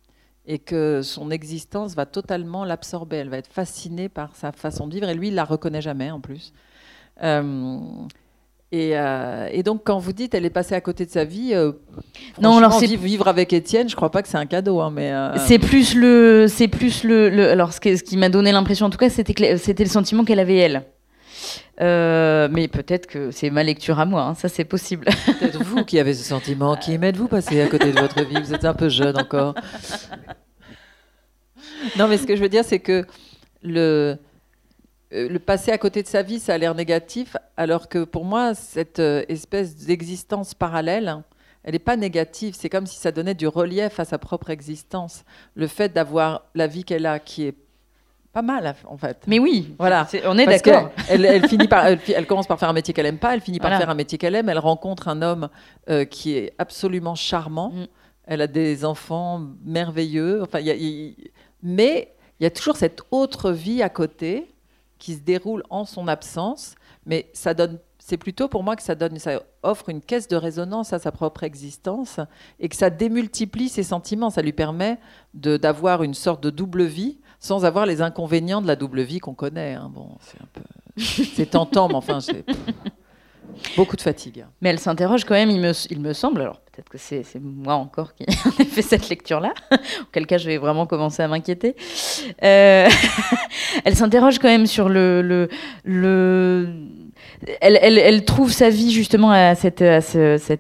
et 0.46 0.58
que 0.58 1.02
son 1.02 1.30
existence 1.30 1.94
va 1.94 2.06
totalement 2.06 2.64
l'absorber. 2.64 3.16
Elle 3.16 3.28
va 3.28 3.38
être 3.38 3.52
fascinée 3.52 4.08
par 4.08 4.36
sa 4.36 4.52
façon 4.52 4.86
de 4.86 4.94
vivre 4.94 5.08
et 5.08 5.14
lui, 5.14 5.28
il 5.28 5.34
la 5.34 5.44
reconnaît 5.44 5.82
jamais 5.82 6.10
en 6.10 6.20
plus. 6.20 6.52
Euh, 7.22 7.78
euh, 8.74 9.48
et, 9.52 9.62
donc, 9.62 9.82
quand 9.84 9.98
vous 9.98 10.12
dites 10.12 10.34
elle 10.34 10.44
est 10.44 10.50
passée 10.50 10.74
à 10.74 10.80
côté 10.80 11.06
de 11.06 11.10
sa 11.10 11.24
vie, 11.24 11.54
euh, 11.54 11.72
non, 12.40 12.58
alors 12.58 12.72
c'est 12.72 12.86
vivre 12.86 13.28
avec 13.28 13.52
Étienne, 13.52 13.88
je 13.88 13.94
crois 13.94 14.10
pas 14.10 14.22
que 14.22 14.28
c'est 14.28 14.36
un 14.36 14.46
cadeau, 14.46 14.80
hein, 14.80 14.90
mais 14.92 15.12
euh, 15.12 15.36
c'est 15.38 15.60
plus 15.60 15.94
le, 15.94 16.46
c'est 16.48 16.68
plus 16.68 17.04
le, 17.04 17.50
alors 17.50 17.72
ce, 17.72 17.80
qui 17.80 18.16
m'a 18.16 18.28
donné 18.28 18.50
l'impression, 18.50 18.86
en 18.86 18.90
tout 18.90 18.98
cas, 18.98 19.08
c'était 19.08 19.56
c'était 19.56 19.84
le 19.84 19.90
sentiment 19.90 20.24
qu'elle 20.24 20.40
avait 20.40 20.56
elle. 20.56 20.84
Mais 21.78 22.68
peut-être 22.68 23.06
que 23.06 23.30
c'est 23.30 23.50
ma 23.50 23.62
lecture 23.62 23.98
à 24.00 24.06
moi, 24.06 24.22
hein, 24.22 24.34
ça 24.34 24.48
c'est 24.48 24.64
possible. 24.64 25.06
Peut-être 25.38 25.62
vous 25.62 25.84
qui 25.84 25.98
avez 25.98 26.14
ce 26.14 26.24
sentiment, 26.24 26.76
qui 26.76 26.92
aimez-vous 26.92 27.28
passer 27.28 27.60
à 27.60 27.68
côté 27.68 27.92
de 27.92 28.00
votre 28.00 28.24
vie, 28.24 28.40
vous 28.40 28.54
êtes 28.54 28.64
un 28.64 28.74
peu 28.74 28.88
jeune 28.88 29.18
encore. 29.18 29.54
Non, 31.98 32.08
mais 32.08 32.18
ce 32.18 32.26
que 32.26 32.36
je 32.36 32.42
veux 32.42 32.48
dire, 32.48 32.64
c'est 32.64 32.80
que 32.80 33.04
le, 33.62 34.18
euh, 35.12 35.28
le 35.28 35.38
passer 35.38 35.70
à 35.70 35.78
côté 35.78 36.02
de 36.02 36.08
sa 36.08 36.22
vie, 36.22 36.40
ça 36.40 36.54
a 36.54 36.58
l'air 36.58 36.74
négatif, 36.74 37.36
alors 37.56 37.88
que 37.88 38.04
pour 38.04 38.24
moi, 38.24 38.54
cette 38.54 38.98
euh, 38.98 39.24
espèce 39.28 39.76
d'existence 39.76 40.54
parallèle, 40.54 41.22
elle 41.62 41.72
n'est 41.72 41.78
pas 41.78 41.96
négative. 41.96 42.54
C'est 42.58 42.68
comme 42.68 42.86
si 42.86 42.96
ça 42.96 43.12
donnait 43.12 43.34
du 43.34 43.46
relief 43.46 44.00
à 44.00 44.04
sa 44.04 44.18
propre 44.18 44.50
existence. 44.50 45.24
Le 45.54 45.66
fait 45.66 45.92
d'avoir 45.92 46.44
la 46.54 46.66
vie 46.66 46.84
qu'elle 46.84 47.06
a, 47.06 47.18
qui 47.18 47.44
est 47.44 47.54
pas 48.36 48.42
mal 48.42 48.74
en 48.84 48.98
fait. 48.98 49.22
Mais 49.26 49.38
oui, 49.38 49.74
voilà, 49.78 50.06
on 50.26 50.36
est 50.36 50.44
d'accord. 50.44 50.90
Elle, 51.08 51.48
finit 51.48 51.68
par, 51.68 51.86
elle, 51.86 52.26
commence 52.26 52.46
par 52.46 52.58
faire 52.58 52.68
un 52.68 52.74
métier 52.74 52.92
qu'elle 52.92 53.06
aime 53.06 53.16
pas, 53.18 53.32
elle 53.32 53.40
finit 53.40 53.60
par 53.60 53.78
faire 53.78 53.88
un 53.88 53.94
métier 53.94 54.18
qu'elle 54.18 54.34
aime. 54.34 54.50
Elle 54.50 54.58
rencontre 54.58 55.08
un 55.08 55.22
homme 55.22 55.48
euh, 55.88 56.04
qui 56.04 56.36
est 56.36 56.52
absolument 56.58 57.14
charmant. 57.14 57.70
Mm. 57.70 57.86
Elle 58.26 58.42
a 58.42 58.46
des 58.46 58.84
enfants 58.84 59.40
merveilleux. 59.64 60.42
Enfin, 60.42 60.58
mais 61.62 62.14
il 62.38 62.44
y 62.44 62.46
a 62.46 62.50
toujours 62.50 62.76
cette 62.76 63.00
autre 63.10 63.52
vie 63.52 63.82
à 63.82 63.88
côté 63.88 64.54
qui 64.98 65.14
se 65.14 65.20
déroule 65.20 65.62
en 65.70 65.86
son 65.86 66.06
absence, 66.06 66.74
mais 67.06 67.30
ça 67.32 67.54
donne 67.54 67.78
c'est 67.98 68.18
plutôt 68.18 68.46
pour 68.46 68.62
moi 68.62 68.76
que 68.76 68.84
ça 68.84 68.94
donne, 68.94 69.18
ça 69.18 69.42
offre 69.64 69.88
une 69.88 70.00
caisse 70.00 70.28
de 70.28 70.36
résonance 70.36 70.92
à 70.92 71.00
sa 71.00 71.10
propre 71.10 71.42
existence 71.42 72.20
et 72.60 72.68
que 72.68 72.76
ça 72.76 72.88
démultiplie 72.88 73.68
ses 73.68 73.82
sentiments. 73.82 74.30
Ça 74.30 74.42
lui 74.42 74.52
permet 74.52 75.00
d'avoir 75.34 76.04
une 76.04 76.14
sorte 76.14 76.40
de 76.40 76.50
double 76.50 76.84
vie 76.84 77.18
sans 77.46 77.64
avoir 77.64 77.86
les 77.86 78.02
inconvénients 78.02 78.60
de 78.60 78.66
la 78.66 78.76
double 78.76 79.02
vie 79.02 79.20
qu'on 79.20 79.34
connaît. 79.34 79.74
Hein. 79.74 79.90
Bon, 79.94 80.08
c'est 80.20 80.40
un 80.42 80.48
peu, 80.52 80.62
c'est 81.34 81.50
tentant, 81.50 81.88
mais 81.88 81.94
enfin, 81.94 82.20
c'est 82.20 82.44
beaucoup 83.76 83.94
de 83.94 84.00
fatigue. 84.00 84.44
Mais 84.60 84.70
elle 84.70 84.80
s'interroge 84.80 85.24
quand 85.24 85.34
même, 85.34 85.50
il 85.50 85.60
me, 85.60 85.72
il 85.90 86.00
me 86.00 86.12
semble. 86.12 86.40
Alors 86.40 86.60
peut-être 86.60 86.88
que 86.88 86.98
c'est 86.98 87.24
moi 87.40 87.74
encore 87.74 88.14
qui 88.14 88.24
ai 88.58 88.64
fait 88.64 88.82
cette 88.82 89.08
lecture-là. 89.08 89.54
Auquel 90.02 90.26
cas, 90.26 90.38
je 90.38 90.46
vais 90.46 90.58
vraiment 90.58 90.86
commencer 90.86 91.22
à 91.22 91.28
m'inquiéter. 91.28 91.76
Euh, 92.42 92.88
elle 93.84 93.94
s'interroge 93.94 94.40
quand 94.40 94.48
même 94.48 94.66
sur 94.66 94.88
le, 94.88 95.22
le, 95.22 95.48
le 95.84 96.68
elle, 97.60 98.24
trouve 98.24 98.50
sa 98.50 98.70
vie 98.70 98.90
justement 98.90 99.30
à 99.30 99.54
cette, 99.54 99.82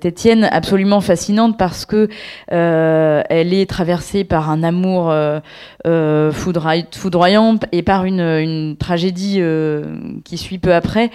Étienne 0.04 0.48
absolument 0.50 1.00
fascinante 1.00 1.58
parce 1.58 1.86
que 1.86 2.08
euh, 2.52 3.22
elle 3.28 3.54
est 3.54 3.68
traversée 3.68 4.24
par 4.24 4.50
un 4.50 4.62
amour 4.62 5.10
euh, 5.10 5.40
euh 5.86 6.32
foudroyant 6.32 7.58
et 7.72 7.82
par 7.82 8.04
une, 8.04 8.76
tragédie 8.78 9.40
qui 10.24 10.38
suit 10.38 10.58
peu 10.58 10.74
après. 10.74 11.10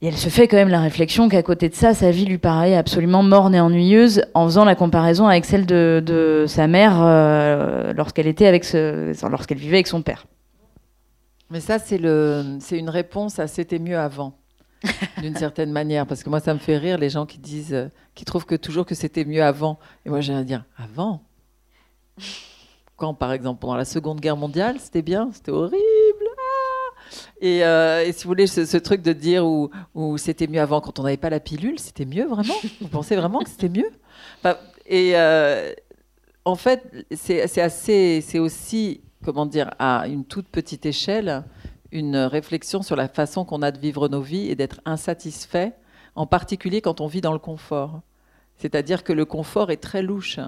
Et 0.00 0.08
elle 0.08 0.16
se 0.16 0.28
fait 0.28 0.48
quand 0.48 0.56
même 0.56 0.68
la 0.68 0.80
réflexion 0.80 1.28
qu'à 1.28 1.42
côté 1.44 1.68
de 1.68 1.74
ça, 1.74 1.94
sa 1.94 2.10
vie 2.10 2.24
lui 2.24 2.38
paraît 2.38 2.74
absolument 2.74 3.22
morne 3.22 3.54
et 3.54 3.60
ennuyeuse 3.60 4.24
en 4.34 4.46
faisant 4.46 4.64
la 4.64 4.74
comparaison 4.74 5.28
avec 5.28 5.44
celle 5.44 5.64
de, 5.64 6.44
sa 6.48 6.66
mère 6.66 6.98
lorsqu'elle 7.94 8.26
était 8.26 8.46
avec 8.46 8.66
lorsqu'elle 8.72 9.58
vivait 9.58 9.76
avec 9.76 9.86
son 9.86 10.02
père. 10.02 10.26
Mais 11.52 11.60
ça, 11.60 11.78
c'est 11.78 11.98
une 11.98 12.88
réponse 12.88 13.38
à 13.38 13.46
c'était 13.46 13.78
mieux 13.78 13.98
avant, 13.98 14.38
d'une 15.18 15.36
certaine 15.36 15.70
manière, 15.70 16.06
parce 16.06 16.22
que 16.22 16.30
moi, 16.30 16.40
ça 16.40 16.54
me 16.54 16.58
fait 16.58 16.78
rire 16.78 16.96
les 16.96 17.10
gens 17.10 17.26
qui 17.26 17.36
disent, 17.36 17.74
euh, 17.74 17.88
qui 18.14 18.24
trouvent 18.24 18.46
que 18.46 18.54
toujours 18.54 18.86
que 18.86 18.94
c'était 18.94 19.26
mieux 19.26 19.42
avant. 19.42 19.78
Et 20.06 20.08
moi, 20.08 20.22
j'ai 20.22 20.32
à 20.32 20.44
dire 20.44 20.64
avant? 20.78 21.22
Quand, 22.96 23.12
par 23.12 23.32
exemple, 23.32 23.60
pendant 23.60 23.76
la 23.76 23.84
Seconde 23.84 24.20
Guerre 24.20 24.38
mondiale, 24.38 24.80
c'était 24.80 25.02
bien, 25.02 25.28
c'était 25.34 25.50
horrible. 25.50 25.82
Euh, 27.42 28.00
et, 28.00 28.12
si 28.12 28.24
vous 28.24 28.28
voulez, 28.28 28.46
ce, 28.46 28.76
truc 28.78 29.02
de 29.02 29.12
dire 29.12 29.44
où, 29.46 29.70
c'était 30.16 30.46
mieux 30.46 30.60
avant 30.60 30.80
quand 30.80 31.00
on 31.00 31.02
n'avait 31.02 31.18
pas 31.18 31.28
la 31.28 31.40
pilule, 31.40 31.78
c'était 31.78 32.06
mieux 32.06 32.24
vraiment? 32.24 32.54
Vous 32.80 32.88
pensez 32.88 33.14
vraiment 33.14 33.40
que 33.40 33.50
c'était 33.50 33.68
mieux? 33.68 33.90
Et 34.86 35.12
euh, 35.16 35.70
en 36.46 36.54
fait, 36.54 36.82
c'est 37.10 37.60
assez, 37.60 38.22
c'est 38.26 38.38
aussi, 38.38 39.02
comment 39.24 39.46
dire, 39.46 39.70
à 39.78 40.08
une 40.08 40.24
toute 40.24 40.48
petite 40.48 40.86
échelle, 40.86 41.44
une 41.90 42.16
réflexion 42.16 42.82
sur 42.82 42.96
la 42.96 43.08
façon 43.08 43.44
qu'on 43.44 43.62
a 43.62 43.70
de 43.70 43.78
vivre 43.78 44.08
nos 44.08 44.22
vies 44.22 44.48
et 44.48 44.54
d'être 44.54 44.80
insatisfait, 44.84 45.74
en 46.14 46.26
particulier 46.26 46.80
quand 46.80 47.00
on 47.00 47.06
vit 47.06 47.20
dans 47.20 47.32
le 47.32 47.38
confort. 47.38 48.00
C'est-à-dire 48.56 49.04
que 49.04 49.12
le 49.12 49.24
confort 49.24 49.70
est 49.70 49.82
très 49.82 50.02
louche. 50.02 50.38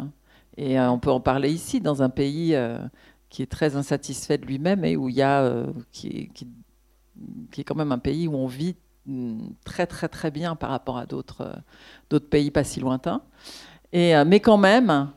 Et 0.57 0.79
euh, 0.79 0.91
on 0.91 0.99
peut 0.99 1.11
en 1.11 1.21
parler 1.21 1.51
ici, 1.51 1.81
dans 1.81 2.03
un 2.03 2.11
pays 2.11 2.57
qui 3.29 3.43
est 3.43 3.51
très 3.51 3.77
insatisfait 3.77 4.39
de 4.39 4.47
lui-même 4.47 4.85
et 4.85 4.97
où 4.97 5.09
il 5.09 5.17
y 5.17 5.23
a, 5.23 5.67
qui, 5.91 6.31
qui 6.33 6.47
qui 7.51 7.61
est 7.61 7.65
quand 7.65 7.75
même 7.75 7.93
un 7.93 7.99
pays 7.99 8.29
où 8.29 8.35
on 8.35 8.47
vit 8.47 8.77
mm, 9.07 9.39
très 9.65 9.87
très 9.87 10.09
très 10.09 10.31
bien 10.31 10.57
par 10.57 10.71
rapport 10.71 10.99
à 10.99 11.07
d'autres 11.07 11.43
euh, 11.43 11.57
d'autres 12.11 12.29
pays 12.29 12.51
pas 12.51 12.65
si 12.65 12.81
lointains. 12.81 13.23
Et, 13.93 14.17
euh, 14.17 14.25
mais 14.27 14.41
quand 14.41 14.57
même, 14.57 15.11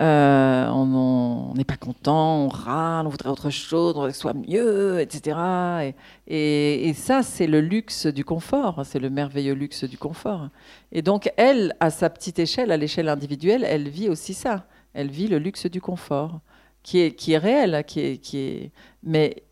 euh, 0.00 0.68
on 0.68 1.54
n'est 1.54 1.64
pas 1.64 1.76
content, 1.76 2.44
on 2.44 2.48
râle, 2.48 3.06
on 3.06 3.10
voudrait 3.10 3.30
autre 3.30 3.50
chose, 3.50 3.92
on 3.96 4.00
voudrait 4.00 4.10
que 4.10 4.14
ce 4.14 4.20
soit 4.20 4.34
mieux, 4.34 5.00
etc. 5.00 5.92
Et, 6.28 6.92
ça, 6.94 7.22
c'est 7.22 7.48
le 7.48 7.60
luxe 7.60 8.06
du 8.06 8.24
confort, 8.24 8.82
c'est 8.84 9.00
le 9.00 9.10
merveilleux 9.10 9.54
luxe 9.54 9.84
du 9.84 9.98
confort. 9.98 10.50
Et 10.92 11.02
donc, 11.02 11.32
elle, 11.36 11.74
à 11.80 11.90
sa 11.90 12.10
petite 12.10 12.38
échelle, 12.38 12.70
à 12.70 12.76
l'échelle 12.76 13.08
individuelle, 13.08 13.64
elle 13.64 13.88
vit 13.88 14.08
aussi 14.08 14.34
ça. 14.34 14.66
Elle 14.94 15.10
vit 15.10 15.26
le 15.26 15.38
luxe 15.38 15.66
du 15.66 15.80
confort, 15.80 16.40
qui 16.84 17.00
est, 17.00 17.12
qui 17.12 17.32
est 17.32 17.38
réel, 17.38 17.82
qui 17.86 18.00
est, 18.00 18.18
qui 18.18 18.38
est... 18.38 18.72
mais 19.02 19.42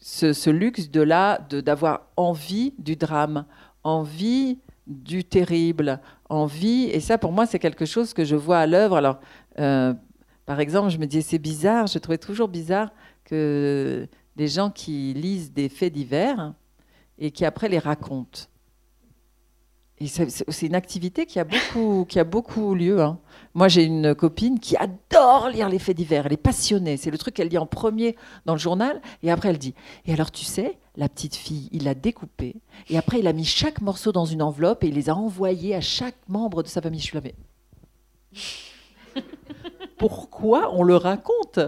ce, 0.00 0.50
luxe 0.50 0.90
de 0.90 1.00
là, 1.00 1.40
d'avoir 1.50 2.02
envie 2.16 2.72
du 2.78 2.94
drame, 2.94 3.44
envie 3.82 4.58
du 4.86 5.24
terrible, 5.24 6.00
envie. 6.28 6.84
Et 6.84 7.00
ça, 7.00 7.18
pour 7.18 7.32
moi, 7.32 7.46
c'est 7.46 7.58
quelque 7.58 7.84
chose 7.84 8.14
que 8.14 8.24
je 8.24 8.36
vois 8.36 8.58
à 8.58 8.66
l'œuvre. 8.66 8.96
Alors, 8.96 9.18
euh, 9.58 9.94
par 10.44 10.60
exemple, 10.60 10.90
je 10.90 10.98
me 10.98 11.06
disais, 11.06 11.22
c'est 11.22 11.38
bizarre, 11.38 11.86
je 11.86 11.98
trouvais 11.98 12.18
toujours 12.18 12.48
bizarre 12.48 12.90
que 13.24 14.08
des 14.36 14.48
gens 14.48 14.70
qui 14.70 15.12
lisent 15.14 15.52
des 15.52 15.68
faits 15.68 15.92
divers 15.92 16.54
et 17.18 17.30
qui 17.30 17.44
après 17.44 17.68
les 17.68 17.78
racontent. 17.78 18.42
C'est 19.98 20.66
une 20.66 20.74
activité 20.74 21.24
qui 21.24 21.40
a 21.40 21.44
beaucoup, 21.44 22.04
qui 22.08 22.18
a 22.18 22.24
beaucoup 22.24 22.74
lieu. 22.74 23.00
Hein. 23.00 23.18
Moi, 23.54 23.68
j'ai 23.68 23.82
une 23.82 24.14
copine 24.14 24.60
qui 24.60 24.76
adore 24.76 25.48
lire 25.48 25.70
les 25.70 25.78
faits 25.78 25.96
divers. 25.96 26.26
Elle 26.26 26.34
est 26.34 26.36
passionnée. 26.36 26.98
C'est 26.98 27.10
le 27.10 27.16
truc 27.16 27.34
qu'elle 27.34 27.48
lit 27.48 27.56
en 27.56 27.66
premier 27.66 28.14
dans 28.44 28.52
le 28.52 28.58
journal. 28.58 29.00
Et 29.22 29.30
après, 29.30 29.48
elle 29.48 29.58
dit 29.58 29.74
Et 30.04 30.12
alors, 30.12 30.30
tu 30.30 30.44
sais, 30.44 30.78
la 30.96 31.08
petite 31.08 31.34
fille, 31.34 31.70
il 31.72 31.84
l'a 31.84 31.94
découpé. 31.94 32.56
Et 32.90 32.98
après, 32.98 33.20
il 33.20 33.26
a 33.26 33.32
mis 33.32 33.46
chaque 33.46 33.80
morceau 33.80 34.12
dans 34.12 34.26
une 34.26 34.42
enveloppe 34.42 34.84
et 34.84 34.88
il 34.88 34.94
les 34.94 35.08
a 35.08 35.16
envoyés 35.16 35.74
à 35.74 35.80
chaque 35.80 36.18
membre 36.28 36.62
de 36.62 36.68
sa 36.68 36.82
famille. 36.82 37.00
Je 37.00 37.06
suis 37.06 37.16
là, 37.16 37.22
mais. 37.24 37.34
Pourquoi 39.98 40.72
on 40.74 40.82
le 40.82 40.96
raconte 40.96 41.60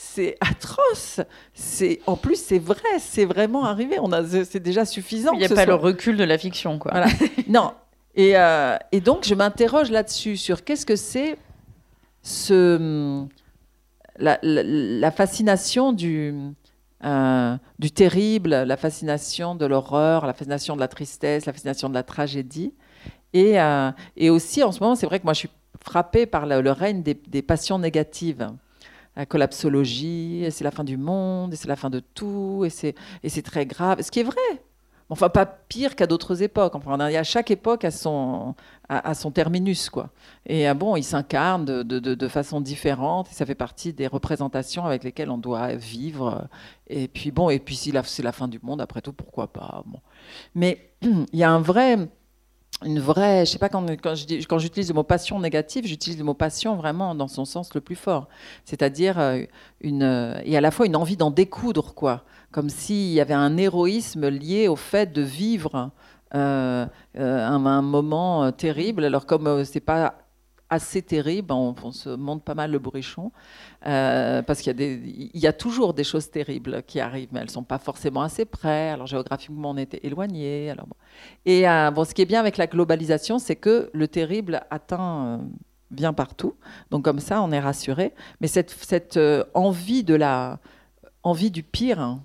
c'est 0.00 0.36
atroce. 0.40 1.20
C'est 1.54 2.00
en 2.06 2.16
plus 2.16 2.40
c'est 2.40 2.60
vrai, 2.60 3.00
c'est 3.00 3.24
vraiment 3.24 3.64
arrivé. 3.64 3.96
On 4.00 4.12
a, 4.12 4.24
c'est 4.44 4.60
déjà 4.60 4.84
suffisant. 4.84 5.32
Il 5.32 5.40
n'y 5.40 5.44
a 5.44 5.48
pas 5.48 5.66
le 5.66 5.74
recul 5.74 6.16
de 6.16 6.22
la 6.22 6.38
fiction, 6.38 6.78
quoi. 6.78 6.92
non. 7.48 7.72
Et, 8.14 8.36
euh, 8.36 8.76
et, 8.92 9.00
donc 9.00 9.24
je 9.24 9.34
m'interroge 9.34 9.90
là-dessus 9.90 10.36
sur 10.36 10.62
qu'est-ce 10.62 10.86
que 10.86 10.94
c'est 10.94 11.36
ce 12.22 13.24
la, 14.18 14.38
la, 14.42 15.10
fascination 15.10 15.92
du 15.92 16.34
euh, 17.04 17.56
du 17.80 17.90
terrible, 17.90 18.50
la 18.50 18.76
fascination 18.76 19.56
de 19.56 19.66
l'horreur, 19.66 20.26
la 20.26 20.32
fascination 20.32 20.76
de 20.76 20.80
la 20.80 20.88
tristesse, 20.88 21.46
la 21.46 21.52
fascination 21.52 21.88
de 21.88 21.94
la 21.94 22.04
tragédie. 22.04 22.72
Et, 23.32 23.60
euh, 23.60 23.90
et 24.16 24.30
aussi 24.30 24.62
en 24.62 24.70
ce 24.70 24.80
moment, 24.80 24.94
c'est 24.94 25.06
vrai 25.06 25.18
que 25.18 25.24
moi 25.24 25.32
je 25.32 25.40
suis 25.40 25.50
frappée 25.88 26.26
par 26.26 26.44
le, 26.44 26.70
règne 26.70 27.02
des, 27.02 27.42
passions 27.42 27.78
négatives 27.78 28.50
la 29.16 29.26
collapsologie, 29.26 30.46
c'est 30.50 30.62
la 30.62 30.70
fin 30.70 30.84
du 30.84 30.96
monde, 30.96 31.52
c'est 31.56 31.66
la 31.66 31.74
fin 31.74 31.90
de 31.90 31.98
tout, 31.98 32.64
et 32.64 32.70
c'est, 32.70 33.42
très 33.42 33.66
grave. 33.66 34.00
Ce 34.00 34.12
qui 34.12 34.20
est 34.20 34.24
vrai. 34.24 34.62
Enfin, 35.10 35.28
pas 35.28 35.44
pire 35.46 35.96
qu'à 35.96 36.06
d'autres 36.06 36.42
époques. 36.42 36.76
Enfin, 36.76 37.00
à 37.00 37.22
chaque 37.24 37.50
époque 37.50 37.84
a 37.84 37.90
son, 37.90 38.54
à, 38.88 39.14
son 39.14 39.32
terminus, 39.32 39.90
quoi. 39.90 40.10
Et 40.46 40.68
ah 40.68 40.74
bon, 40.74 40.94
il 40.94 41.02
s'incarne 41.02 41.64
de, 41.64 42.28
façon 42.28 42.60
différente, 42.60 43.28
et 43.32 43.34
ça 43.34 43.44
fait 43.44 43.56
partie 43.56 43.92
des 43.92 44.06
représentations 44.06 44.84
avec 44.84 45.02
lesquelles 45.02 45.30
on 45.30 45.38
doit 45.38 45.74
vivre. 45.74 46.46
Et 46.86 47.08
puis 47.08 47.32
bon, 47.32 47.50
et 47.50 47.58
puis 47.58 47.74
si 47.74 47.92
c'est 48.04 48.22
la 48.22 48.32
fin 48.32 48.46
du 48.46 48.60
monde, 48.62 48.80
après 48.80 49.00
tout, 49.00 49.12
pourquoi 49.12 49.48
pas. 49.52 49.82
Bon. 49.86 49.98
Mais 50.54 50.92
il 51.02 51.26
y 51.32 51.42
a 51.42 51.50
un 51.50 51.60
vrai 51.60 52.08
une 52.84 53.00
vraie, 53.00 53.44
je 53.44 53.52
sais 53.52 53.58
pas 53.58 53.68
quand, 53.68 53.84
quand, 54.02 54.14
j'utilise 54.58 54.88
le 54.88 54.94
mot 54.94 55.02
passion 55.02 55.40
négative, 55.40 55.86
j'utilise 55.86 56.18
le 56.18 56.24
mot 56.24 56.34
passion 56.34 56.76
vraiment 56.76 57.14
dans 57.14 57.28
son 57.28 57.44
sens 57.44 57.74
le 57.74 57.80
plus 57.80 57.96
fort, 57.96 58.28
c'est-à-dire 58.64 59.18
euh, 59.18 59.42
une 59.80 60.40
et 60.44 60.56
à 60.56 60.60
la 60.60 60.70
fois 60.70 60.86
une 60.86 60.96
envie 60.96 61.16
d'en 61.16 61.30
découdre 61.30 61.94
quoi, 61.94 62.24
comme 62.52 62.68
s'il 62.68 63.12
y 63.12 63.20
avait 63.20 63.34
un 63.34 63.56
héroïsme 63.56 64.28
lié 64.28 64.68
au 64.68 64.76
fait 64.76 65.12
de 65.12 65.22
vivre 65.22 65.90
euh, 66.34 66.86
euh, 67.16 67.46
un, 67.46 67.66
un, 67.66 67.82
moment 67.82 68.52
terrible. 68.52 69.04
Alors 69.04 69.26
comme 69.26 69.64
c'est 69.64 69.80
pas 69.80 70.14
assez 70.70 71.02
terrible. 71.02 71.52
On, 71.52 71.92
se 71.92 72.10
montre 72.10 72.44
pas 72.44 72.54
mal 72.54 72.70
le 72.70 72.78
bourrichon 72.78 73.32
euh, 73.86 74.42
parce 74.42 74.60
qu'il 74.60 74.78
y, 74.80 75.38
y 75.38 75.46
a 75.46 75.52
toujours 75.52 75.94
des 75.94 76.04
choses 76.04 76.30
terribles 76.30 76.82
qui 76.86 77.00
arrivent, 77.00 77.28
mais 77.32 77.40
elles 77.40 77.50
sont 77.50 77.62
pas 77.62 77.78
forcément 77.78 78.22
assez 78.22 78.44
près. 78.44 78.90
Alors 78.90 79.06
géographiquement, 79.06 79.70
on 79.70 79.76
était 79.76 80.00
éloigné. 80.02 80.70
Alors 80.70 80.86
Et 81.46 81.68
euh, 81.68 81.90
bon, 81.90 82.04
ce 82.04 82.14
qui 82.14 82.22
est 82.22 82.26
bien 82.26 82.40
avec 82.40 82.56
la 82.56 82.66
globalisation, 82.66 83.38
c'est 83.38 83.56
que 83.56 83.90
le 83.92 84.08
terrible 84.08 84.62
atteint 84.70 85.40
bien 85.90 86.10
euh, 86.10 86.12
partout. 86.12 86.54
Donc 86.90 87.04
comme 87.04 87.20
ça, 87.20 87.42
on 87.42 87.50
est 87.50 87.60
rassuré. 87.60 88.12
Mais 88.40 88.48
cette, 88.48 88.70
cette 88.70 89.18
envie 89.54 90.04
de 90.04 90.14
la 90.14 90.58
envie 91.22 91.50
du 91.50 91.62
pire. 91.62 92.00
Hein, 92.00 92.24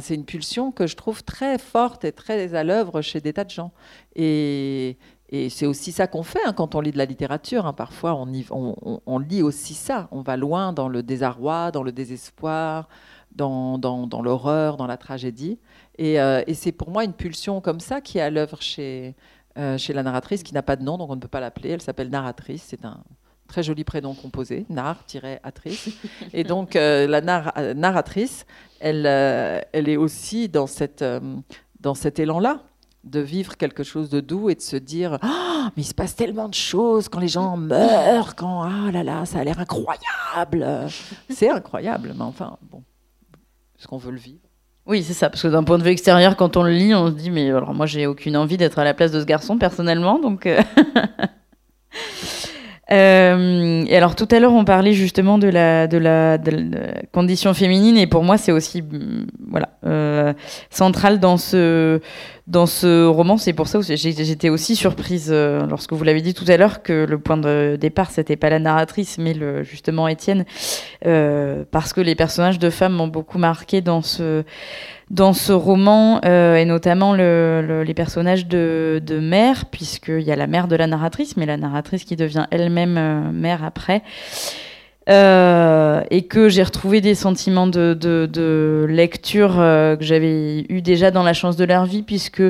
c'est 0.00 0.14
une 0.14 0.24
pulsion 0.24 0.72
que 0.72 0.86
je 0.86 0.94
trouve 0.94 1.24
très 1.24 1.58
forte 1.58 2.04
et 2.04 2.12
très 2.12 2.54
à 2.54 2.62
l'œuvre 2.62 3.00
chez 3.00 3.20
des 3.20 3.32
tas 3.32 3.44
de 3.44 3.50
gens. 3.50 3.72
Et, 4.14 4.98
et 5.32 5.48
c'est 5.48 5.66
aussi 5.66 5.92
ça 5.92 6.08
qu'on 6.08 6.24
fait 6.24 6.40
hein, 6.44 6.52
quand 6.52 6.74
on 6.74 6.80
lit 6.80 6.90
de 6.90 6.98
la 6.98 7.04
littérature. 7.04 7.64
Hein. 7.64 7.72
Parfois, 7.72 8.14
on, 8.14 9.00
on, 9.06 9.18
lit 9.20 9.42
aussi 9.42 9.74
ça. 9.74 10.08
On 10.10 10.22
va 10.22 10.36
loin 10.36 10.72
dans 10.72 10.88
le 10.88 11.04
désarroi, 11.04 11.70
dans 11.70 11.84
le 11.84 11.92
désespoir, 11.92 12.88
dans, 13.30 13.78
dans, 13.78 14.22
l'horreur, 14.22 14.76
dans 14.76 14.88
la 14.88 14.96
tragédie. 14.96 15.60
Euh, 16.00 16.42
et, 16.48 16.54
c'est 16.54 16.72
pour 16.72 16.90
moi 16.90 17.04
une 17.04 17.12
pulsion 17.12 17.60
comme 17.60 17.78
ça 17.78 18.00
qui 18.00 18.18
est 18.18 18.22
à 18.22 18.30
l'œuvre 18.30 18.60
chez, 18.60 19.14
euh, 19.56 19.78
chez 19.78 19.92
la 19.92 20.02
narratrice, 20.02 20.42
qui 20.42 20.52
n'a 20.52 20.62
pas 20.62 20.74
de 20.74 20.82
nom, 20.82 20.98
donc 20.98 21.10
on 21.10 21.16
ne 21.16 21.20
peut 21.20 21.28
pas 21.28 21.40
l'appeler. 21.40 21.70
Elle 21.70 21.82
s'appelle 21.82 22.10
narratrice. 22.10 22.64
C'est 22.66 22.84
un 22.84 22.98
très 23.46 23.62
joli 23.62 23.84
prénom 23.84 24.14
composé, 24.14 24.66
nar-atrice. 24.68 25.90
Et 26.32 26.42
donc, 26.42 26.74
euh, 26.74 27.06
la 27.06 27.20
narratrice, 27.74 28.46
elle, 28.80 29.06
elle 29.06 29.88
est 29.88 29.96
aussi 29.96 30.48
dans, 30.48 30.66
cette, 30.66 31.04
dans 31.78 31.94
cet 31.94 32.18
élan-là 32.18 32.64
de 33.04 33.20
vivre 33.20 33.56
quelque 33.56 33.82
chose 33.82 34.10
de 34.10 34.20
doux 34.20 34.50
et 34.50 34.54
de 34.54 34.60
se 34.60 34.76
dire 34.76 35.18
ah, 35.22 35.70
mais 35.76 35.82
il 35.82 35.86
se 35.86 35.94
passe 35.94 36.16
tellement 36.16 36.48
de 36.48 36.54
choses 36.54 37.08
quand 37.08 37.20
les 37.20 37.28
gens 37.28 37.56
meurent, 37.56 38.36
quand 38.36 38.62
ah 38.62 38.90
là 38.92 39.02
là, 39.02 39.24
ça 39.24 39.38
a 39.38 39.44
l'air 39.44 39.58
incroyable. 39.58 40.66
c'est 41.28 41.50
incroyable, 41.50 42.14
mais 42.16 42.24
enfin, 42.24 42.58
bon, 42.70 42.82
est-ce 43.78 43.86
qu'on 43.86 43.98
veut 43.98 44.12
le 44.12 44.18
vivre 44.18 44.40
oui, 44.86 45.04
c'est 45.04 45.12
ça, 45.12 45.30
parce 45.30 45.42
que 45.42 45.48
d'un 45.48 45.62
point 45.62 45.78
de 45.78 45.84
vue 45.84 45.90
extérieur, 45.90 46.34
quand 46.36 46.56
on 46.56 46.64
le 46.64 46.72
lit, 46.72 46.94
on 46.94 47.08
se 47.08 47.12
dit, 47.12 47.30
mais 47.30 47.50
alors 47.50 47.74
moi, 47.74 47.86
j'ai 47.86 48.08
aucune 48.08 48.36
envie 48.36 48.56
d'être 48.56 48.78
à 48.80 48.82
la 48.82 48.92
place 48.92 49.12
de 49.12 49.20
ce 49.20 49.24
garçon, 49.24 49.56
personnellement, 49.56 50.18
donc. 50.18 50.46
Euh, 50.46 50.60
Euh, 52.92 53.84
et 53.86 53.96
alors 53.96 54.16
tout 54.16 54.26
à 54.32 54.40
l'heure, 54.40 54.52
on 54.52 54.64
parlait 54.64 54.94
justement 54.94 55.38
de 55.38 55.46
la, 55.46 55.86
de 55.86 55.96
la, 55.96 56.38
condition 57.12 57.54
féminine, 57.54 57.96
et 57.96 58.08
pour 58.08 58.24
moi, 58.24 58.36
c'est 58.36 58.50
aussi 58.50 58.82
mm, 58.82 59.26
voilà 59.48 59.68
euh, 59.86 60.32
central 60.70 61.20
dans 61.20 61.36
ce 61.36 62.00
dans 62.50 62.66
ce 62.66 63.06
roman. 63.06 63.38
C'est 63.38 63.52
pour 63.52 63.68
ça 63.68 63.78
que 63.78 63.96
j'étais 63.96 64.48
aussi 64.48 64.76
surprise 64.76 65.30
euh, 65.32 65.66
lorsque 65.66 65.92
vous 65.92 66.04
l'avez 66.04 66.20
dit 66.20 66.34
tout 66.34 66.44
à 66.48 66.56
l'heure 66.56 66.82
que 66.82 67.06
le 67.08 67.18
point 67.18 67.36
de 67.36 67.78
départ 67.80 68.10
c'était 68.10 68.36
pas 68.36 68.50
la 68.50 68.58
narratrice, 68.58 69.16
mais 69.18 69.32
le, 69.32 69.62
justement 69.62 70.08
Étienne, 70.08 70.44
euh, 71.06 71.64
parce 71.70 71.92
que 71.92 72.00
les 72.00 72.14
personnages 72.14 72.58
de 72.58 72.68
femmes 72.68 72.94
m'ont 72.94 73.08
beaucoup 73.08 73.38
marqué 73.38 73.80
dans 73.80 74.02
ce 74.02 74.44
dans 75.10 75.32
ce 75.32 75.52
roman, 75.52 76.20
euh, 76.24 76.54
et 76.54 76.64
notamment 76.64 77.14
le, 77.14 77.82
les 77.84 77.94
personnages 77.94 78.46
de, 78.46 79.02
de 79.04 79.18
mère, 79.18 79.66
puisqu'il 79.66 80.22
y 80.22 80.30
a 80.30 80.36
la 80.36 80.46
mère 80.46 80.68
de 80.68 80.76
la 80.76 80.86
narratrice, 80.86 81.36
mais 81.36 81.46
la 81.46 81.56
narratrice 81.56 82.04
qui 82.04 82.14
devient 82.14 82.46
elle-même 82.52 82.96
euh, 82.96 83.32
mère 83.32 83.64
après. 83.64 84.02
Euh, 85.10 86.02
et 86.10 86.22
que 86.22 86.48
j'ai 86.48 86.62
retrouvé 86.62 87.00
des 87.00 87.16
sentiments 87.16 87.66
de, 87.66 88.86
lecture 88.88 89.56
euh, 89.58 89.96
que 89.96 90.04
j'avais 90.04 90.64
eu 90.68 90.82
déjà 90.82 91.10
dans 91.10 91.24
La 91.24 91.32
chance 91.32 91.56
de 91.56 91.64
leur 91.64 91.84
vie, 91.84 92.02
puisque 92.02 92.42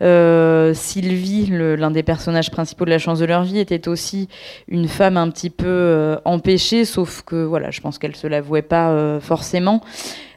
euh, 0.00 0.74
Sylvie, 0.74 1.46
l'un 1.50 1.90
des 1.90 2.04
personnages 2.04 2.52
principaux 2.52 2.84
de 2.84 2.90
La 2.90 2.98
chance 2.98 3.18
de 3.18 3.24
leur 3.24 3.42
vie, 3.42 3.58
était 3.58 3.88
aussi 3.88 4.28
une 4.68 4.86
femme 4.86 5.16
un 5.16 5.28
petit 5.30 5.50
peu 5.50 6.16
empêchée, 6.24 6.84
sauf 6.84 7.22
que 7.22 7.44
voilà, 7.44 7.72
je 7.72 7.80
pense 7.80 7.98
qu'elle 7.98 8.14
se 8.14 8.28
l'avouait 8.28 8.62
pas 8.62 9.18
forcément. 9.20 9.82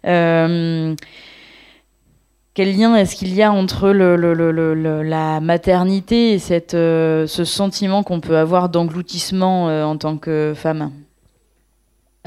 Quel 0.04 0.98
lien 2.78 2.96
est-ce 2.96 3.16
qu'il 3.16 3.34
y 3.36 3.44
a 3.44 3.52
entre 3.52 3.90
la 3.92 5.40
maternité 5.40 6.34
et 6.34 6.40
cette, 6.40 6.72
ce 6.72 7.44
sentiment 7.46 8.02
qu'on 8.02 8.20
peut 8.20 8.38
avoir 8.38 8.70
d'engloutissement 8.70 9.66
en 9.66 9.98
tant 9.98 10.18
que 10.18 10.54
femme? 10.56 10.92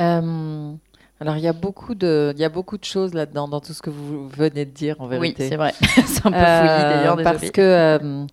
Euh, 0.00 0.72
Alors, 1.20 1.36
il 1.36 1.42
y, 1.42 1.48
a 1.48 1.52
beaucoup 1.52 1.94
de, 1.94 2.32
il 2.34 2.40
y 2.40 2.44
a 2.44 2.48
beaucoup 2.48 2.78
de 2.78 2.84
choses 2.84 3.14
là-dedans, 3.14 3.48
dans 3.48 3.60
tout 3.60 3.72
ce 3.72 3.82
que 3.82 3.90
vous 3.90 4.28
venez 4.28 4.64
de 4.64 4.70
dire, 4.70 5.00
en 5.00 5.06
vérité. 5.06 5.44
Oui, 5.44 5.48
c'est 5.48 5.56
vrai. 5.56 5.74
c'est 5.80 6.26
un 6.26 6.30
peu 6.30 6.38
fouillis, 6.38 6.82
d'ailleurs. 6.82 7.22
Parce 7.22 7.50
que, 7.50 8.26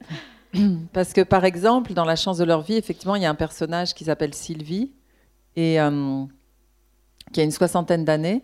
parce 0.93 1.13
que, 1.13 1.21
par 1.21 1.45
exemple, 1.45 1.93
dans 1.93 2.05
La 2.05 2.15
chance 2.15 2.37
de 2.37 2.43
leur 2.43 2.61
vie, 2.61 2.75
effectivement, 2.75 3.15
il 3.15 3.21
y 3.23 3.25
a 3.25 3.29
un 3.29 3.35
personnage 3.35 3.93
qui 3.93 4.05
s'appelle 4.05 4.33
Sylvie 4.33 4.91
et 5.55 5.77
qui 7.33 7.41
a 7.41 7.43
une 7.43 7.51
soixantaine 7.51 8.05
d'années 8.05 8.41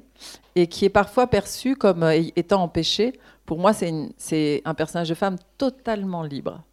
et 0.55 0.67
qui 0.67 0.85
est 0.85 0.89
parfois 0.89 1.27
perçu 1.27 1.75
comme 1.75 2.03
étant 2.35 2.61
empêché 2.61 3.13
pour 3.47 3.59
moi, 3.59 3.71
c'est 3.73 4.61
un 4.65 4.73
personnage 4.73 5.07
de 5.07 5.15
femme 5.15 5.37
totalement 5.57 6.21
libre. 6.21 6.63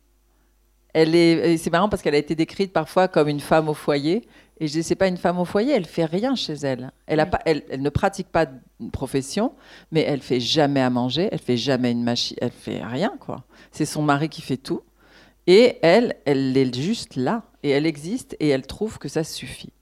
Elle 0.92 1.14
est, 1.14 1.56
c'est 1.56 1.70
marrant 1.70 1.88
parce 1.88 2.02
qu'elle 2.02 2.16
a 2.16 2.18
été 2.18 2.34
décrite 2.34 2.72
parfois 2.72 3.06
comme 3.06 3.28
une 3.28 3.40
femme 3.40 3.68
au 3.68 3.74
foyer. 3.74 4.26
Et 4.60 4.68
je 4.68 4.72
dis, 4.72 4.82
c'est 4.82 4.94
pas 4.94 5.08
une 5.08 5.16
femme 5.16 5.38
au 5.38 5.44
foyer, 5.44 5.72
elle 5.72 5.84
fait 5.84 6.04
rien 6.04 6.36
chez 6.36 6.54
elle. 6.54 6.92
Elle, 7.06 7.20
a 7.20 7.26
pas, 7.26 7.40
elle, 7.44 7.64
ne 7.78 7.90
pratique 7.90 8.28
pas 8.28 8.46
de 8.46 8.54
profession, 8.92 9.52
mais 9.90 10.02
elle 10.02 10.20
fait 10.20 10.40
jamais 10.40 10.80
à 10.80 10.90
manger, 10.90 11.28
elle 11.32 11.40
fait 11.40 11.56
jamais 11.56 11.90
une 11.90 12.04
machine, 12.04 12.36
elle 12.40 12.52
fait 12.52 12.82
rien 12.84 13.14
quoi. 13.18 13.44
C'est 13.72 13.86
son 13.86 14.02
mari 14.02 14.28
qui 14.28 14.42
fait 14.42 14.56
tout. 14.56 14.82
Et 15.46 15.78
elle, 15.82 16.16
elle 16.24 16.56
est 16.56 16.74
juste 16.74 17.16
là 17.16 17.42
et 17.62 17.70
elle 17.70 17.84
existe 17.84 18.36
et 18.40 18.48
elle 18.48 18.66
trouve 18.66 18.98
que 18.98 19.08
ça 19.08 19.24
suffit. 19.24 19.72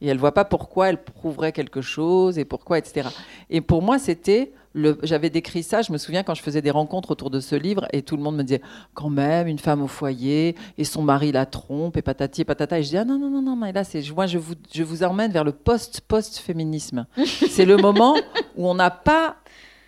Et 0.00 0.08
elle 0.08 0.18
voit 0.18 0.34
pas 0.34 0.44
pourquoi 0.44 0.88
elle 0.88 1.02
prouverait 1.02 1.52
quelque 1.52 1.80
chose 1.80 2.38
et 2.38 2.44
pourquoi, 2.44 2.78
etc. 2.78 3.08
Et 3.50 3.60
pour 3.60 3.82
moi, 3.82 3.98
c'était 3.98 4.52
j'avais 5.02 5.30
décrit 5.30 5.62
ça, 5.62 5.82
je 5.82 5.92
me 5.92 5.98
souviens 5.98 6.22
quand 6.22 6.34
je 6.34 6.42
faisais 6.42 6.62
des 6.62 6.70
rencontres 6.70 7.10
autour 7.12 7.30
de 7.30 7.40
ce 7.40 7.54
livre 7.54 7.86
et 7.92 8.02
tout 8.02 8.16
le 8.16 8.22
monde 8.22 8.36
me 8.36 8.42
disait 8.42 8.60
quand 8.94 9.10
même 9.10 9.46
une 9.46 9.58
femme 9.58 9.82
au 9.82 9.86
foyer 9.86 10.56
et 10.78 10.84
son 10.84 11.02
mari 11.02 11.30
la 11.32 11.46
trompe 11.46 11.96
et 11.96 12.02
patati 12.02 12.40
et 12.40 12.44
patata 12.44 12.78
et 12.78 12.82
je 12.82 12.88
dis 12.88 12.96
ah 12.96 13.04
non 13.04 13.18
non 13.18 13.30
non 13.30 13.42
non 13.42 13.56
mais 13.56 13.72
là 13.72 13.84
c'est 13.84 14.02
moi 14.10 14.26
je 14.26 14.38
vous 14.38 14.54
je 14.74 14.82
vous 14.82 15.02
emmène 15.04 15.30
vers 15.30 15.44
le 15.44 15.52
post 15.52 16.00
post 16.02 16.38
féminisme. 16.38 17.06
c'est 17.50 17.64
le 17.64 17.76
moment 17.76 18.16
où 18.56 18.68
on 18.68 18.74
n'a 18.74 18.90
pas 18.90 19.36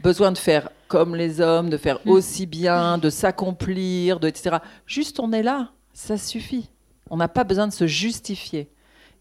besoin 0.02 0.30
de 0.30 0.38
faire 0.38 0.70
comme 0.88 1.16
les 1.16 1.40
hommes, 1.40 1.68
de 1.68 1.76
faire 1.76 1.98
Mm. 2.04 2.10
aussi 2.10 2.46
bien, 2.46 2.98
de 2.98 3.10
s'accomplir, 3.10 4.20
de 4.20 4.28
etc. 4.28 4.58
Juste 4.86 5.18
on 5.18 5.32
est 5.32 5.42
là, 5.42 5.70
ça 5.92 6.16
suffit. 6.16 6.70
On 7.10 7.16
n'a 7.16 7.28
pas 7.28 7.42
besoin 7.44 7.66
de 7.66 7.72
se 7.72 7.86
justifier. 7.88 8.68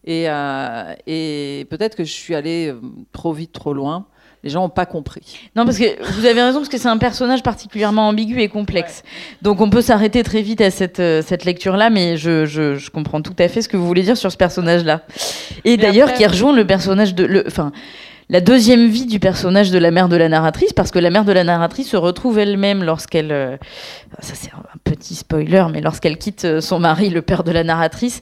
Et, 0.04 0.30
euh, 0.30 0.94
et 1.08 1.66
peut-être 1.70 1.96
que 1.96 2.04
je 2.04 2.12
suis 2.12 2.36
allée 2.36 2.68
euh, 2.68 2.80
trop 3.12 3.32
vite, 3.32 3.52
trop 3.52 3.72
loin. 3.74 4.06
Les 4.46 4.50
gens 4.52 4.62
n'ont 4.62 4.68
pas 4.68 4.86
compris. 4.86 5.22
Non, 5.56 5.64
parce 5.64 5.76
que 5.76 6.00
vous 6.12 6.24
avez 6.24 6.40
raison, 6.40 6.60
parce 6.60 6.68
que 6.68 6.78
c'est 6.78 6.86
un 6.86 6.98
personnage 6.98 7.42
particulièrement 7.42 8.06
ambigu 8.06 8.40
et 8.40 8.46
complexe. 8.48 9.02
Donc 9.42 9.60
on 9.60 9.70
peut 9.70 9.82
s'arrêter 9.82 10.22
très 10.22 10.40
vite 10.40 10.60
à 10.60 10.70
cette, 10.70 11.00
euh, 11.00 11.20
cette 11.26 11.44
lecture-là, 11.44 11.90
mais 11.90 12.16
je, 12.16 12.46
je, 12.46 12.76
je 12.76 12.90
comprends 12.92 13.20
tout 13.22 13.34
à 13.40 13.48
fait 13.48 13.60
ce 13.60 13.68
que 13.68 13.76
vous 13.76 13.88
voulez 13.88 14.02
dire 14.04 14.16
sur 14.16 14.30
ce 14.30 14.36
personnage-là. 14.36 15.00
Et 15.64 15.76
d'ailleurs, 15.76 16.10
après- 16.10 16.18
qui 16.22 16.26
rejoint 16.28 16.54
le 16.54 16.64
personnage 16.64 17.12
de. 17.16 17.24
le- 17.24 17.44
Enfin. 17.48 17.72
La 18.28 18.40
deuxième 18.40 18.88
vie 18.88 19.06
du 19.06 19.20
personnage 19.20 19.70
de 19.70 19.78
la 19.78 19.92
mère 19.92 20.08
de 20.08 20.16
la 20.16 20.28
narratrice, 20.28 20.72
parce 20.72 20.90
que 20.90 20.98
la 20.98 21.10
mère 21.10 21.24
de 21.24 21.30
la 21.30 21.44
narratrice 21.44 21.90
se 21.90 21.96
retrouve 21.96 22.40
elle-même 22.40 22.82
lorsqu'elle, 22.82 23.30
euh, 23.30 23.56
ça 24.18 24.32
c'est 24.34 24.50
un 24.50 24.62
petit 24.82 25.14
spoiler, 25.14 25.66
mais 25.72 25.80
lorsqu'elle 25.80 26.18
quitte 26.18 26.44
euh, 26.44 26.60
son 26.60 26.80
mari, 26.80 27.08
le 27.08 27.22
père 27.22 27.44
de 27.44 27.52
la 27.52 27.62
narratrice, 27.62 28.20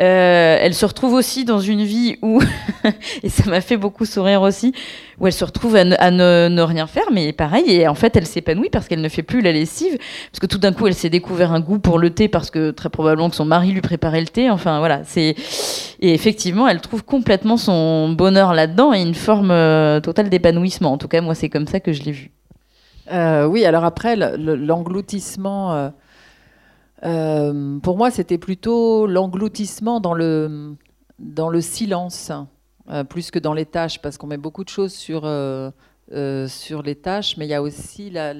euh, 0.00 0.56
elle 0.60 0.72
se 0.72 0.86
retrouve 0.86 1.14
aussi 1.14 1.44
dans 1.44 1.58
une 1.58 1.82
vie 1.82 2.16
où, 2.22 2.40
et 3.24 3.28
ça 3.28 3.50
m'a 3.50 3.60
fait 3.60 3.76
beaucoup 3.76 4.04
sourire 4.04 4.42
aussi, 4.42 4.72
où 5.18 5.26
elle 5.26 5.32
se 5.32 5.44
retrouve 5.44 5.74
à 5.74 5.84
ne- 5.84 6.48
ne 6.48 6.62
rien 6.62 6.86
faire, 6.86 7.10
mais 7.12 7.32
pareil, 7.32 7.64
et 7.72 7.88
en 7.88 7.96
fait 7.96 8.14
elle 8.16 8.28
s'épanouit 8.28 8.70
parce 8.70 8.86
qu'elle 8.86 9.00
ne 9.00 9.08
fait 9.08 9.24
plus 9.24 9.40
la 9.40 9.50
lessive, 9.50 9.98
parce 10.30 10.38
que 10.40 10.46
tout 10.46 10.58
d'un 10.58 10.72
coup 10.72 10.86
elle 10.86 10.94
s'est 10.94 11.10
découvert 11.10 11.52
un 11.52 11.60
goût 11.60 11.80
pour 11.80 11.98
le 11.98 12.10
thé 12.10 12.28
parce 12.28 12.52
que 12.52 12.70
très 12.70 12.88
probablement 12.88 13.28
que 13.28 13.36
son 13.36 13.46
mari 13.46 13.72
lui 13.72 13.80
préparait 13.80 14.20
le 14.20 14.28
thé, 14.28 14.48
enfin 14.48 14.78
voilà, 14.78 15.00
c'est 15.04 15.34
et 16.02 16.14
effectivement 16.14 16.68
elle 16.68 16.80
trouve 16.80 17.02
complètement 17.04 17.56
son 17.56 18.10
bonheur 18.10 18.54
là-dedans 18.54 18.94
et 18.94 19.02
une 19.02 19.14
forme 19.14 19.39
euh, 19.50 20.00
totale 20.00 20.28
d'épanouissement. 20.28 20.92
En 20.92 20.98
tout 20.98 21.08
cas 21.08 21.20
moi 21.22 21.34
c'est 21.34 21.48
comme 21.48 21.66
ça 21.66 21.80
que 21.80 21.92
je 21.92 22.02
l'ai 22.02 22.12
vu. 22.12 22.30
Euh, 23.10 23.44
oui, 23.46 23.64
alors 23.64 23.84
après, 23.84 24.14
le- 24.14 24.36
le- 24.36 24.54
l'engloutissement, 24.54 25.74
euh, 25.74 25.90
euh, 27.04 27.78
pour 27.80 27.96
moi, 27.96 28.10
c'était 28.12 28.38
plutôt 28.38 29.06
l'engloutissement 29.08 29.98
dans 29.98 30.14
le, 30.14 30.76
dans 31.18 31.48
le 31.48 31.60
silence, 31.60 32.30
euh, 32.88 33.02
plus 33.02 33.32
que 33.32 33.40
dans 33.40 33.54
les 33.54 33.66
tâches, 33.66 34.00
parce 34.00 34.16
qu'on 34.16 34.28
met 34.28 34.36
beaucoup 34.36 34.62
de 34.62 34.68
choses 34.68 34.92
sur, 34.92 35.22
sur 36.46 36.82
les 36.82 36.94
tâches, 36.94 37.36
mais 37.36 37.46
il 37.46 37.50
y 37.50 37.54
a 37.54 37.62
aussi 37.62 38.10
la- 38.10 38.34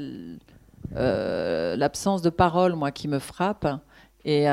l'absence 1.76 2.22
de 2.22 2.30
parole, 2.30 2.76
moi, 2.76 2.92
qui 2.92 3.09
me 3.09 3.18
frappe, 3.18 3.66
et, 4.24 4.46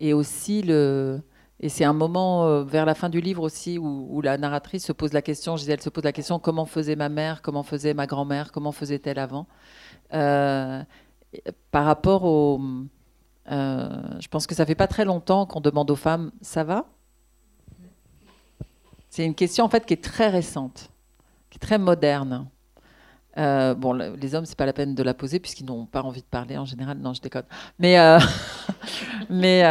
et 0.00 0.12
aussi 0.12 0.60
le... 0.62 1.20
Et 1.60 1.68
c'est 1.70 1.84
un 1.84 1.94
moment 1.94 2.44
euh, 2.46 2.64
vers 2.64 2.84
la 2.84 2.94
fin 2.94 3.08
du 3.08 3.20
livre 3.20 3.42
aussi 3.42 3.78
où, 3.78 4.20
la 4.20 4.36
narratrice 4.36 4.84
se 4.84 4.92
pose 4.92 5.12
la 5.14 5.22
question, 5.22 5.56
Gisèle 5.56 5.80
se 5.80 5.88
pose 5.88 6.04
la 6.04 6.12
question, 6.12 6.38
comment 6.38 6.66
faisait 6.66 6.96
ma 6.96 7.08
mère, 7.08 7.40
comment 7.40 7.62
faisait 7.62 7.94
ma 7.94 8.06
grand-mère, 8.06 8.52
comment 8.52 8.72
faisait-elle 8.72 9.18
avant 9.18 9.46
Euh, 10.12 10.82
Par 11.70 11.84
rapport 11.86 12.24
au... 12.24 12.60
euh, 13.50 13.88
je 14.20 14.28
pense 14.28 14.46
que 14.46 14.54
ça 14.54 14.66
fait 14.66 14.74
pas 14.74 14.86
très 14.86 15.04
longtemps 15.06 15.46
qu'on 15.46 15.60
demande 15.62 15.90
aux 15.90 15.96
femmes, 15.96 16.30
ça 16.42 16.62
va? 16.62 16.84
C'est 19.08 19.24
une 19.24 19.34
question 19.34 19.64
en 19.64 19.68
fait 19.70 19.86
qui 19.86 19.94
est 19.94 20.04
très 20.04 20.28
récente, 20.28 20.90
qui 21.48 21.56
est 21.56 21.60
très 21.60 21.78
moderne. 21.78 22.48
Bon, 23.34 23.92
le- 23.94 24.14
les 24.16 24.34
hommes, 24.34 24.44
c'est 24.46 24.56
pas 24.58 24.66
la 24.66 24.72
peine 24.74 24.94
de 24.94 25.02
la 25.02 25.14
poser 25.14 25.40
puisqu'ils 25.40 25.64
n'ont 25.66 25.86
pas 25.86 26.02
envie 26.02 26.20
de 26.20 26.26
parler 26.26 26.58
en 26.58 26.66
général. 26.66 26.98
Non, 26.98 27.14
je 27.14 27.20
déconne. 27.22 27.44
Mais, 27.78 27.96
mais, 29.30 29.62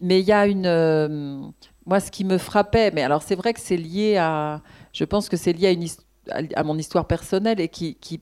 mais 0.00 0.20
il 0.20 0.26
y 0.26 0.32
a 0.32 0.46
une. 0.46 0.66
euh, 0.66 1.40
moi, 1.86 2.00
ce 2.00 2.10
qui 2.10 2.24
me 2.24 2.38
frappait, 2.38 2.90
mais 2.92 3.02
alors 3.02 3.22
c'est 3.22 3.34
vrai 3.34 3.52
que 3.52 3.60
c'est 3.60 3.76
lié 3.76 4.16
à. 4.16 4.62
Je 4.92 5.04
pense 5.04 5.28
que 5.28 5.36
c'est 5.36 5.52
lié 5.52 5.68
à, 5.68 5.70
une, 5.70 5.86
à, 6.54 6.62
mon 6.62 6.78
histoire 6.78 7.06
personnelle 7.06 7.60
et 7.60 7.68
qui, 7.68 7.96
qui, 7.96 8.20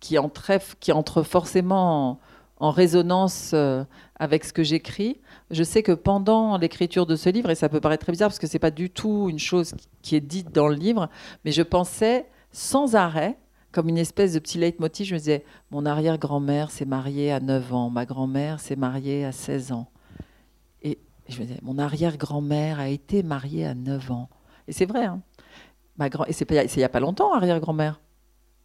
qui, 0.00 0.18
entre, 0.18 0.52
qui 0.80 0.92
entre 0.92 1.22
forcément 1.22 2.20
en, 2.58 2.70
résonance 2.70 3.52
euh, 3.54 3.84
avec 4.18 4.44
ce 4.44 4.52
que 4.52 4.62
j'écris. 4.62 5.20
Je 5.50 5.62
sais 5.62 5.82
que 5.82 5.92
pendant 5.92 6.56
l'écriture 6.58 7.06
de 7.06 7.16
ce 7.16 7.28
livre, 7.28 7.50
et 7.50 7.54
ça 7.54 7.68
peut 7.68 7.80
paraître 7.80 8.04
très 8.04 8.12
bizarre 8.12 8.28
parce 8.28 8.38
que 8.38 8.46
c'est 8.46 8.58
pas 8.58 8.70
du 8.70 8.90
tout 8.90 9.28
une 9.28 9.38
chose 9.38 9.74
qui 10.02 10.16
est 10.16 10.20
dite 10.20 10.52
dans 10.54 10.68
le 10.68 10.74
livre, 10.74 11.08
mais 11.44 11.52
je 11.52 11.62
pensais 11.62 12.26
sans 12.52 12.94
arrêt, 12.94 13.38
comme 13.72 13.90
une 13.90 13.98
espèce 13.98 14.32
de 14.32 14.38
petit 14.38 14.56
leitmotiv, 14.56 15.06
je 15.06 15.14
me 15.14 15.18
disais, 15.18 15.44
mon 15.70 15.84
arrière-grand-mère 15.84 16.70
s'est 16.70 16.86
mariée 16.86 17.30
à 17.30 17.40
9 17.40 17.74
ans, 17.74 17.90
ma 17.90 18.06
grand-mère 18.06 18.58
s'est 18.58 18.76
mariée 18.76 19.26
à 19.26 19.32
16 19.32 19.72
ans. 19.72 19.90
Et 21.28 21.32
je 21.32 21.40
me 21.40 21.46
disais, 21.46 21.60
mon 21.62 21.78
arrière-grand-mère 21.78 22.78
a 22.78 22.88
été 22.88 23.22
mariée 23.22 23.66
à 23.66 23.74
9 23.74 24.10
ans. 24.10 24.28
Et 24.68 24.72
c'est 24.72 24.86
vrai, 24.86 25.04
hein. 25.04 25.22
Ma 25.98 26.08
grand... 26.08 26.24
Et 26.26 26.32
c'est 26.32 26.50
il 26.50 26.78
n'y 26.78 26.84
a 26.84 26.88
pas 26.88 27.00
longtemps, 27.00 27.32
arrière-grand-mère. 27.34 28.00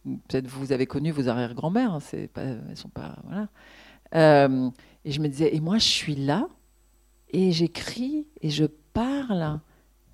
Peut-être 0.04 0.48
vous 0.48 0.72
avez 0.72 0.86
connu 0.86 1.10
vos 1.10 1.28
arrière-grand-mères, 1.28 1.94
hein, 1.94 2.00
c'est 2.00 2.28
pas... 2.28 2.42
elles 2.42 2.76
sont 2.76 2.88
pas... 2.88 3.16
Voilà. 3.24 3.48
Euh, 4.14 4.70
et 5.04 5.10
je 5.12 5.20
me 5.20 5.28
disais, 5.28 5.54
et 5.54 5.60
moi 5.60 5.78
je 5.78 5.88
suis 5.88 6.14
là, 6.14 6.48
et 7.30 7.52
j'écris, 7.52 8.26
et 8.40 8.50
je 8.50 8.66
parle, 8.92 9.60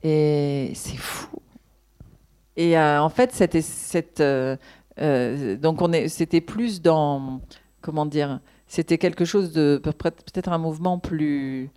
et 0.02 0.70
c'est 0.74 0.96
fou. 0.96 1.38
Et 2.56 2.78
euh, 2.78 3.02
en 3.02 3.08
fait, 3.08 3.32
cette, 3.32 4.20
euh, 4.20 5.56
donc 5.56 5.82
on 5.82 5.92
est, 5.92 6.08
c'était 6.08 6.40
plus 6.40 6.80
dans, 6.80 7.40
comment 7.80 8.06
dire, 8.06 8.40
c'était 8.66 8.98
quelque 8.98 9.24
chose 9.24 9.52
de 9.52 9.80
peut-être 9.82 10.50
un 10.50 10.58
mouvement 10.58 10.98
plus, 10.98 11.70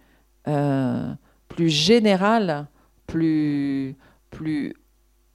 euh, 0.48 1.14
plus 1.48 1.70
général, 1.70 2.68
plus, 3.08 3.96
plus 4.30 4.74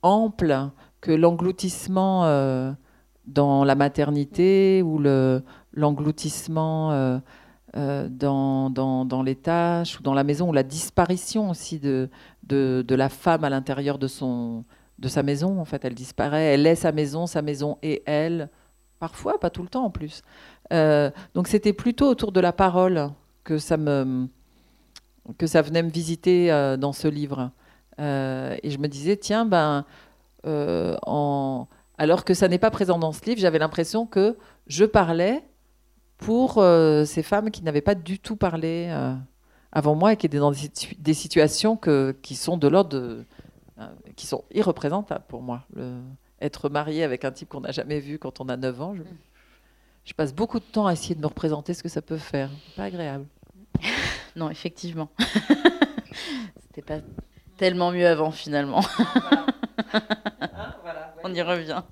ample 0.02 0.70
que 1.00 1.12
l'engloutissement 1.12 2.24
euh, 2.24 2.72
dans 3.26 3.64
la 3.64 3.74
maternité 3.74 4.82
ou 4.82 4.98
le, 4.98 5.42
l'engloutissement 5.72 6.92
euh, 6.92 7.18
dans, 8.09 8.70
dans, 8.70 9.04
dans, 9.04 9.22
les 9.22 9.36
tâches 9.36 10.00
ou 10.00 10.02
dans 10.02 10.14
la 10.14 10.24
maison 10.24 10.48
ou 10.48 10.52
la 10.52 10.62
disparition 10.62 11.50
aussi 11.50 11.78
de, 11.78 12.09
de, 12.44 12.84
de 12.86 12.94
la 12.94 13.09
femme 13.09 13.44
à 13.44 13.50
l'intérieur 13.50 13.98
de 13.98 14.09
son 14.09 14.64
de 14.98 15.09
sa 15.09 15.22
maison, 15.22 15.61
en 15.61 15.66
fait. 15.66 15.84
Elle 15.84 15.94
disparaît, 15.94 16.54
elle 16.54 16.66
est 16.66 16.74
sa 16.74 16.90
maison, 16.90 17.26
sa 17.26 17.42
maison 17.42 17.76
et 17.82 18.02
elle, 18.07 18.48
parfois, 18.98 19.38
pas 19.38 19.50
tout 19.50 19.61
le 19.62 19.68
temps 19.68 19.84
en 19.84 19.90
plus. 19.90 20.22
Donc 21.34 21.48
c'était 21.48 21.74
plutôt 21.74 22.09
autour 22.09 22.32
de 22.32 22.40
la 22.40 22.54
parole 22.54 23.11
que 23.44 23.59
ça, 23.59 23.76
me, 23.76 24.26
que 25.39 25.47
ça 25.47 25.62
venait 25.62 25.83
me 25.83 25.91
visiter 25.91 26.53
euh, 26.53 26.77
dans 26.77 26.93
ce 26.93 27.09
livre. 27.09 27.51
Euh, 27.99 28.57
et 28.62 28.70
je 28.70 28.79
me 28.79 28.89
disais, 28.89 29.16
tiens, 29.16 29.45
ben, 29.47 29.85
euh, 30.47 30.97
en... 31.07 31.66
alors 31.99 32.24
que 32.24 32.35
ça 32.35 32.49
n'est 32.49 32.59
pas 32.59 32.70
présent 32.70 32.99
dans 32.99 33.12
ce 33.12 33.24
livre, 33.24 33.41
j'avais 33.41 33.59
l'impression 33.59 34.07
que 34.07 34.37
je 34.66 34.85
parlais 34.85 35.43
pour 36.18 36.64
ces 37.05 37.22
femmes 37.22 37.51
qui 37.51 37.62
n'avaient 37.62 37.83
pas 37.83 37.95
du 37.95 38.18
tout 38.18 38.37
parlé 38.37 38.91
avant 39.70 39.95
moi 39.95 40.14
et 40.14 40.16
qui 40.16 40.24
étaient 40.24 40.39
dans 40.39 40.51
des, 40.51 40.57
situ 40.57 40.95
des 40.99 41.12
situations 41.12 41.77
que, 41.77 42.16
qui 42.22 42.35
sont 42.37 42.57
de 42.57 42.68
l'ordre 42.68 42.89
de 42.89 43.24
qui 44.16 44.27
sont 44.27 44.45
irreprésentables 44.55 45.27
pour 45.29 45.43
moi. 45.43 45.66
Le, 45.74 46.01
être 46.41 46.70
marié 46.70 47.05
avec 47.05 47.27
un 47.27 47.33
type 47.33 47.51
qu'on 47.51 47.61
n'a 47.61 47.72
jamais 47.72 48.01
vu 48.01 48.18
quand 48.18 48.41
on 48.41 48.49
a 48.49 48.57
9 48.57 48.81
ans, 48.81 48.95
je, 48.95 49.03
je, 50.05 50.14
passe 50.14 50.35
beaucoup 50.35 50.59
de 50.59 50.64
temps 50.64 50.87
à 50.87 50.95
essayer 50.95 51.14
de 51.14 51.20
me 51.20 51.27
représenter 51.27 51.74
ce 51.74 51.83
que 51.83 51.91
ça 51.91 52.01
peut 52.01 52.16
faire. 52.16 52.51
Pas 52.77 52.85
agréable. 52.85 53.27
Non, 54.37 54.51
effectivement. 54.51 55.09
C'était 56.61 56.83
pas 56.83 57.01
tellement 57.57 57.91
mieux 57.91 58.07
avant 58.07 58.31
finalement. 58.31 58.83
voilà. 60.83 61.14
On 61.24 61.33
y 61.33 61.41
revient. 61.41 61.83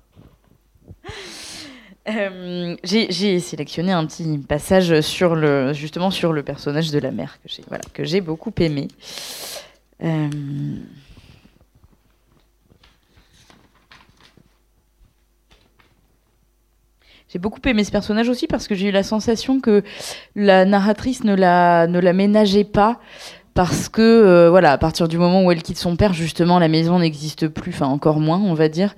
Euh, 2.07 2.75
j'ai 2.83 3.39
sélectionné 3.39 3.91
un 3.91 4.05
petit 4.05 4.37
passage 4.37 5.01
sur 5.01 5.35
le, 5.35 5.73
justement 5.73 6.11
sur 6.11 6.33
le 6.33 6.43
personnage 6.43 6.91
de 6.91 6.99
la 6.99 7.09
mère 7.09 7.39
que 7.41 7.49
j'ai 7.49 7.63
voilà, 7.67 7.83
que 7.93 8.03
j'ai 8.03 8.21
beaucoup 8.21 8.53
aimé. 8.59 8.89
Euh, 10.03 10.29
J'ai 17.27 17.39
beaucoup 17.39 17.59
aimé 17.65 17.83
ce 17.83 17.91
personnage 17.91 18.29
aussi 18.29 18.47
parce 18.47 18.67
que 18.67 18.75
j'ai 18.75 18.89
eu 18.89 18.91
la 18.91 19.03
sensation 19.03 19.59
que 19.59 19.83
la 20.35 20.65
narratrice 20.65 21.23
ne 21.23 21.35
la, 21.35 21.87
ne 21.87 21.99
la 21.99 22.13
ménageait 22.13 22.63
pas 22.63 22.99
parce 23.55 23.89
que 23.89 24.01
euh, 24.01 24.49
voilà, 24.49 24.73
à 24.73 24.77
partir 24.77 25.07
du 25.07 25.17
moment 25.17 25.43
où 25.43 25.51
elle 25.51 25.63
quitte 25.63 25.77
son 25.77 25.95
père, 25.95 26.13
justement, 26.13 26.59
la 26.59 26.67
maison 26.67 26.99
n'existe 26.99 27.47
plus, 27.47 27.71
enfin 27.71 27.87
encore 27.87 28.19
moins, 28.19 28.37
on 28.37 28.53
va 28.53 28.67
dire. 28.67 28.95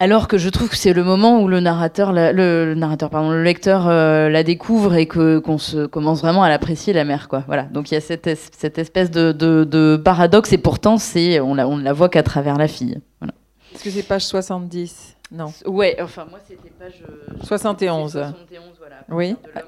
Alors 0.00 0.28
que 0.28 0.38
je 0.38 0.48
trouve 0.48 0.68
que 0.68 0.76
c'est 0.76 0.92
le 0.92 1.02
moment 1.02 1.42
où 1.42 1.48
le 1.48 1.58
narrateur, 1.58 2.12
le, 2.12 2.74
narrateur, 2.74 3.10
pardon, 3.10 3.30
le 3.30 3.42
lecteur 3.42 3.88
euh, 3.88 4.28
la 4.28 4.44
découvre 4.44 4.94
et 4.94 5.06
que 5.06 5.40
qu'on 5.40 5.58
se 5.58 5.86
commence 5.86 6.20
vraiment 6.20 6.44
à 6.44 6.48
l'apprécier 6.48 6.92
la 6.92 7.04
mère, 7.04 7.26
quoi. 7.26 7.42
Voilà. 7.48 7.64
Donc 7.64 7.90
il 7.90 7.94
y 7.94 7.96
a 7.96 8.00
cette, 8.00 8.30
cette 8.56 8.78
espèce 8.78 9.10
de, 9.10 9.32
de, 9.32 9.96
paradoxe 9.96 10.52
et 10.52 10.58
pourtant 10.58 10.98
c'est 10.98 11.40
on 11.40 11.54
la, 11.54 11.66
on 11.66 11.76
la 11.76 11.92
voit 11.92 12.08
qu'à 12.08 12.22
travers 12.22 12.56
la 12.56 12.68
fille. 12.68 13.00
Voilà. 13.20 13.34
Est-ce 13.74 13.82
que 13.82 13.90
c'est 13.90 14.04
page 14.04 14.24
70 14.24 15.17
Non. 15.30 15.52
Ouais, 15.66 16.00
enfin 16.00 16.24
moi 16.24 16.38
c'était 16.46 16.70
page 16.70 17.02
euh, 17.08 17.36
71. 17.42 18.12
71 18.12 18.78
voilà, 18.78 19.04
oui. 19.10 19.36
En... 19.54 19.60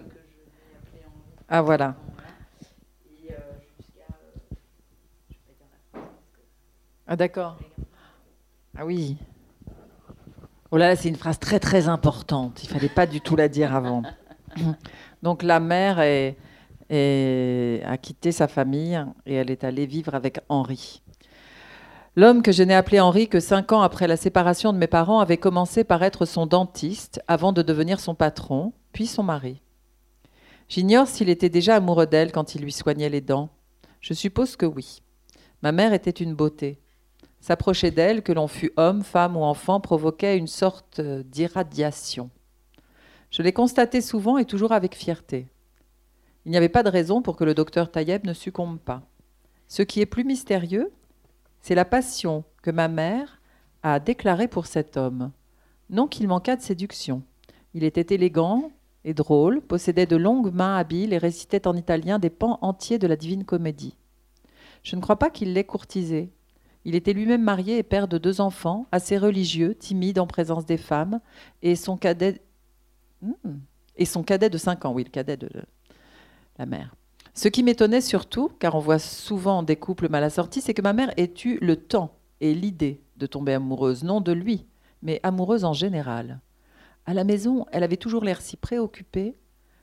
Ah 1.49 1.63
voilà. 1.63 1.95
Ah 7.07 7.17
d'accord. 7.17 7.59
Ah 8.79 8.87
oui. 8.87 9.17
Oh 10.71 10.77
là, 10.77 10.95
c'est 10.95 11.09
une 11.09 11.17
phrase 11.17 11.41
très 11.41 11.59
très 11.59 11.89
importante. 11.89 12.63
Il 12.63 12.69
fallait 12.69 12.89
pas 12.89 13.07
du 13.07 13.21
tout 13.21 13.35
la 13.35 13.49
dire 13.49 13.75
avant. 13.75 14.03
Donc 15.23 15.43
la 15.43 15.59
mère 15.59 15.99
a 15.99 17.97
quitté 17.99 18.31
sa 18.31 18.47
famille 18.47 19.05
et 19.27 19.35
elle 19.35 19.51
est 19.51 19.65
allée 19.65 19.87
vivre 19.87 20.15
avec 20.15 20.39
Henri. 20.49 21.03
L'homme 22.17 22.43
que 22.43 22.51
je 22.51 22.65
n'ai 22.65 22.75
appelé 22.75 22.99
Henri 22.99 23.29
que 23.29 23.39
cinq 23.39 23.71
ans 23.71 23.83
après 23.83 24.09
la 24.09 24.17
séparation 24.17 24.73
de 24.73 24.79
mes 24.79 24.89
parents 24.89 25.21
avait 25.21 25.37
commencé 25.37 25.85
par 25.85 26.03
être 26.03 26.25
son 26.25 26.45
dentiste 26.45 27.23
avant 27.29 27.53
de 27.53 27.63
devenir 27.63 28.01
son 28.01 28.17
patron, 28.17 28.73
puis 28.93 29.07
son 29.07 29.23
mari. 29.23 29.63
J'ignore 30.69 31.07
s'il 31.07 31.29
était 31.29 31.49
déjà 31.49 31.77
amoureux 31.77 32.07
d'elle 32.07 32.33
quand 32.33 32.57
il 32.57 32.63
lui 32.63 32.73
soignait 32.73 33.09
les 33.09 33.21
dents. 33.21 33.49
Je 34.01 34.13
suppose 34.13 34.57
que 34.57 34.67
oui. 34.67 35.03
Ma 35.63 35.71
mère 35.71 35.93
était 35.93 36.11
une 36.11 36.35
beauté. 36.35 36.81
S'approcher 37.41 37.93
d'elle, 37.93 38.23
que 38.23 38.33
l'on 38.33 38.49
fût 38.49 38.73
homme, 38.77 39.03
femme 39.03 39.37
ou 39.37 39.43
enfant, 39.43 39.81
provoquait 39.81 40.37
une 40.37 40.49
sorte 40.49 41.01
d'irradiation. 41.01 42.29
Je 43.31 43.43
l'ai 43.43 43.53
constaté 43.53 44.01
souvent 44.01 44.37
et 44.37 44.45
toujours 44.45 44.73
avec 44.73 44.97
fierté. 44.97 45.47
Il 46.45 46.51
n'y 46.51 46.57
avait 46.57 46.69
pas 46.69 46.83
de 46.83 46.91
raison 46.91 47.23
pour 47.23 47.37
que 47.37 47.45
le 47.45 47.55
docteur 47.55 47.91
Taïeb 47.91 48.27
ne 48.27 48.33
succombe 48.33 48.79
pas. 48.79 49.03
Ce 49.69 49.83
qui 49.83 50.01
est 50.01 50.07
plus 50.07 50.25
mystérieux, 50.25 50.91
c'est 51.61 51.75
la 51.75 51.85
passion 51.85 52.45
que 52.63 52.71
ma 52.71 52.89
mère 52.89 53.41
a 53.83 54.01
déclarée 54.01 54.49
pour 54.49 54.67
cet 54.67 54.97
homme. 54.97 55.33
Non 55.89 56.07
qu'il 56.07 56.29
manquât 56.29 56.57
de 56.57 56.63
séduction. 56.63 57.23
Il 57.75 57.85
était 57.85 58.15
élégant, 58.15 58.71
et 59.05 59.15
drôle, 59.15 59.63
possédait 59.63 60.07
de 60.07 60.17
longues 60.17 60.53
mains 60.53 60.77
habiles 60.77 61.13
et 61.13 61.19
récitait 61.19 61.67
en 61.67 61.77
italien 61.77 62.19
des 62.19 62.31
pans 62.31 62.59
entiers 62.61 62.99
de 62.99 63.07
la 63.07 63.17
divine 63.17 63.45
comédie. 63.45 63.97
Je 64.83 64.97
ne 64.97 65.01
crois 65.01 65.19
pas 65.19 65.31
qu'il 65.31 65.53
l'ait 65.53 65.65
courtisé. 65.65 66.31
Il 66.85 66.95
était 66.95 67.13
lui-même 67.13 67.43
marié 67.43 67.79
et 67.79 67.83
père 67.83 68.09
de 68.09 68.19
deux 68.19 68.41
enfants, 68.41 68.87
assez 68.93 69.19
religieux, 69.19 69.75
timide 69.75 70.19
en 70.19 70.27
présence 70.27 70.65
des 70.65 70.79
femmes, 70.79 71.21
et 71.63 71.77
son 71.77 71.97
cadet. 71.97 72.41
Hmm, 73.23 73.59
et 73.97 74.07
son 74.07 74.23
cadet 74.23 74.49
de 74.49 74.59
cinq 74.59 74.85
ans, 74.85 74.93
oui, 74.93 75.05
le 75.05 75.11
cadet 75.11 75.37
de 75.37 75.51
la 76.59 76.67
mère. 76.67 76.95
Ce 77.35 77.49
qui 77.49 77.63
m'étonnait 77.63 78.01
surtout, 78.01 78.51
car 78.59 78.75
on 78.75 78.81
voit 78.81 78.99
souvent 78.99 79.63
des 79.63 79.77
couples 79.77 80.09
mal 80.09 80.25
assortis, 80.25 80.61
c'est 80.61 80.75
que 80.75 80.83
ma 80.83 80.93
mère 80.93 81.13
ait 81.17 81.33
eu 81.45 81.59
le 81.61 81.77
temps 81.77 82.17
et 82.41 82.55
l'idée 82.55 83.03
de 83.17 83.27
tomber 83.27 83.55
amoureuse, 83.55 84.03
non 84.03 84.21
de 84.21 84.33
lui, 84.33 84.67
mais 85.03 85.21
amoureuse 85.23 85.65
en 85.65 85.73
général. 85.73 86.41
À 87.07 87.15
la 87.15 87.25
maison, 87.25 87.67
elle 87.73 87.85
avait 87.85 87.97
toujours 87.97 88.25
l'air 88.25 88.41
si 88.41 88.57
préoccupée, 88.57 89.37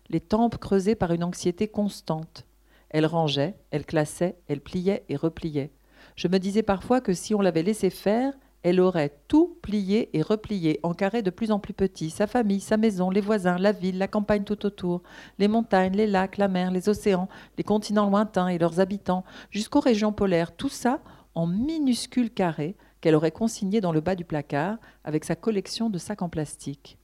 les 0.10 0.20
tempes 0.20 0.58
creusées 0.58 0.96
par 0.96 1.12
une 1.12 1.24
anxiété 1.24 1.68
constante. 1.68 2.46
Elle 2.90 3.06
rangeait, 3.06 3.56
elle 3.72 3.86
classait, 3.86 4.38
elle 4.48 4.62
pliait 4.62 5.04
et 5.10 5.16
repliait. 5.16 5.72
Je 6.16 6.28
me 6.28 6.40
disais 6.40 6.64
parfois 6.64 7.02
que 7.02 7.14
si 7.14 7.36
on 7.36 7.42
l'avait 7.42 7.64
laissé 7.64 7.90
faire, 7.90 8.34
elle 8.64 8.82
aurait 8.82 9.14
tout 9.28 9.58
plié 9.62 10.10
et 10.18 10.22
replié 10.22 10.80
en 10.84 10.94
carrés 10.94 11.22
de 11.22 11.30
plus 11.30 11.52
en 11.52 11.60
plus 11.60 11.74
petits, 11.74 12.10
sa 12.10 12.28
famille, 12.28 12.60
sa 12.60 12.78
maison, 12.78 13.10
les 13.10 13.22
voisins, 13.22 13.58
la 13.58 13.72
ville, 13.72 13.98
la 13.98 14.08
campagne 14.08 14.44
tout 14.44 14.66
autour, 14.66 15.04
les 15.40 15.48
montagnes, 15.48 15.96
les 15.96 16.08
lacs, 16.08 16.38
la 16.38 16.48
mer, 16.48 16.72
les 16.72 16.90
océans, 16.90 17.30
les 17.58 17.64
continents 17.64 18.10
lointains 18.10 18.48
et 18.48 18.58
leurs 18.58 18.80
habitants, 18.80 19.24
jusqu'aux 19.52 19.80
régions 19.80 20.12
polaires, 20.12 20.56
tout 20.56 20.70
ça 20.70 21.02
en 21.36 21.48
minuscules 21.48 22.34
carrés 22.34 22.76
qu'elle 23.00 23.16
aurait 23.16 23.32
consignés 23.32 23.82
dans 23.82 23.92
le 23.92 24.02
bas 24.02 24.16
du 24.16 24.26
placard 24.26 24.78
avec 25.04 25.24
sa 25.24 25.36
collection 25.36 25.90
de 25.90 25.98
sacs 25.98 26.24
en 26.24 26.30
plastique. 26.30 26.98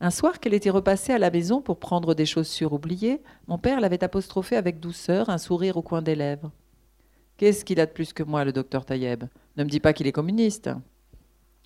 Un 0.00 0.10
soir 0.10 0.40
qu'elle 0.40 0.54
était 0.54 0.68
repassée 0.68 1.12
à 1.12 1.18
la 1.18 1.30
maison 1.30 1.62
pour 1.62 1.78
prendre 1.78 2.12
des 2.14 2.26
chaussures 2.26 2.72
oubliées, 2.72 3.22
mon 3.46 3.56
père 3.56 3.80
l'avait 3.80 4.02
apostrophée 4.02 4.56
avec 4.56 4.80
douceur, 4.80 5.30
un 5.30 5.38
sourire 5.38 5.76
au 5.76 5.82
coin 5.82 6.02
des 6.02 6.16
lèvres. 6.16 6.50
Qu'est-ce 7.36 7.64
qu'il 7.64 7.78
a 7.78 7.86
de 7.86 7.92
plus 7.92 8.12
que 8.12 8.24
moi, 8.24 8.44
le 8.44 8.52
docteur 8.52 8.84
Taïeb? 8.84 9.24
Ne 9.56 9.64
me 9.64 9.68
dis 9.68 9.80
pas 9.80 9.92
qu'il 9.92 10.06
est 10.06 10.12
communiste. 10.12 10.70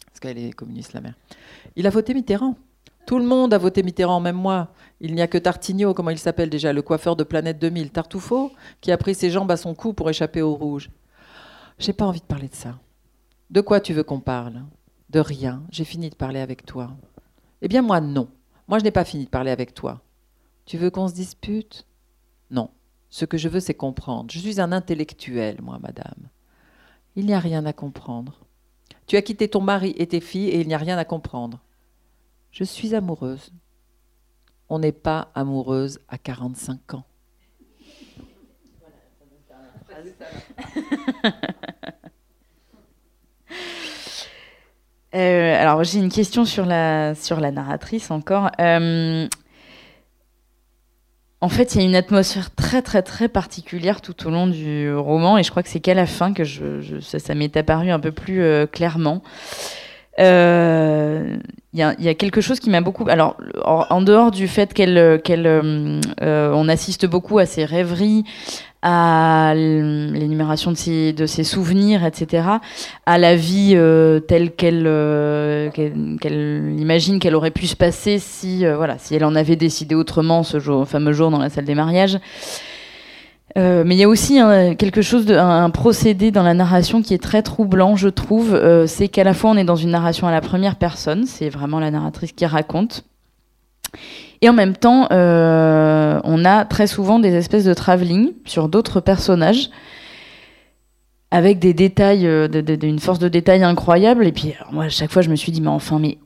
Parce 0.07 0.21
qu'elle 0.21 0.39
est 0.39 0.53
communiste, 0.53 0.93
la 0.93 1.01
mère. 1.01 1.15
Il 1.77 1.87
a 1.87 1.91
voté 1.91 2.15
Mitterrand. 2.15 2.57
Tout 3.07 3.19
le 3.19 3.25
monde 3.25 3.55
a 3.55 3.59
voté 3.59 3.83
Mitterrand, 3.83 4.19
même 4.19 4.37
moi. 4.37 4.73
Il 5.01 5.15
n'y 5.15 5.23
a 5.23 5.29
que 5.29 5.39
Tartigno, 5.39 5.95
comment 5.95 6.11
il 6.11 6.19
s'appelle 6.19 6.51
déjà, 6.51 6.73
le 6.73 6.83
coiffeur 6.83 7.15
de 7.15 7.23
Planète 7.23 7.59
2000, 7.59 7.91
Tartufo, 7.91 8.51
qui 8.81 8.91
a 8.91 8.97
pris 8.97 9.15
ses 9.15 9.31
jambes 9.31 9.51
à 9.51 9.57
son 9.57 9.75
cou 9.75 9.93
pour 9.93 10.11
échapper 10.11 10.43
au 10.43 10.55
rouge. 10.55 10.91
J'ai 11.79 11.93
pas 11.93 12.07
envie 12.07 12.21
de 12.21 12.25
parler 12.25 12.49
de 12.49 12.55
ça. 12.55 12.79
De 13.51 13.61
quoi 13.61 13.81
tu 13.81 13.93
veux 13.93 14.03
qu'on 14.03 14.21
parle? 14.21 14.65
De 15.11 15.21
rien. 15.21 15.63
J'ai 15.71 15.85
fini 15.85 16.11
de 16.11 16.17
parler 16.17 16.41
avec 16.41 16.67
toi. 16.67 16.97
Eh 17.63 17.69
bien, 17.69 17.83
moi, 17.83 18.01
non. 18.01 18.29
Moi, 18.67 18.81
je 18.81 18.85
n'ai 18.85 18.91
pas 18.91 19.05
fini 19.05 19.27
de 19.27 19.31
parler 19.31 19.53
avec 19.53 19.73
toi. 19.73 20.01
Tu 20.65 20.77
veux 20.79 20.91
qu'on 20.91 21.07
se 21.07 21.15
dispute? 21.15 21.87
Non. 22.51 22.71
Ce 23.09 23.25
que 23.25 23.39
je 23.39 23.49
veux, 23.49 23.61
c'est 23.61 23.75
comprendre. 23.75 24.31
Je 24.33 24.41
suis 24.41 24.61
un 24.61 24.73
intellectuel, 24.73 25.59
moi, 25.63 25.79
madame. 25.79 26.29
Il 27.17 27.27
n'y 27.27 27.35
a 27.35 27.41
rien 27.41 27.65
à 27.65 27.73
comprendre. 27.73 28.39
Tu 29.07 29.17
as 29.17 29.23
quitté 29.23 29.49
ton 29.49 29.63
mari 29.63 29.95
et 29.97 30.07
tes 30.07 30.21
filles 30.21 30.51
et 30.51 30.61
il 30.61 30.69
n'y 30.69 30.75
a 30.75 30.79
rien 30.79 30.99
à 30.99 31.05
comprendre. 31.05 31.61
Je 32.51 32.63
suis 32.63 32.95
amoureuse. 32.95 33.53
On 34.69 34.79
n'est 34.79 34.93
pas 34.93 35.31
amoureuse 35.35 36.01
à 36.09 36.19
45 36.19 36.95
ans. 36.95 37.05
Euh, 45.15 45.55
alors 45.55 45.83
j'ai 45.83 45.99
une 45.99 46.11
question 46.11 46.45
sur 46.45 46.67
la, 46.67 47.15
sur 47.15 47.41
la 47.41 47.51
narratrice 47.51 48.11
encore. 48.11 48.51
Euh, 48.61 49.27
en 51.47 51.49
fait, 51.49 51.77
il 51.77 51.81
y 51.81 51.85
a 51.85 51.87
une 51.87 51.95
atmosphère 51.95 52.53
très 52.53 52.83
très 52.83 53.03
très 53.03 53.29
particulière 53.29 54.01
tout 54.01 54.27
au 54.27 54.31
long 54.31 54.49
du 54.49 54.93
roman 54.93 55.39
et 55.39 55.45
je 55.45 55.51
crois 55.53 55.63
que 55.63 55.69
c'est 55.69 55.79
qu'à 55.79 55.95
la 55.95 56.07
fin 56.07 56.33
que 56.33 56.43
ça, 56.43 57.35
m'est 57.37 57.57
apparu 57.57 57.93
un 57.93 58.01
peu 58.01 58.11
plus 58.11 58.43
euh, 58.43 58.67
clairement. 58.67 59.23
Il 60.19 61.39
y, 61.73 61.83
a 61.83 62.15
quelque 62.15 62.41
chose 62.41 62.59
qui 62.59 62.69
m'a 62.69 62.81
beaucoup. 62.81 63.09
Alors, 63.09 63.37
en, 63.65 64.03
dehors 64.03 64.33
du 64.33 64.49
fait 64.49 64.75
qu'elle, 64.75 64.99
on 66.21 66.69
assiste 66.69 67.07
beaucoup 67.07 67.39
à 67.39 67.47
ces 67.47 67.65
rêveries, 67.65 68.25
à 68.89 69.53
l'énumération 69.57 70.71
de 70.71 71.27
ses, 71.27 71.43
souvenirs, 71.43 72.05
etc., 72.05 72.47
à 73.05 73.19
la 73.19 73.35
vie 73.35 73.73
euh, 73.75 74.21
telle 74.21 74.53
qu'elle 74.53 74.85
euh, 74.87 75.69
imagine 76.79 77.19
qu'elle 77.19 77.35
aurait 77.35 77.51
pu 77.51 77.67
se 77.67 77.75
passer 77.75 78.21
si, 78.21 78.65
euh, 78.65 78.77
voilà, 78.77 78.97
si 78.99 79.17
elle 79.17 79.25
en 79.25 79.35
avait 79.35 79.57
décidé 79.57 79.97
autrement 79.97 80.45
ce 80.45 80.61
fameux 80.85 81.13
jour 81.13 81.33
dans 81.33 81.41
la 81.41 81.51
salle 81.51 81.65
des 81.65 81.75
mariages. 81.75 82.21
mais 83.57 83.97
il 83.97 83.99
y 83.99 84.05
a 84.05 84.09
aussi 84.09 84.39
quelque 84.79 85.03
chose, 85.03 85.29
un, 85.33 85.71
procédé 85.71 86.31
dans 86.31 86.45
la 86.45 86.55
narration 86.55 87.03
qui 87.03 87.13
est 87.13 87.23
très 87.23 87.43
troublant, 87.43 87.97
je 87.97 88.09
trouve. 88.09 88.57
c'est 88.87 89.09
qu'à 89.09 89.25
la 89.25 89.35
fois 89.35 89.51
on 89.51 89.57
est 89.57 89.65
dans 89.65 89.75
une 89.75 89.91
narration 89.91 90.29
à 90.29 90.31
la 90.31 90.41
première 90.41 90.77
personne, 90.77 91.27
c'est 91.27 91.49
vraiment 91.49 91.81
la 91.81 91.91
narratrice 91.91 92.31
qui 92.31 92.47
raconte, 92.47 93.05
et 94.43 94.49
en 94.49 94.53
même 94.53 94.77
temps, 94.77 95.09
euh, 95.13 96.21
on 96.25 96.45
a 96.45 96.65
très 96.65 96.87
souvent 96.87 97.19
des 97.19 97.35
espèces 97.35 97.65
de 97.65 97.75
travelling 97.75 98.33
sur 98.45 98.69
d'autres 98.69 99.01
personnages 99.01 99.71
avec 101.31 101.59
des 101.59 101.75
détails, 101.75 102.27
euh, 102.27 102.49
d'une 102.49 102.99
force 102.99 103.19
de 103.19 103.29
détail 103.29 103.63
incroyable. 103.63 104.27
Et 104.27 104.33
puis, 104.33 104.55
moi, 104.73 104.85
à 104.85 104.89
chaque 104.89 105.11
fois, 105.11 105.23
je 105.23 105.31
me 105.31 105.37
suis 105.37 105.53
dit, 105.53 105.61
mais 105.61 105.69
enfin, 105.69 105.99
mais 105.99 106.19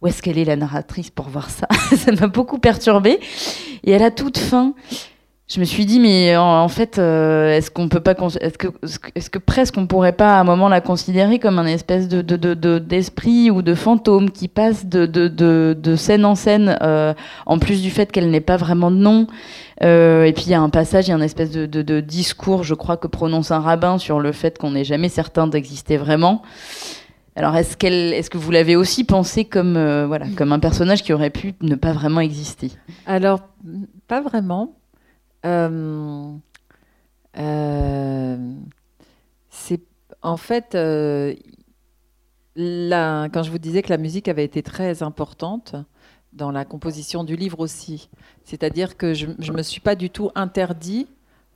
où 0.00 0.06
est-ce 0.06 0.22
qu'elle 0.22 0.38
est 0.38 0.44
la 0.44 0.56
narratrice 0.56 1.10
pour 1.10 1.28
voir 1.28 1.50
ça? 1.50 1.68
Ça 1.96 2.12
m'a 2.12 2.26
beaucoup 2.26 2.58
perturbée. 2.58 3.20
Et 3.84 3.94
à 3.94 3.98
la 3.98 4.10
toute 4.10 4.38
fin, 4.38 4.74
je 5.48 5.60
me 5.60 5.64
suis 5.64 5.84
dit, 5.84 6.00
mais 6.00 6.34
en, 6.36 6.68
fait, 6.68 6.98
euh, 6.98 7.54
est-ce 7.54 7.70
qu'on 7.70 7.88
peut 7.88 8.00
pas, 8.00 8.14
est-ce 8.40 8.56
que, 8.56 8.68
est-ce 9.14 9.28
que 9.28 9.38
presque 9.38 9.76
on 9.76 9.86
pourrait 9.86 10.12
pas 10.12 10.38
à 10.38 10.40
un 10.40 10.44
moment 10.44 10.68
la 10.68 10.80
considérer 10.80 11.38
comme 11.38 11.58
un 11.58 11.66
espèce 11.66 12.08
de, 12.08 12.78
d'esprit 12.78 13.50
ou 13.50 13.60
de 13.60 13.74
fantôme 13.74 14.30
qui 14.30 14.48
passe 14.48 14.86
de, 14.86 15.04
de, 15.04 15.96
scène 15.96 16.24
en 16.24 16.36
scène, 16.36 16.78
euh, 16.80 17.12
en 17.44 17.58
plus 17.58 17.82
du 17.82 17.90
fait 17.90 18.10
qu'elle 18.10 18.30
n'ait 18.30 18.40
pas 18.40 18.56
vraiment 18.56 18.90
de 18.90 18.96
nom. 18.96 19.26
Euh, 19.82 20.24
et 20.24 20.32
puis 20.32 20.44
il 20.46 20.50
y 20.50 20.54
a 20.54 20.60
un 20.60 20.70
passage, 20.70 21.08
il 21.08 21.10
y 21.10 21.12
a 21.12 21.16
une 21.16 21.22
espèce 21.22 21.50
de, 21.50 22.00
discours, 22.00 22.62
je 22.62 22.74
crois, 22.74 22.96
que 22.96 23.08
prononce 23.08 23.50
un 23.50 23.60
rabbin 23.60 23.98
sur 23.98 24.20
le 24.20 24.32
fait 24.32 24.56
qu'on 24.56 24.70
n'est 24.70 24.84
jamais 24.84 25.10
certain 25.10 25.48
d'exister 25.48 25.98
vraiment. 25.98 26.42
Alors 27.36 27.56
est-ce 27.56 27.76
qu'elle, 27.76 28.14
est-ce 28.14 28.30
que 28.30 28.38
vous 28.38 28.52
l'avez 28.52 28.76
aussi 28.76 29.04
pensé 29.04 29.44
comme 29.44 29.74
voilà, 30.06 30.26
comme 30.36 30.52
un 30.52 30.60
personnage 30.60 31.02
qui 31.02 31.12
aurait 31.12 31.30
pu 31.30 31.54
ne 31.60 31.74
pas 31.74 31.92
vraiment 31.92 32.20
exister? 32.20 32.70
Alors 33.06 33.40
pas 34.06 34.22
vraiment 34.22 34.76
c'est 39.50 39.80
en 40.22 40.36
fait 40.36 40.74
euh, 40.74 41.34
quand 42.56 43.42
je 43.42 43.50
vous 43.50 43.58
disais 43.58 43.82
que 43.82 43.90
la 43.90 43.98
musique 43.98 44.28
avait 44.28 44.44
été 44.44 44.62
très 44.62 45.02
importante 45.02 45.74
dans 46.32 46.50
la 46.50 46.64
composition 46.64 47.24
du 47.24 47.36
livre 47.36 47.60
aussi, 47.60 48.08
c'est-à-dire 48.44 48.96
que 48.96 49.14
je 49.14 49.26
ne 49.26 49.56
me 49.56 49.62
suis 49.62 49.80
pas 49.80 49.94
du 49.94 50.10
tout 50.10 50.30
interdit 50.34 51.06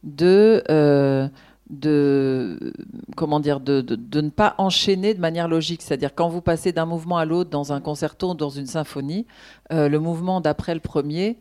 de 0.02 1.30
de 1.68 2.72
comment 3.16 3.40
dire 3.40 3.58
de, 3.58 3.80
de, 3.80 4.20
ne 4.20 4.30
pas 4.30 4.54
enchaîner 4.58 5.14
de 5.14 5.20
manière 5.20 5.48
logique. 5.48 5.82
C'est-à-dire 5.82 6.14
quand 6.14 6.28
vous 6.28 6.40
passez 6.40 6.70
d'un 6.72 6.86
mouvement 6.86 7.18
à 7.18 7.24
l'autre 7.24 7.50
dans 7.50 7.72
un 7.72 7.80
concerto 7.80 8.34
dans 8.34 8.50
une 8.50 8.66
symphonie 8.66 9.26
le 9.70 9.98
mouvement 9.98 10.40
d'après 10.40 10.74
le 10.74 10.80
premier 10.80 11.38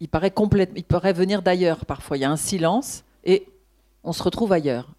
il 0.00 0.08
paraît 0.08 0.30
complète, 0.30 0.70
il 0.76 0.84
pourrait 0.84 1.12
venir 1.12 1.42
d'ailleurs 1.42 1.86
parfois. 1.86 2.16
Il 2.16 2.20
y 2.20 2.24
a 2.24 2.30
un 2.30 2.36
silence 2.36 3.04
et 3.24 3.48
on 4.04 4.12
se 4.12 4.22
retrouve 4.22 4.52
ailleurs. 4.52 4.90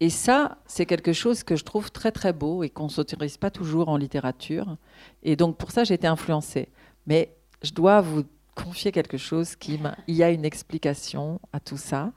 Et 0.00 0.10
ça, 0.10 0.58
c'est 0.66 0.86
quelque 0.86 1.12
chose 1.12 1.42
que 1.44 1.56
je 1.56 1.64
trouve 1.64 1.92
très 1.92 2.10
très 2.10 2.32
beau 2.32 2.62
et 2.62 2.70
qu'on 2.70 2.84
ne 2.84 2.88
s'autorise 2.88 3.36
pas 3.36 3.50
toujours 3.50 3.88
en 3.88 3.96
littérature. 3.96 4.76
Et 5.22 5.36
donc 5.36 5.56
pour 5.56 5.70
ça, 5.70 5.84
j'ai 5.84 5.94
été 5.94 6.06
influencée. 6.06 6.68
Mais 7.06 7.36
je 7.62 7.72
dois 7.72 8.00
vous 8.00 8.24
confier 8.54 8.92
quelque 8.92 9.16
chose 9.16 9.56
qui 9.56 9.78
il 10.06 10.14
y 10.14 10.22
a 10.22 10.30
une 10.30 10.44
explication 10.44 11.40
à 11.52 11.60
tout 11.60 11.76
ça. 11.76 12.12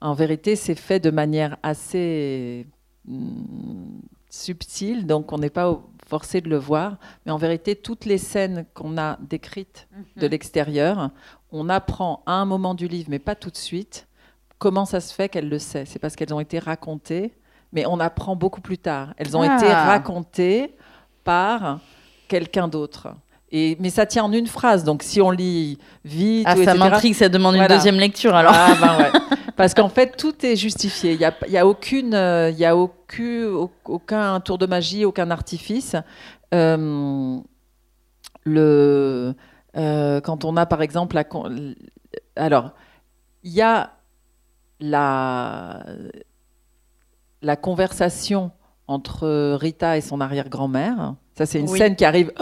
En 0.00 0.14
vérité, 0.14 0.56
c'est 0.56 0.74
fait 0.74 1.00
de 1.00 1.10
manière 1.10 1.56
assez 1.62 2.66
hmm, 3.06 4.00
subtile, 4.28 5.06
donc 5.06 5.32
on 5.32 5.38
n'est 5.38 5.50
pas 5.50 5.80
forcé 6.14 6.40
de 6.40 6.48
le 6.48 6.58
voir. 6.58 6.96
Mais 7.26 7.32
en 7.32 7.38
vérité, 7.38 7.74
toutes 7.74 8.04
les 8.04 8.18
scènes 8.18 8.66
qu'on 8.72 8.96
a 8.98 9.18
décrites 9.20 9.88
mhm. 9.90 10.22
de 10.22 10.26
l'extérieur, 10.28 11.10
on 11.50 11.68
apprend 11.68 12.22
à 12.24 12.34
un 12.34 12.44
moment 12.44 12.74
du 12.74 12.86
livre, 12.86 13.08
mais 13.10 13.18
pas 13.18 13.34
tout 13.34 13.50
de 13.50 13.56
suite, 13.56 14.06
comment 14.60 14.84
ça 14.84 15.00
se 15.00 15.12
fait 15.12 15.28
qu'elle 15.28 15.48
le 15.48 15.58
sait. 15.58 15.86
C'est 15.86 15.98
parce 15.98 16.14
qu'elles 16.14 16.32
ont 16.32 16.38
été 16.38 16.60
racontées, 16.60 17.34
mais 17.72 17.84
on 17.86 17.98
apprend 17.98 18.36
beaucoup 18.36 18.60
plus 18.60 18.78
tard. 18.78 19.12
Elles 19.16 19.36
ont 19.36 19.42
été 19.42 19.66
ah. 19.66 19.86
racontées 19.86 20.76
par 21.24 21.80
quelqu'un 22.28 22.68
d'autre. 22.68 23.08
Et, 23.50 23.76
mais 23.80 23.90
ça 23.90 24.06
tient 24.06 24.22
en 24.22 24.32
une 24.32 24.46
phrase, 24.46 24.84
donc 24.84 25.02
si 25.02 25.20
on 25.20 25.32
lit 25.32 25.78
vite. 26.04 26.46
Ah, 26.48 26.54
ça 26.56 26.74
m'intrigue, 26.74 27.14
ça 27.14 27.28
demande 27.28 27.56
une 27.56 27.66
deuxième 27.66 27.98
lecture 27.98 28.36
alors. 28.36 28.54
Ah, 28.54 28.76
ben 28.80 28.98
ouais. 28.98 29.10
Parce 29.56 29.74
qu'en 29.74 29.88
fait, 29.88 30.16
tout 30.16 30.44
est 30.44 30.56
justifié. 30.56 31.12
Il 31.12 31.18
n'y 31.18 31.24
a, 31.24 31.34
y 31.48 31.58
a, 31.58 31.66
aucune, 31.66 32.14
euh, 32.14 32.50
y 32.50 32.64
a 32.64 32.76
aucun, 32.76 33.68
aucun 33.84 34.40
tour 34.40 34.58
de 34.58 34.66
magie, 34.66 35.04
aucun 35.04 35.30
artifice. 35.30 35.94
Euh, 36.52 37.38
le, 38.44 39.34
euh, 39.76 40.20
quand 40.20 40.44
on 40.44 40.56
a 40.56 40.66
par 40.66 40.82
exemple 40.82 41.16
la. 41.16 41.24
Alors, 42.36 42.72
il 43.42 43.52
y 43.52 43.62
a 43.62 43.92
la, 44.80 45.84
la 47.42 47.56
conversation 47.56 48.50
entre 48.86 49.54
Rita 49.54 49.96
et 49.96 50.00
son 50.00 50.20
arrière-grand-mère. 50.20 51.14
Ça, 51.36 51.46
c'est 51.46 51.60
une 51.60 51.68
scène 51.68 51.96
qui 51.96 52.04
arrive 52.04 52.32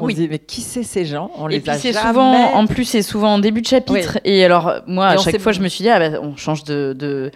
on 0.00 0.06
oui. 0.06 0.14
dit, 0.14 0.28
mais 0.28 0.38
qui 0.38 0.60
c'est 0.60 0.82
ces 0.82 1.04
gens? 1.04 1.30
On 1.36 1.46
les 1.46 1.68
a 1.68 1.78
jamais... 1.78 1.92
souvent, 1.92 2.54
en 2.54 2.66
plus, 2.66 2.84
c'est 2.84 3.02
souvent 3.02 3.34
en 3.34 3.38
début 3.38 3.62
de 3.62 3.66
chapitre. 3.66 4.18
Et 4.24 4.44
alors, 4.44 4.82
moi, 4.86 5.08
à 5.08 5.16
chaque 5.16 5.38
fois, 5.38 5.52
je 5.52 5.60
me 5.60 5.68
suis 5.68 5.82
dit, 5.82 5.90
ah, 5.90 5.98
bah, 5.98 6.18
on 6.22 6.36
change 6.36 6.64
de, 6.64 7.30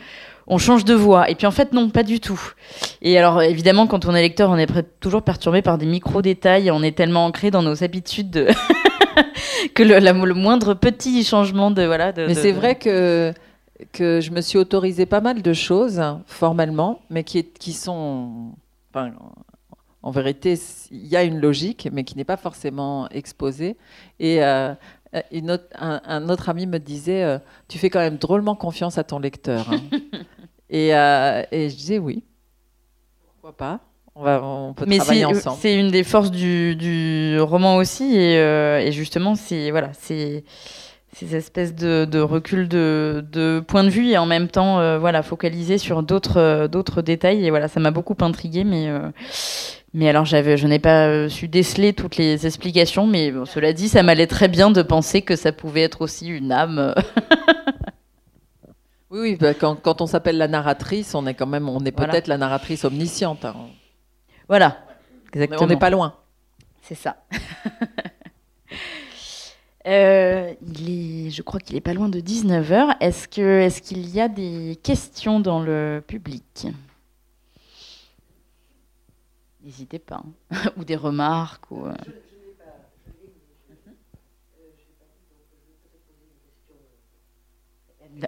on 0.46 0.58
change 0.58 0.84
de 0.84 0.94
voix. 0.94 1.30
Et 1.30 1.34
puis 1.34 1.46
en 1.46 1.50
fait, 1.50 1.72
non, 1.72 1.90
pas 1.90 2.02
du 2.02 2.20
tout. 2.20 2.40
Et 3.02 3.18
alors, 3.18 3.42
évidemment, 3.42 3.86
quand 3.86 4.06
on 4.06 4.14
est 4.14 4.22
lecteur, 4.22 4.50
on 4.50 4.56
est 4.56 4.68
toujours 5.00 5.22
perturbé 5.22 5.62
par 5.62 5.78
des 5.78 5.86
micro-détails. 5.86 6.70
On 6.70 6.82
est 6.82 6.96
tellement 6.96 7.26
ancré 7.26 7.50
dans 7.50 7.62
nos 7.62 7.82
habitudes 7.82 8.30
de 8.30 8.48
que 9.74 9.82
le, 9.82 9.98
le, 9.98 10.34
moindre 10.34 10.74
petit 10.74 11.24
changement 11.24 11.70
de. 11.70 11.84
Voilà, 11.84 12.12
de, 12.12 12.26
mais 12.26 12.34
c'est 12.34 12.52
vrai 12.52 12.76
que, 12.76 13.32
que 13.92 14.20
je 14.20 14.30
me 14.30 14.40
suis 14.40 14.58
autorisé 14.58 15.06
pas 15.06 15.20
mal 15.20 15.42
de 15.42 15.52
choses, 15.52 16.02
formellement, 16.26 17.00
mais 17.10 17.24
qui, 17.24 17.44
qui 17.44 17.72
sont. 17.72 18.52
Enfin, 18.92 19.12
en 20.04 20.10
vérité, 20.10 20.58
il 20.90 21.06
y 21.06 21.16
a 21.16 21.22
une 21.24 21.40
logique, 21.40 21.88
mais 21.90 22.04
qui 22.04 22.18
n'est 22.18 22.24
pas 22.24 22.36
forcément 22.36 23.08
exposée. 23.08 23.78
Et 24.20 24.44
euh, 24.44 24.74
un, 25.74 26.28
autre 26.28 26.50
ami 26.50 26.66
me 26.66 26.78
disait, 26.78 27.24
euh, 27.24 27.38
tu 27.68 27.78
fais 27.78 27.88
quand 27.88 28.00
même 28.00 28.18
drôlement 28.18 28.54
confiance 28.54 28.98
à 28.98 29.04
ton 29.04 29.18
lecteur. 29.18 29.66
Hein. 29.70 29.80
Euh, 30.72 31.44
et, 31.52 31.70
je 31.70 31.76
disais 31.76 31.98
oui, 31.98 32.24
pourquoi 33.22 33.56
pas? 33.56 33.80
On, 34.16 34.24
va, 34.24 34.42
on 34.42 34.74
peut 34.74 34.86
travailler 34.86 35.24
ensemble. 35.24 35.56
C'est 35.60 35.78
une 35.78 35.92
des 35.92 36.02
forces 36.02 36.32
du, 36.32 37.38
roman 37.38 37.76
aussi, 37.76 38.16
et, 38.16 38.90
justement, 38.90 39.36
c'est 39.36 39.70
voilà, 39.70 39.90
c'est 39.92 40.42
ces 41.12 41.36
espèces 41.36 41.76
de, 41.76 42.18
recul 42.18 42.66
de, 42.66 43.24
de, 43.30 43.62
point 43.64 43.84
de 43.84 43.88
vue 43.88 44.08
et 44.08 44.18
en 44.18 44.26
même 44.26 44.48
temps 44.48 44.98
voilà 44.98 45.22
focaliser 45.22 45.78
sur 45.78 46.02
d'autres 46.02 46.66
d'autres 46.66 47.02
détails 47.02 47.46
et 47.46 47.50
voilà 47.50 47.68
ça 47.68 47.78
m'a 47.78 47.92
beaucoup 47.92 48.16
intrigué 48.20 48.64
mais 48.64 48.90
mais 49.94 50.08
alors, 50.08 50.24
j'avais, 50.24 50.56
je 50.56 50.66
n'ai 50.66 50.80
pas 50.80 51.06
euh, 51.06 51.28
su 51.28 51.46
déceler 51.46 51.92
toutes 51.92 52.16
les 52.16 52.46
explications, 52.46 53.06
mais 53.06 53.32
cela 53.46 53.72
dit, 53.72 53.88
ça 53.88 54.02
m'allait 54.02 54.26
très 54.26 54.48
bien 54.48 54.72
de 54.72 54.82
penser 54.82 55.22
que 55.22 55.36
ça 55.36 55.52
pouvait 55.52 55.82
être 55.82 56.00
aussi 56.00 56.26
une 56.26 56.50
âme. 56.50 56.92
oui, 59.10 59.20
oui 59.20 59.36
bah, 59.36 59.54
quand, 59.54 60.00
on 60.00 60.06
s'appelle 60.06 60.36
la 60.36 60.48
narratrice, 60.48 61.14
on 61.14 61.28
est 61.28 61.34
quand 61.34 61.46
même, 61.46 61.68
on 61.68 61.84
est 61.84 61.92
peut-être 61.92 62.26
la 62.26 62.38
narratrice 62.38 62.84
omnisciente. 62.84 63.44
Hein. 63.44 63.54
Voilà, 64.48 64.78
exactement. 65.32 65.62
On 65.62 65.66
n'est 65.68 65.78
pas 65.78 65.90
loin. 65.90 66.14
C'est 66.82 66.96
ça. 66.96 67.16
Euh, 69.86 70.54
il 70.62 71.26
est, 71.26 71.30
je 71.30 71.42
crois 71.42 71.60
qu'il 71.60 71.76
est 71.76 71.82
pas 71.82 71.92
loin 71.92 72.08
de 72.08 72.18
19h. 72.18 72.96
Est-ce, 73.00 73.28
que, 73.28 73.60
est-ce 73.60 73.82
qu'il 73.82 74.08
y 74.08 74.18
a 74.18 74.28
des 74.28 74.78
questions 74.82 75.40
dans 75.40 75.60
le 75.60 76.02
public? 76.06 76.68
N'hésitez 79.64 79.98
pas. 79.98 80.22
Hein. 80.50 80.70
ou 80.76 80.84
des 80.84 80.96
remarques. 80.96 81.70
Ou, 81.70 81.86
euh. 81.86 81.94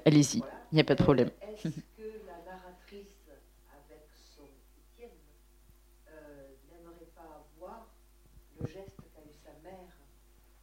Allez-y, 0.05 0.39
il 0.39 0.75
n'y 0.75 0.81
a 0.81 0.85
pas 0.85 0.95
de 0.95 1.03
problème. 1.03 1.31
Est-ce 1.43 1.69
que 1.97 2.03
la 2.27 2.51
narratrice, 2.51 3.29
avec 3.71 4.09
son 4.35 4.45
Étienne, 4.79 5.11
euh, 6.09 6.49
n'aimerait 6.73 7.07
pas 7.15 7.47
voir 7.61 7.87
le 8.59 8.67
geste 8.67 8.97
qu'a 8.97 9.21
eu 9.21 9.35
sa 9.45 9.53
mère 9.63 9.93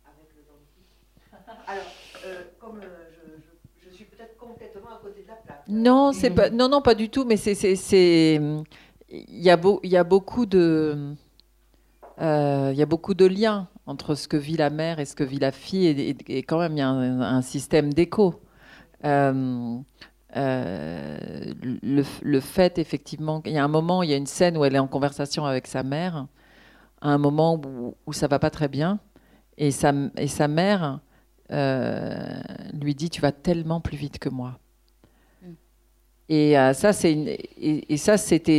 avec 0.06 0.36
le 0.36 0.42
dentiste? 0.50 0.98
Alors, 1.68 1.86
euh, 2.26 2.44
comme 2.60 2.82
je, 2.82 3.88
je, 3.90 3.96
suis 3.96 4.06
peut-être 4.06 4.36
complètement 4.38 4.96
à 4.96 5.00
côté 5.00 5.22
de 5.22 5.28
la 5.28 5.36
plaque. 5.36 5.68
Non, 5.68 6.12
c'est 6.12 6.32
pas, 6.32 6.50
non, 6.50 6.68
non, 6.68 6.82
pas 6.82 6.96
du 6.96 7.10
tout, 7.10 7.26
mais 7.26 7.38
c'est 7.38 7.54
il 9.14 9.42
y, 9.42 9.50
a 9.52 9.60
il 9.84 9.92
y 9.92 9.98
a 9.98 10.04
beaucoup 10.04 10.46
de 10.46 11.16
euh, 12.22 12.70
il 12.74 12.78
y 12.78 12.82
a 12.82 12.86
beaucoup 12.86 13.14
de 13.14 13.26
liens 13.26 13.68
entre 13.86 14.16
ce 14.16 14.28
que 14.28 14.38
vit 14.38 14.58
la 14.58 14.70
mère 14.70 15.00
et 15.00 15.06
ce 15.06 15.16
que 15.16 15.24
vit 15.24 15.40
la 15.40 15.52
fille, 15.52 15.88
et, 15.88 16.44
quand 16.44 16.60
même 16.60 16.74
il 16.74 16.80
y 16.80 16.82
a 16.82 16.90
un, 16.90 17.42
système 17.42 17.94
d'écho. 17.94 18.42
Euh, 19.06 19.78
euh, 20.36 21.54
le, 21.62 22.40
fait 22.40 22.78
effectivement, 22.80 23.42
il 23.46 23.52
y 23.52 23.58
a 23.58 23.64
un 23.64 23.68
moment, 23.68 24.04
il 24.04 24.10
y 24.10 24.14
a 24.14 24.18
une 24.18 24.28
scène 24.28 24.58
où 24.58 24.66
elle 24.66 24.76
est 24.76 24.80
en 24.80 24.88
conversation 24.88 25.46
avec 25.46 25.68
sa 25.68 25.84
mère, 25.84 26.28
à 27.02 27.10
un 27.10 27.18
moment 27.18 27.56
où, 27.56 27.96
où 28.06 28.14
ça 28.14 28.28
va 28.28 28.40
pas 28.40 28.50
très 28.50 28.68
bien, 28.68 29.00
et 29.58 29.72
sa 29.72 29.92
mère 30.48 31.00
lui 31.50 32.96
dit 32.96 33.10
tu 33.10 33.22
vas 33.22 33.32
tellement 33.32 33.82
plus 33.82 33.98
vite 33.98 34.18
que 34.20 34.30
moi. 34.30 34.60
Et 36.30 36.58
euh, 36.58 36.74
ça, 36.74 36.94
c'est 36.94 37.12
une, 37.12 37.36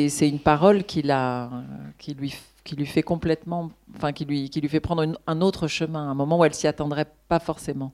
c'est 0.08 0.28
une 0.28 0.38
parole 0.38 0.84
qui, 0.84 1.02
lui, 1.02 2.86
fait 2.86 3.02
complètement, 3.02 3.70
enfin, 3.96 4.12
qui 4.12 4.24
lui, 4.24 4.68
fait 4.68 4.80
prendre 4.80 5.18
un 5.26 5.40
autre 5.40 5.66
chemin, 5.66 6.10
un 6.10 6.14
moment 6.14 6.38
où 6.38 6.44
elle 6.44 6.54
s'y 6.54 6.66
attendrait 6.66 7.06
pas 7.28 7.38
forcément. 7.38 7.92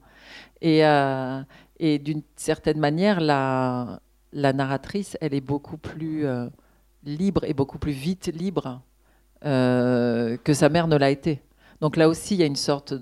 Et, 0.60 0.84
euh, 0.84 1.42
d'une 1.78 2.22
certaine 2.36 2.78
manière, 2.78 3.20
la, 3.20 4.00
narratrice, 4.32 5.16
elle 5.20 5.34
est 5.34 5.40
beaucoup 5.40 5.76
plus 5.76 6.26
euh, 6.26 6.48
libre 7.04 7.44
et 7.44 7.54
beaucoup 7.54 7.78
plus 7.78 7.92
vite 7.92 8.26
libre 8.26 8.82
que 9.42 10.52
sa 10.52 10.68
mère 10.68 10.86
ne 10.86 10.96
l'a 10.96 11.10
été. 11.10 11.40
Donc 11.80 11.96
là 11.96 12.10
aussi, 12.10 12.34
il 12.34 12.40
y 12.40 12.42
a 12.42 12.46
une 12.46 12.56
sorte 12.56 12.92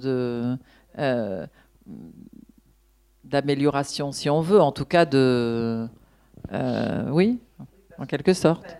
d'amélioration, 3.24 4.12
si 4.12 4.30
on 4.30 4.40
veut, 4.40 4.60
en 4.60 4.70
tout 4.70 4.84
cas 4.84 5.04
de 5.04 5.88
oui, 7.10 7.40
en 7.98 8.06
quelque 8.06 8.34
sorte. 8.34 8.78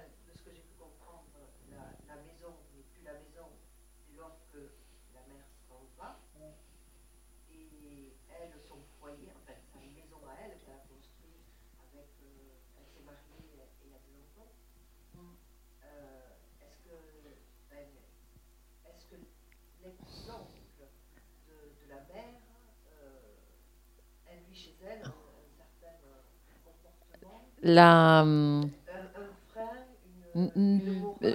La, 27.62 28.24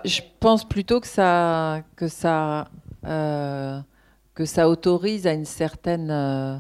je 0.06 0.22
pense 0.40 0.68
plutôt 0.68 1.00
que 1.00 1.08
ça, 1.08 1.82
que 1.96 2.08
ça, 2.08 2.70
euh, 3.06 3.80
que 4.34 4.46
ça 4.46 4.70
autorise 4.70 5.28
à 5.28 5.34
une 5.34 5.46
certaine, 5.46 6.10
euh, 6.12 6.58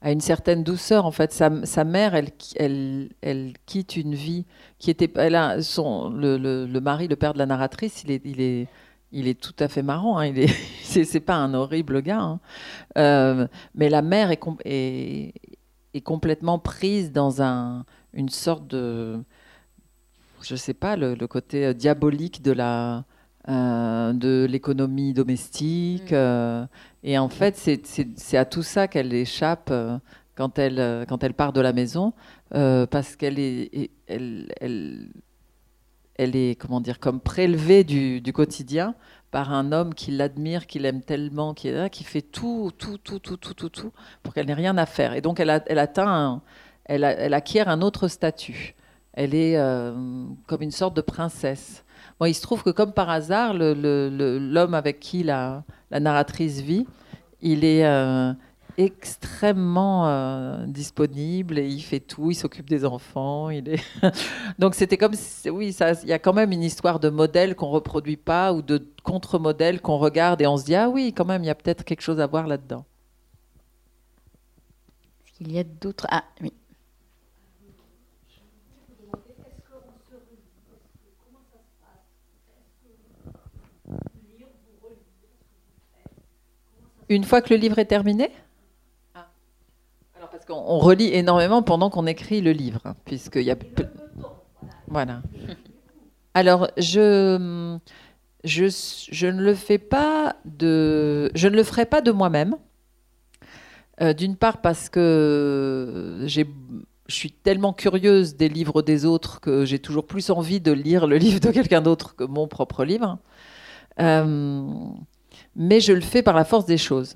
à 0.00 0.12
une 0.12 0.20
certaine 0.20 0.62
douceur. 0.62 1.06
En 1.06 1.12
fait, 1.12 1.32
sa, 1.32 1.64
sa, 1.64 1.84
mère, 1.84 2.14
elle, 2.14 2.30
elle, 2.56 3.10
elle 3.22 3.54
quitte 3.66 3.96
une 3.96 4.14
vie 4.14 4.44
qui 4.78 4.90
était, 4.90 5.10
elle 5.16 5.34
a 5.34 5.62
son, 5.62 6.10
le, 6.10 6.36
le, 6.36 6.80
mari, 6.80 7.08
le 7.08 7.16
père 7.16 7.32
de 7.32 7.38
la 7.38 7.46
narratrice, 7.46 8.02
il 8.04 8.10
est, 8.10 8.22
il 8.24 8.40
est, 8.40 8.68
il 9.12 9.28
est 9.28 9.40
tout 9.40 9.54
à 9.58 9.68
fait 9.68 9.82
marrant. 9.82 10.18
Hein, 10.18 10.26
il 10.26 10.38
est, 10.40 10.48
c'est, 10.82 11.20
pas 11.20 11.36
un 11.36 11.54
horrible 11.54 12.02
gars. 12.02 12.20
Hein. 12.20 12.40
Euh, 12.98 13.46
mais 13.74 13.88
la 13.88 14.02
mère 14.02 14.30
est, 14.30 14.40
est, 14.64 15.34
est 15.94 16.00
complètement 16.00 16.58
prise 16.58 17.12
dans 17.12 17.42
un 17.42 17.84
une 18.14 18.28
sorte 18.28 18.66
de 18.68 19.22
je 20.42 20.56
sais 20.56 20.74
pas, 20.74 20.96
le, 20.96 21.14
le 21.14 21.26
côté 21.26 21.66
euh, 21.66 21.72
diabolique 21.72 22.42
de 22.42 22.52
la 22.52 23.04
euh, 23.48 24.12
de 24.12 24.46
l'économie 24.48 25.12
domestique. 25.14 26.10
Mm. 26.10 26.14
euh, 26.14 26.66
et 27.02 27.18
en 27.18 27.28
fait, 27.28 27.56
c'est- 27.56 28.36
à 28.36 28.44
tout 28.44 28.62
ça 28.62 28.86
qu'elle 28.88 29.12
échappe 29.12 29.68
euh, 29.70 29.98
quand 30.36 30.58
elle 30.58 31.04
quand 31.08 31.22
elle 31.24 31.34
part 31.34 31.52
de 31.52 31.60
la 31.60 31.72
maison, 31.72 32.12
parce 32.50 33.16
qu'elle 33.16 33.38
est 33.38 33.90
elle 34.06 35.10
elle 36.16 36.36
est 36.36 36.54
comment 36.60 36.80
dire 36.80 36.98
comme 37.00 37.20
prélevée 37.20 37.84
du, 37.84 38.20
du 38.20 38.32
quotidien 38.32 38.94
par 39.32 39.52
un 39.52 39.72
homme 39.72 39.94
qui 39.94 40.12
l'admire, 40.12 40.66
qui 40.68 40.78
l'aime 40.78 41.00
tellement, 41.02 41.54
qui 41.54 41.68
qui 41.90 42.04
fait 42.04 42.20
tout, 42.22 42.70
tout, 42.78 42.98
tout, 42.98 43.18
tout, 43.18 43.36
tout, 43.38 43.54
tout, 43.54 43.68
tout, 43.70 43.90
pour 44.22 44.32
qu'elle 44.34 44.46
n'ait 44.46 44.54
rien 44.54 44.76
à 44.78 44.86
faire. 44.86 45.14
Et 45.14 45.20
donc 45.20 45.40
elle, 45.40 45.50
a- 45.50 45.64
elle 45.66 45.80
atteint, 45.80 46.06
un- 46.06 46.42
elle, 46.84 47.02
acquiert 47.34 47.68
un 47.68 47.80
autre 47.82 48.06
statut. 48.08 48.74
Elle 49.14 49.34
est 49.34 49.56
euh, 49.56 49.92
comme 50.46 50.62
une 50.62 50.70
sorte 50.70 50.94
de 50.94 51.00
princesse. 51.00 51.84
Bon, 52.20 52.26
il 52.26 52.34
se 52.34 52.42
trouve 52.42 52.62
que 52.62 52.70
comme 52.70 52.92
par 52.92 53.10
hasard, 53.10 53.54
l'homme 53.54 54.74
avec 54.74 55.00
qui 55.00 55.22
la, 55.22 55.64
la 55.90 55.98
narratrice 56.00 56.60
vit, 56.60 56.86
il 57.40 57.64
est 57.64 57.86
euh, 57.86 58.32
extrêmement 58.78 60.08
euh, 60.08 60.66
disponible 60.66 61.58
et 61.58 61.66
il 61.68 61.80
fait 61.82 62.00
tout, 62.00 62.30
il 62.30 62.34
s'occupe 62.34 62.68
des 62.68 62.84
enfants. 62.84 63.50
Il 63.50 63.68
est 63.68 63.82
Donc 64.58 64.74
c'était 64.74 64.96
comme, 64.96 65.14
si- 65.14 65.50
oui, 65.50 65.76
il 66.02 66.08
y 66.08 66.12
a 66.12 66.18
quand 66.18 66.32
même 66.32 66.52
une 66.52 66.62
histoire 66.62 67.00
de 67.00 67.08
modèle 67.10 67.54
qu'on 67.56 67.68
reproduit 67.70 68.16
pas 68.16 68.52
ou 68.52 68.62
de 68.62 68.86
contre-modèle 69.04 69.80
qu'on 69.80 69.98
regarde 69.98 70.40
et 70.42 70.46
on 70.46 70.56
se 70.56 70.64
dit 70.64 70.74
ah 70.74 70.88
oui, 70.88 71.12
quand 71.14 71.24
même, 71.26 71.42
il 71.44 71.46
y 71.46 71.50
a 71.50 71.54
peut-être 71.54 71.84
quelque 71.84 72.02
chose 72.02 72.20
à 72.20 72.26
voir 72.26 72.46
là-dedans. 72.46 72.84
Est-ce 75.26 75.32
qu'il 75.38 75.52
y 75.52 75.58
a 75.58 75.64
d'autres? 75.64 76.06
Ah 76.10 76.24
oui. 76.40 76.52
Une 87.08 87.22
fois 87.22 87.40
que 87.42 87.54
le 87.54 87.60
livre 87.60 87.78
est 87.78 87.84
terminé? 87.84 88.30
Parce 90.42 90.58
qu'on 90.60 90.64
on 90.66 90.78
relit 90.78 91.08
énormément 91.12 91.62
pendant 91.62 91.90
qu'on 91.90 92.06
écrit 92.06 92.40
le 92.40 92.52
livre, 92.52 92.80
hein, 92.84 92.96
puisqu'il 93.04 93.42
y 93.42 93.50
a 93.50 93.56
voilà. 94.88 95.22
Alors 96.34 96.68
je, 96.76 97.78
je 98.44 98.66
je 99.10 99.26
ne 99.26 99.42
le 99.42 99.54
fais 99.54 99.78
pas 99.78 100.36
de 100.44 101.30
je 101.34 101.48
ne 101.48 101.56
le 101.56 101.62
ferai 101.62 101.86
pas 101.86 102.00
de 102.00 102.10
moi-même. 102.10 102.56
Euh, 104.00 104.12
D'une 104.14 104.36
part 104.36 104.60
parce 104.62 104.88
que 104.88 106.22
j'ai 106.24 106.46
je 107.08 107.14
suis 107.14 107.30
tellement 107.30 107.72
curieuse 107.72 108.36
des 108.36 108.48
livres 108.48 108.80
des 108.82 109.04
autres 109.04 109.40
que 109.40 109.64
j'ai 109.64 109.78
toujours 109.78 110.06
plus 110.06 110.30
envie 110.30 110.60
de 110.60 110.72
lire 110.72 111.06
le 111.06 111.18
livre 111.18 111.40
de 111.40 111.50
quelqu'un 111.50 111.82
d'autre 111.82 112.16
que 112.16 112.24
mon 112.24 112.48
propre 112.48 112.84
livre. 112.84 113.18
Euh, 114.00 114.64
mais 115.54 115.80
je 115.80 115.92
le 115.92 116.00
fais 116.00 116.22
par 116.22 116.34
la 116.34 116.44
force 116.44 116.64
des 116.64 116.78
choses. 116.78 117.14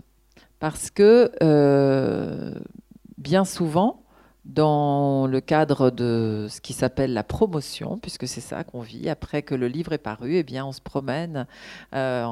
Parce 0.58 0.90
que 0.90 1.30
euh, 1.42 2.54
bien 3.18 3.44
souvent, 3.44 4.02
dans 4.46 5.26
le 5.26 5.40
cadre 5.40 5.90
de 5.90 6.46
ce 6.48 6.60
qui 6.60 6.72
s'appelle 6.72 7.12
la 7.12 7.24
promotion, 7.24 7.98
puisque 7.98 8.28
c'est 8.28 8.40
ça 8.40 8.62
qu'on 8.62 8.80
vit, 8.80 9.08
après 9.08 9.42
que 9.42 9.54
le 9.54 9.66
livre 9.66 9.92
est 9.92 9.98
paru, 9.98 10.36
eh 10.36 10.42
bien, 10.44 10.64
on 10.64 10.72
se 10.72 10.80
promène 10.80 11.46
euh, 11.94 12.24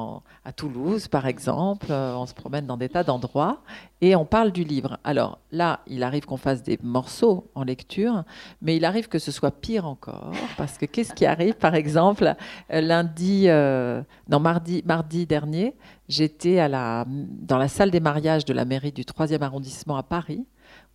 à 0.45 0.53
Toulouse, 0.53 1.09
par 1.09 1.27
exemple, 1.27 1.87
euh, 1.89 2.15
on 2.15 2.25
se 2.25 2.33
promène 2.33 2.65
dans 2.65 2.77
des 2.77 2.87
tas 2.87 3.03
d'endroits 3.03 3.61
et 3.99 4.15
on 4.15 4.23
parle 4.23 4.51
du 4.51 4.63
livre. 4.63 4.97
Alors 5.03 5.39
là, 5.51 5.81
il 5.87 6.03
arrive 6.03 6.25
qu'on 6.25 6.37
fasse 6.37 6.63
des 6.63 6.79
morceaux 6.81 7.49
en 7.53 7.63
lecture, 7.65 8.23
mais 8.61 8.77
il 8.77 8.85
arrive 8.85 9.09
que 9.09 9.19
ce 9.19 9.31
soit 9.31 9.51
pire 9.51 9.85
encore, 9.85 10.31
parce 10.57 10.77
que 10.77 10.85
qu'est-ce 10.85 11.13
qui 11.13 11.25
arrive, 11.25 11.55
par 11.55 11.75
exemple, 11.75 12.33
lundi, 12.69 13.49
euh, 13.49 14.01
non, 14.29 14.39
mardi, 14.39 14.83
mardi 14.85 15.25
dernier, 15.25 15.75
j'étais 16.07 16.57
dans 16.69 17.57
la 17.57 17.67
salle 17.67 17.91
des 17.91 17.99
mariages 17.99 18.45
de 18.45 18.53
la 18.53 18.63
mairie 18.63 18.93
du 18.93 19.03
3e 19.03 19.41
arrondissement 19.41 19.97
à 19.97 20.03
Paris, 20.03 20.45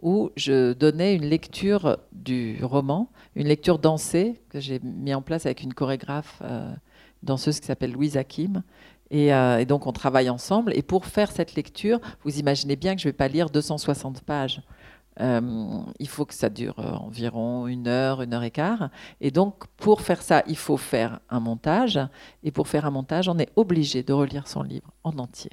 où 0.02 0.30
je 0.36 0.72
donnais 0.72 1.14
une 1.14 1.24
lecture 1.24 1.98
du 2.12 2.58
roman, 2.62 3.10
une 3.34 3.46
lecture 3.46 3.78
dansée 3.78 4.40
que 4.48 4.60
j'ai 4.60 4.80
mis 4.82 5.14
en 5.14 5.22
place 5.22 5.46
avec 5.46 5.62
une 5.62 5.74
chorégraphe, 5.74 6.40
euh, 6.42 6.72
danseuse 7.22 7.60
qui 7.60 7.66
s'appelle 7.66 7.92
Louise 7.92 8.16
Hakim. 8.16 8.62
Et, 9.10 9.34
euh, 9.34 9.58
et 9.58 9.66
donc 9.66 9.86
on 9.86 9.92
travaille 9.92 10.30
ensemble. 10.30 10.72
Et 10.74 10.82
pour 10.82 11.06
faire 11.06 11.32
cette 11.32 11.54
lecture, 11.54 12.00
vous 12.24 12.38
imaginez 12.38 12.76
bien 12.76 12.94
que 12.94 13.00
je 13.00 13.08
ne 13.08 13.12
vais 13.12 13.16
pas 13.16 13.28
lire 13.28 13.50
260 13.50 14.22
pages. 14.22 14.62
Euh, 15.20 15.80
il 15.98 16.08
faut 16.08 16.24
que 16.24 16.34
ça 16.34 16.48
dure 16.48 16.78
environ 16.78 17.66
une 17.66 17.88
heure, 17.88 18.22
une 18.22 18.32
heure 18.32 18.44
et 18.44 18.50
quart. 18.50 18.90
Et 19.20 19.30
donc, 19.30 19.66
pour 19.76 20.00
faire 20.00 20.22
ça, 20.22 20.42
il 20.46 20.56
faut 20.56 20.76
faire 20.76 21.20
un 21.28 21.40
montage. 21.40 22.00
Et 22.42 22.50
pour 22.50 22.68
faire 22.68 22.86
un 22.86 22.90
montage, 22.90 23.28
on 23.28 23.38
est 23.38 23.50
obligé 23.56 24.02
de 24.02 24.12
relire 24.12 24.48
son 24.48 24.62
livre 24.62 24.90
en 25.04 25.18
entier. 25.18 25.50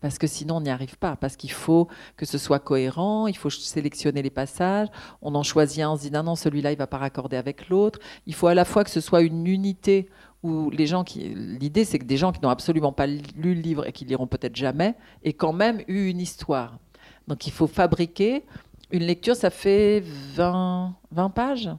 Parce 0.00 0.18
que 0.18 0.26
sinon, 0.26 0.56
on 0.56 0.60
n'y 0.60 0.70
arrive 0.70 0.96
pas. 0.98 1.16
Parce 1.16 1.36
qu'il 1.36 1.50
faut 1.50 1.88
que 2.16 2.26
ce 2.26 2.38
soit 2.38 2.58
cohérent, 2.58 3.26
il 3.26 3.36
faut 3.36 3.50
sélectionner 3.50 4.22
les 4.22 4.30
passages. 4.30 4.88
On 5.22 5.34
en 5.34 5.42
choisit 5.42 5.82
un, 5.82 5.90
on 5.90 5.96
se 5.96 6.02
dit 6.02 6.10
non, 6.10 6.22
non, 6.22 6.36
celui-là, 6.36 6.70
il 6.70 6.74
ne 6.74 6.78
va 6.78 6.86
pas 6.86 6.98
raccorder 6.98 7.36
avec 7.36 7.68
l'autre. 7.68 7.98
Il 8.26 8.34
faut 8.34 8.46
à 8.46 8.54
la 8.54 8.64
fois 8.64 8.84
que 8.84 8.90
ce 8.90 9.00
soit 9.00 9.22
une 9.22 9.46
unité 9.46 10.08
où 10.42 10.70
les 10.70 10.86
gens 10.86 11.04
qui. 11.04 11.20
L'idée, 11.34 11.84
c'est 11.84 11.98
que 11.98 12.04
des 12.04 12.16
gens 12.16 12.32
qui 12.32 12.40
n'ont 12.42 12.50
absolument 12.50 12.92
pas 12.92 13.06
lu 13.06 13.22
le 13.36 13.52
livre 13.52 13.86
et 13.86 13.92
qui 13.92 14.04
liront 14.04 14.26
peut-être 14.26 14.56
jamais, 14.56 14.94
aient 15.24 15.32
quand 15.32 15.52
même 15.52 15.82
eu 15.88 16.08
une 16.08 16.20
histoire. 16.20 16.78
Donc, 17.26 17.46
il 17.46 17.52
faut 17.52 17.66
fabriquer. 17.66 18.44
Une 18.90 19.02
lecture, 19.02 19.36
ça 19.36 19.50
fait 19.50 20.02
20, 20.34 20.94
20 21.10 21.30
pages. 21.30 21.70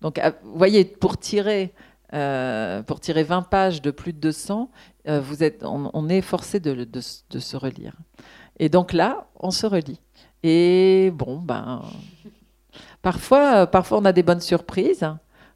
Donc, 0.00 0.20
vous 0.42 0.58
voyez, 0.58 0.84
pour 0.84 1.16
tirer, 1.16 1.72
euh, 2.14 2.82
pour 2.82 2.98
tirer 2.98 3.22
20 3.22 3.42
pages 3.42 3.82
de 3.82 3.90
plus 3.90 4.12
de 4.12 4.18
200, 4.18 4.70
euh, 5.08 5.20
vous 5.20 5.42
êtes, 5.42 5.64
on, 5.64 6.08
est 6.08 6.20
forcé 6.20 6.60
de, 6.60 7.00
se 7.00 7.56
relire. 7.56 7.94
Et 8.58 8.68
donc 8.68 8.92
là, 8.92 9.26
on 9.36 9.50
se 9.50 9.66
relit. 9.66 10.00
Et 10.42 11.10
bon, 11.14 11.38
ben, 11.38 11.82
parfois, 13.02 13.66
parfois 13.66 13.98
on 13.98 14.04
a 14.04 14.12
des 14.12 14.22
bonnes 14.22 14.40
surprises, 14.40 15.06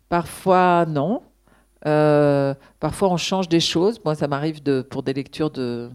parfois 0.08 0.86
non. 0.86 1.22
Euh, 1.86 2.54
parfois 2.80 3.10
on 3.10 3.16
change 3.16 3.48
des 3.48 3.60
choses. 3.60 4.00
Moi, 4.04 4.14
ça 4.14 4.28
m'arrive 4.28 4.62
de, 4.62 4.82
pour 4.82 5.02
des 5.02 5.12
lectures 5.12 5.50
de, 5.50 5.90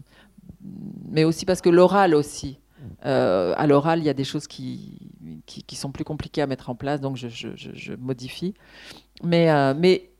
mais 1.08 1.24
aussi 1.24 1.44
parce 1.44 1.60
que 1.60 1.70
l'oral 1.70 2.14
aussi. 2.14 2.60
Euh, 3.04 3.54
à 3.56 3.66
l'oral, 3.66 3.98
il 3.98 4.04
y 4.04 4.08
a 4.08 4.14
des 4.14 4.24
choses 4.24 4.46
qui, 4.46 5.10
qui, 5.46 5.76
sont 5.76 5.90
plus 5.90 6.04
compliquées 6.04 6.42
à 6.42 6.46
mettre 6.46 6.70
en 6.70 6.74
place, 6.74 7.00
donc 7.00 7.16
je, 7.16 7.28
je- 7.28 7.94
modifie. 7.94 8.54
Mais, 9.24 9.50
euh, 9.50 9.74
mais 9.76 10.10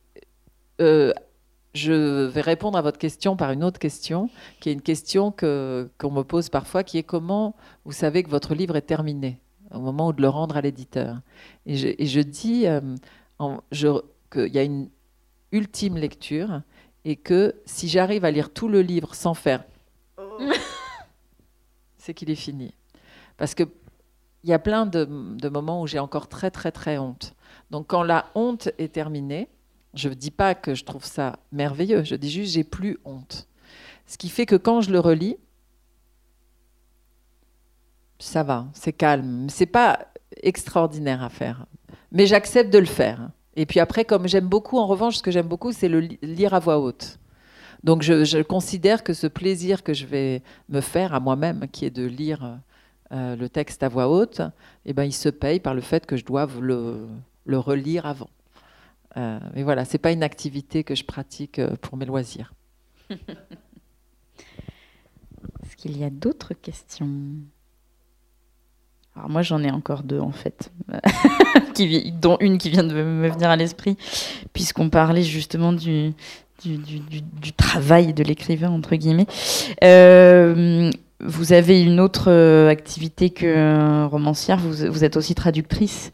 je 1.74 2.24
vais 2.26 2.40
répondre 2.40 2.78
à 2.78 2.82
votre 2.82 2.98
question 2.98 3.36
par 3.36 3.50
une 3.50 3.62
autre 3.62 3.78
question, 3.78 4.30
qui 4.60 4.70
est 4.70 4.72
une 4.72 4.82
question 4.82 5.30
que, 5.30 5.90
qu'on 5.98 6.10
me 6.10 6.22
pose 6.22 6.48
parfois, 6.48 6.82
qui 6.82 6.98
est 6.98 7.02
comment 7.02 7.54
vous 7.84 7.92
savez 7.92 8.22
que 8.22 8.30
votre 8.30 8.54
livre 8.54 8.76
est 8.76 8.82
terminé 8.82 9.40
au 9.72 9.80
moment 9.80 10.08
où 10.08 10.12
de 10.12 10.22
le 10.22 10.28
rendre 10.28 10.56
à 10.56 10.60
l'éditeur. 10.60 11.20
Et 11.66 11.76
je, 11.76 11.88
et 11.98 12.06
je 12.06 12.20
dis 12.20 12.66
euh, 12.66 12.80
qu'il 14.32 14.54
y 14.54 14.58
a 14.58 14.62
une 14.62 14.88
ultime 15.52 15.96
lecture 15.96 16.62
et 17.04 17.16
que 17.16 17.54
si 17.64 17.88
j'arrive 17.88 18.24
à 18.24 18.30
lire 18.30 18.52
tout 18.52 18.68
le 18.68 18.82
livre 18.82 19.14
sans 19.14 19.34
faire 19.34 19.64
c'est 21.98 22.14
qu'il 22.14 22.30
est 22.30 22.34
fini. 22.36 22.74
Parce 23.36 23.54
que 23.54 23.64
il 24.44 24.50
y 24.50 24.52
a 24.52 24.58
plein 24.58 24.86
de, 24.86 25.04
de 25.04 25.48
moments 25.48 25.82
où 25.82 25.86
j'ai 25.86 25.98
encore 25.98 26.28
très 26.28 26.50
très 26.50 26.70
très 26.70 26.96
honte. 26.96 27.34
Donc 27.70 27.88
quand 27.88 28.02
la 28.02 28.30
honte 28.34 28.68
est 28.78 28.92
terminée, 28.92 29.48
je 29.94 30.08
ne 30.08 30.14
dis 30.14 30.30
pas 30.30 30.54
que 30.54 30.74
je 30.74 30.84
trouve 30.84 31.04
ça 31.04 31.38
merveilleux, 31.52 32.04
je 32.04 32.14
dis 32.14 32.30
juste 32.30 32.54
j'ai 32.54 32.64
plus 32.64 32.98
honte. 33.04 33.48
Ce 34.06 34.16
qui 34.16 34.28
fait 34.28 34.46
que 34.46 34.56
quand 34.56 34.80
je 34.80 34.90
le 34.90 35.00
relis, 35.00 35.36
ça 38.18 38.42
va, 38.42 38.66
c'est 38.72 38.92
calme. 38.92 39.48
C'est 39.48 39.66
pas 39.66 40.08
extraordinaire 40.42 41.22
à 41.22 41.28
faire, 41.28 41.66
mais 42.12 42.26
j'accepte 42.26 42.72
de 42.72 42.78
le 42.78 42.86
faire. 42.86 43.30
Et 43.56 43.66
puis 43.66 43.80
après, 43.80 44.04
comme 44.04 44.28
j'aime 44.28 44.46
beaucoup, 44.46 44.78
en 44.78 44.86
revanche, 44.86 45.16
ce 45.16 45.22
que 45.22 45.30
j'aime 45.30 45.48
beaucoup, 45.48 45.72
c'est 45.72 45.88
le 45.88 46.00
li- 46.00 46.18
lire 46.22 46.54
à 46.54 46.58
voix 46.60 46.78
haute. 46.78 47.18
Donc 47.84 48.02
je, 48.02 48.42
considère 48.42 49.04
que 49.04 49.12
ce 49.12 49.26
plaisir 49.26 49.82
que 49.82 49.92
je 49.94 50.06
vais 50.06 50.42
me 50.68 50.80
faire 50.80 51.14
à 51.14 51.20
moi-même, 51.20 51.66
qui 51.70 51.84
est 51.84 51.90
de 51.90 52.04
lire 52.04 52.58
euh, 53.12 53.36
le 53.36 53.48
texte 53.48 53.82
à 53.82 53.88
voix 53.88 54.08
haute, 54.08 54.42
eh 54.84 54.92
ben, 54.92 55.04
il 55.04 55.12
se 55.12 55.28
paye 55.28 55.60
par 55.60 55.74
le 55.74 55.80
fait 55.80 56.06
que 56.06 56.16
je 56.16 56.24
le, 56.60 57.06
le 57.46 57.58
relire 57.58 58.06
avant. 58.06 58.30
Euh, 59.18 59.38
mais 59.54 59.62
voilà, 59.62 59.84
c'est 59.84 59.98
pas 59.98 60.12
une 60.12 60.22
activité 60.22 60.84
que 60.84 60.94
je 60.94 61.04
pratique 61.04 61.58
euh, 61.58 61.74
pour 61.80 61.96
mes 61.96 62.06
loisirs. 62.06 62.54
Est-ce 63.10 63.18
qu'il 65.76 65.98
y 65.98 66.04
a 66.04 66.10
d'autres 66.10 66.54
questions? 66.54 67.08
Alors 69.16 69.28
moi 69.28 69.42
j'en 69.42 69.62
ai 69.64 69.70
encore 69.70 70.04
deux 70.04 70.20
en 70.20 70.30
fait, 70.30 70.70
dont 72.20 72.36
une 72.38 72.58
qui 72.58 72.70
vient 72.70 72.84
de 72.84 72.94
me 72.94 73.28
venir 73.28 73.50
à 73.50 73.56
l'esprit, 73.56 73.96
puisqu'on 74.52 74.90
parlait 74.90 75.24
justement 75.24 75.72
du, 75.72 76.14
travail 77.56 78.14
de 78.14 78.22
l'écrivain, 78.22 78.70
entre 78.70 78.94
guillemets. 78.94 79.26
Euh, 79.82 80.92
vous 81.18 81.52
avez 81.52 81.82
une 81.82 81.98
autre 81.98 82.30
activité 82.68 83.30
que 83.30 84.06
romancière, 84.06 84.58
vous, 84.58 85.02
êtes 85.02 85.16
aussi 85.16 85.34
traductrice. 85.34 86.12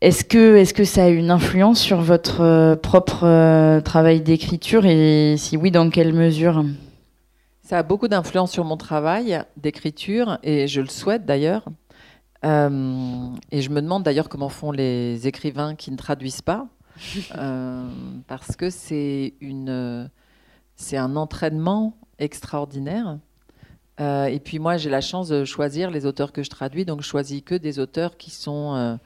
Est-ce 0.00 0.24
que, 0.24 0.54
est 0.54 0.72
que 0.72 0.84
ça 0.84 1.04
a 1.04 1.08
une 1.08 1.32
influence 1.32 1.80
sur 1.80 2.00
votre 2.00 2.40
euh, 2.40 2.76
propre 2.76 3.24
euh, 3.24 3.80
travail 3.80 4.20
d'écriture 4.20 4.86
et 4.86 5.34
si 5.36 5.56
oui, 5.56 5.72
dans 5.72 5.90
quelle 5.90 6.12
mesure? 6.12 6.64
Ça 7.62 7.78
a 7.78 7.82
beaucoup 7.82 8.06
d'influence 8.06 8.52
sur 8.52 8.64
mon 8.64 8.76
travail 8.76 9.42
d'écriture 9.56 10.38
et 10.44 10.68
je 10.68 10.80
le 10.80 10.86
souhaite 10.86 11.26
d'ailleurs. 11.26 11.64
Euh, 12.44 13.26
et 13.50 13.60
je 13.60 13.70
me 13.70 13.82
demande 13.82 14.04
d'ailleurs 14.04 14.28
comment 14.28 14.48
font 14.48 14.70
les 14.70 15.26
écrivains 15.26 15.74
qui 15.74 15.90
ne 15.90 15.96
traduisent 15.96 16.42
pas, 16.42 16.68
parce 18.28 18.54
que 18.54 18.70
c'est 18.70 19.34
une, 19.40 20.08
c'est 20.76 20.96
un 20.96 21.16
entraînement 21.16 21.98
extraordinaire. 22.20 23.18
et 23.98 24.40
puis 24.44 24.60
moi, 24.60 24.76
j'ai 24.76 24.90
la 24.90 25.00
chance 25.00 25.28
de 25.28 25.44
choisir 25.44 25.90
les 25.90 26.06
auteurs 26.06 26.30
que 26.30 26.44
je 26.44 26.50
traduis, 26.50 26.84
donc 26.84 27.02
je 27.02 27.08
choisis 27.08 27.42
que 27.42 27.56
des 27.56 27.80
auteurs 27.80 28.16
qui 28.16 28.30
sont 28.30 28.98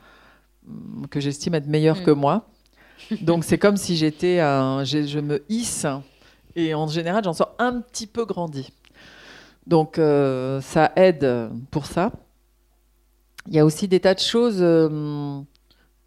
que 1.11 1.21
j'estime 1.21 1.55
être 1.55 1.67
meilleur 1.67 1.99
mm. 1.99 2.05
que 2.05 2.11
moi. 2.11 2.49
Donc 3.21 3.45
c'est 3.45 3.59
comme 3.59 3.77
si 3.77 3.97
j'étais, 3.97 4.39
je 4.39 5.19
me 5.19 5.45
hisse 5.49 5.87
et 6.55 6.75
en 6.75 6.87
général 6.87 7.25
j'en 7.25 7.33
sors 7.33 7.55
un 7.59 7.81
petit 7.81 8.07
peu 8.07 8.25
grandi. 8.25 8.73
Donc 9.67 9.99
euh, 9.99 10.61
ça 10.61 10.93
aide 10.97 11.51
pour 11.71 11.87
ça. 11.87 12.13
Il 13.49 13.55
y 13.55 13.59
a 13.59 13.65
aussi 13.65 13.89
des 13.89 14.01
tas 14.01 14.15
de 14.15 14.21
choses 14.21 14.59
euh, 14.61 15.41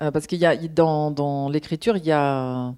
euh, 0.01 0.11
parce 0.11 0.27
qu'il 0.27 0.39
y 0.39 0.45
a 0.45 0.55
dans, 0.55 1.11
dans 1.11 1.49
l'écriture 1.49 1.97
il 1.97 2.05
y 2.05 2.11
a 2.11 2.73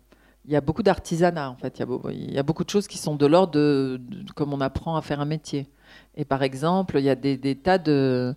il 0.45 0.53
y 0.53 0.55
a 0.55 0.61
beaucoup 0.61 0.83
d'artisanat 0.83 1.49
en 1.49 1.55
fait. 1.55 1.77
Il 2.09 2.33
y, 2.33 2.39
a, 2.39 2.43
beaucoup 2.43 2.63
de 2.63 2.69
choses 2.69 2.87
qui 2.87 2.97
sont 2.97 3.17
de 3.17 3.25
l'ordre 3.25 3.51
de, 3.51 3.99
comme 4.33 4.53
on 4.53 4.61
apprend 4.61 4.95
à 4.95 5.01
faire 5.01 5.19
un 5.19 5.25
métier. 5.25 5.67
Et 6.15 6.23
par 6.23 6.41
exemple, 6.41 6.99
il 6.99 7.03
y 7.03 7.09
a 7.09 7.15
des, 7.15 7.35
des 7.35 7.55
tas 7.57 7.77
de 7.77 8.33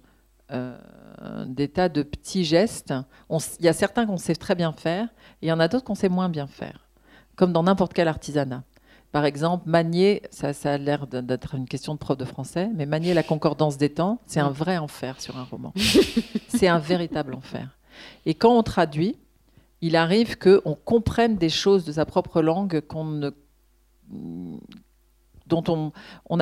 des 1.46 1.68
tas 1.68 1.88
de 1.88 2.02
petits 2.02 2.44
gestes. 2.44 2.94
Il 3.58 3.64
y 3.64 3.68
a 3.68 3.72
certains 3.72 4.06
qu'on 4.06 4.16
sait 4.16 4.34
très 4.34 4.54
bien 4.54 4.72
faire, 4.72 5.06
et 5.42 5.46
il 5.46 5.48
y 5.48 5.52
en 5.52 5.60
a 5.60 5.68
d'autres 5.68 5.84
qu'on 5.84 5.94
sait 5.94 6.08
moins 6.08 6.28
bien 6.28 6.46
faire, 6.46 6.88
comme 7.36 7.52
dans 7.52 7.62
n'importe 7.62 7.92
quel 7.92 8.08
artisanat. 8.08 8.62
Par 9.12 9.24
exemple, 9.24 9.68
manier, 9.68 10.22
ça, 10.30 10.52
ça 10.52 10.74
a 10.74 10.78
l'air 10.78 11.08
d'être 11.08 11.56
une 11.56 11.66
question 11.66 11.94
de 11.94 11.98
prof 11.98 12.16
de 12.16 12.24
français, 12.24 12.70
mais 12.74 12.86
manier 12.86 13.12
la 13.12 13.24
concordance 13.24 13.76
des 13.76 13.90
temps, 13.90 14.20
c'est 14.26 14.38
un 14.38 14.50
vrai 14.50 14.78
enfer 14.78 15.20
sur 15.20 15.36
un 15.36 15.42
roman. 15.42 15.72
c'est 16.48 16.68
un 16.68 16.78
véritable 16.78 17.34
enfer. 17.34 17.76
Et 18.24 18.34
quand 18.34 18.56
on 18.56 18.62
traduit, 18.62 19.16
il 19.80 19.96
arrive 19.96 20.38
qu'on 20.38 20.76
comprenne 20.84 21.36
des 21.36 21.48
choses 21.48 21.84
de 21.84 21.92
sa 21.92 22.04
propre 22.04 22.40
langue 22.40 22.80
qu'on 22.82 23.04
ne, 23.04 23.30
dont 25.46 25.64
on, 25.68 25.92
on 26.28 26.38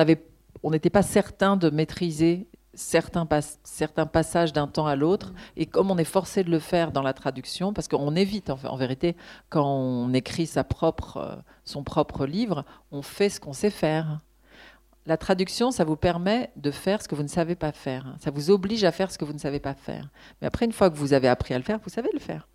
on 0.61 0.71
n'était 0.71 0.89
pas 0.89 1.03
certain 1.03 1.57
de 1.57 1.69
maîtriser 1.69 2.47
certains, 2.79 3.27
certains 3.63 4.05
passages 4.05 4.53
d'un 4.53 4.67
temps 4.67 4.87
à 4.87 4.95
l'autre. 4.95 5.33
Et 5.57 5.65
comme 5.65 5.91
on 5.91 5.97
est 5.97 6.03
forcé 6.03 6.43
de 6.43 6.49
le 6.49 6.59
faire 6.59 6.91
dans 6.91 7.01
la 7.01 7.13
traduction, 7.13 7.73
parce 7.73 7.87
qu'on 7.87 8.15
évite, 8.15 8.49
en, 8.49 8.77
vérité, 8.77 9.15
quand 9.49 9.65
on 9.65 10.13
écrit 10.13 10.47
sa 10.47 10.63
propre, 10.63 11.17
euh, 11.17 11.35
son 11.65 11.83
propre 11.83 12.25
livre, 12.25 12.65
on 12.91 13.01
fait 13.01 13.29
ce 13.29 13.39
qu'on 13.39 13.53
sait 13.53 13.69
faire. 13.69 14.21
La 15.05 15.17
traduction, 15.17 15.71
ça 15.71 15.83
vous 15.83 15.95
permet 15.95 16.51
de 16.55 16.71
faire 16.71 17.01
ce 17.01 17.07
que 17.07 17.15
vous 17.15 17.23
ne 17.23 17.27
savez 17.27 17.55
pas 17.55 17.71
faire. 17.71 18.15
Ça 18.19 18.31
vous 18.31 18.51
oblige 18.51 18.83
à 18.83 18.91
faire 18.91 19.11
ce 19.11 19.17
que 19.17 19.25
vous 19.25 19.33
ne 19.33 19.39
savez 19.39 19.59
pas 19.59 19.73
faire. 19.73 20.09
Mais 20.41 20.47
après, 20.47 20.65
une 20.65 20.71
fois 20.71 20.89
que 20.89 20.95
vous 20.95 21.13
avez 21.13 21.27
appris 21.27 21.53
à 21.53 21.57
le 21.57 21.63
faire, 21.63 21.79
vous 21.83 21.89
savez 21.89 22.09
le 22.13 22.19
faire. 22.19 22.47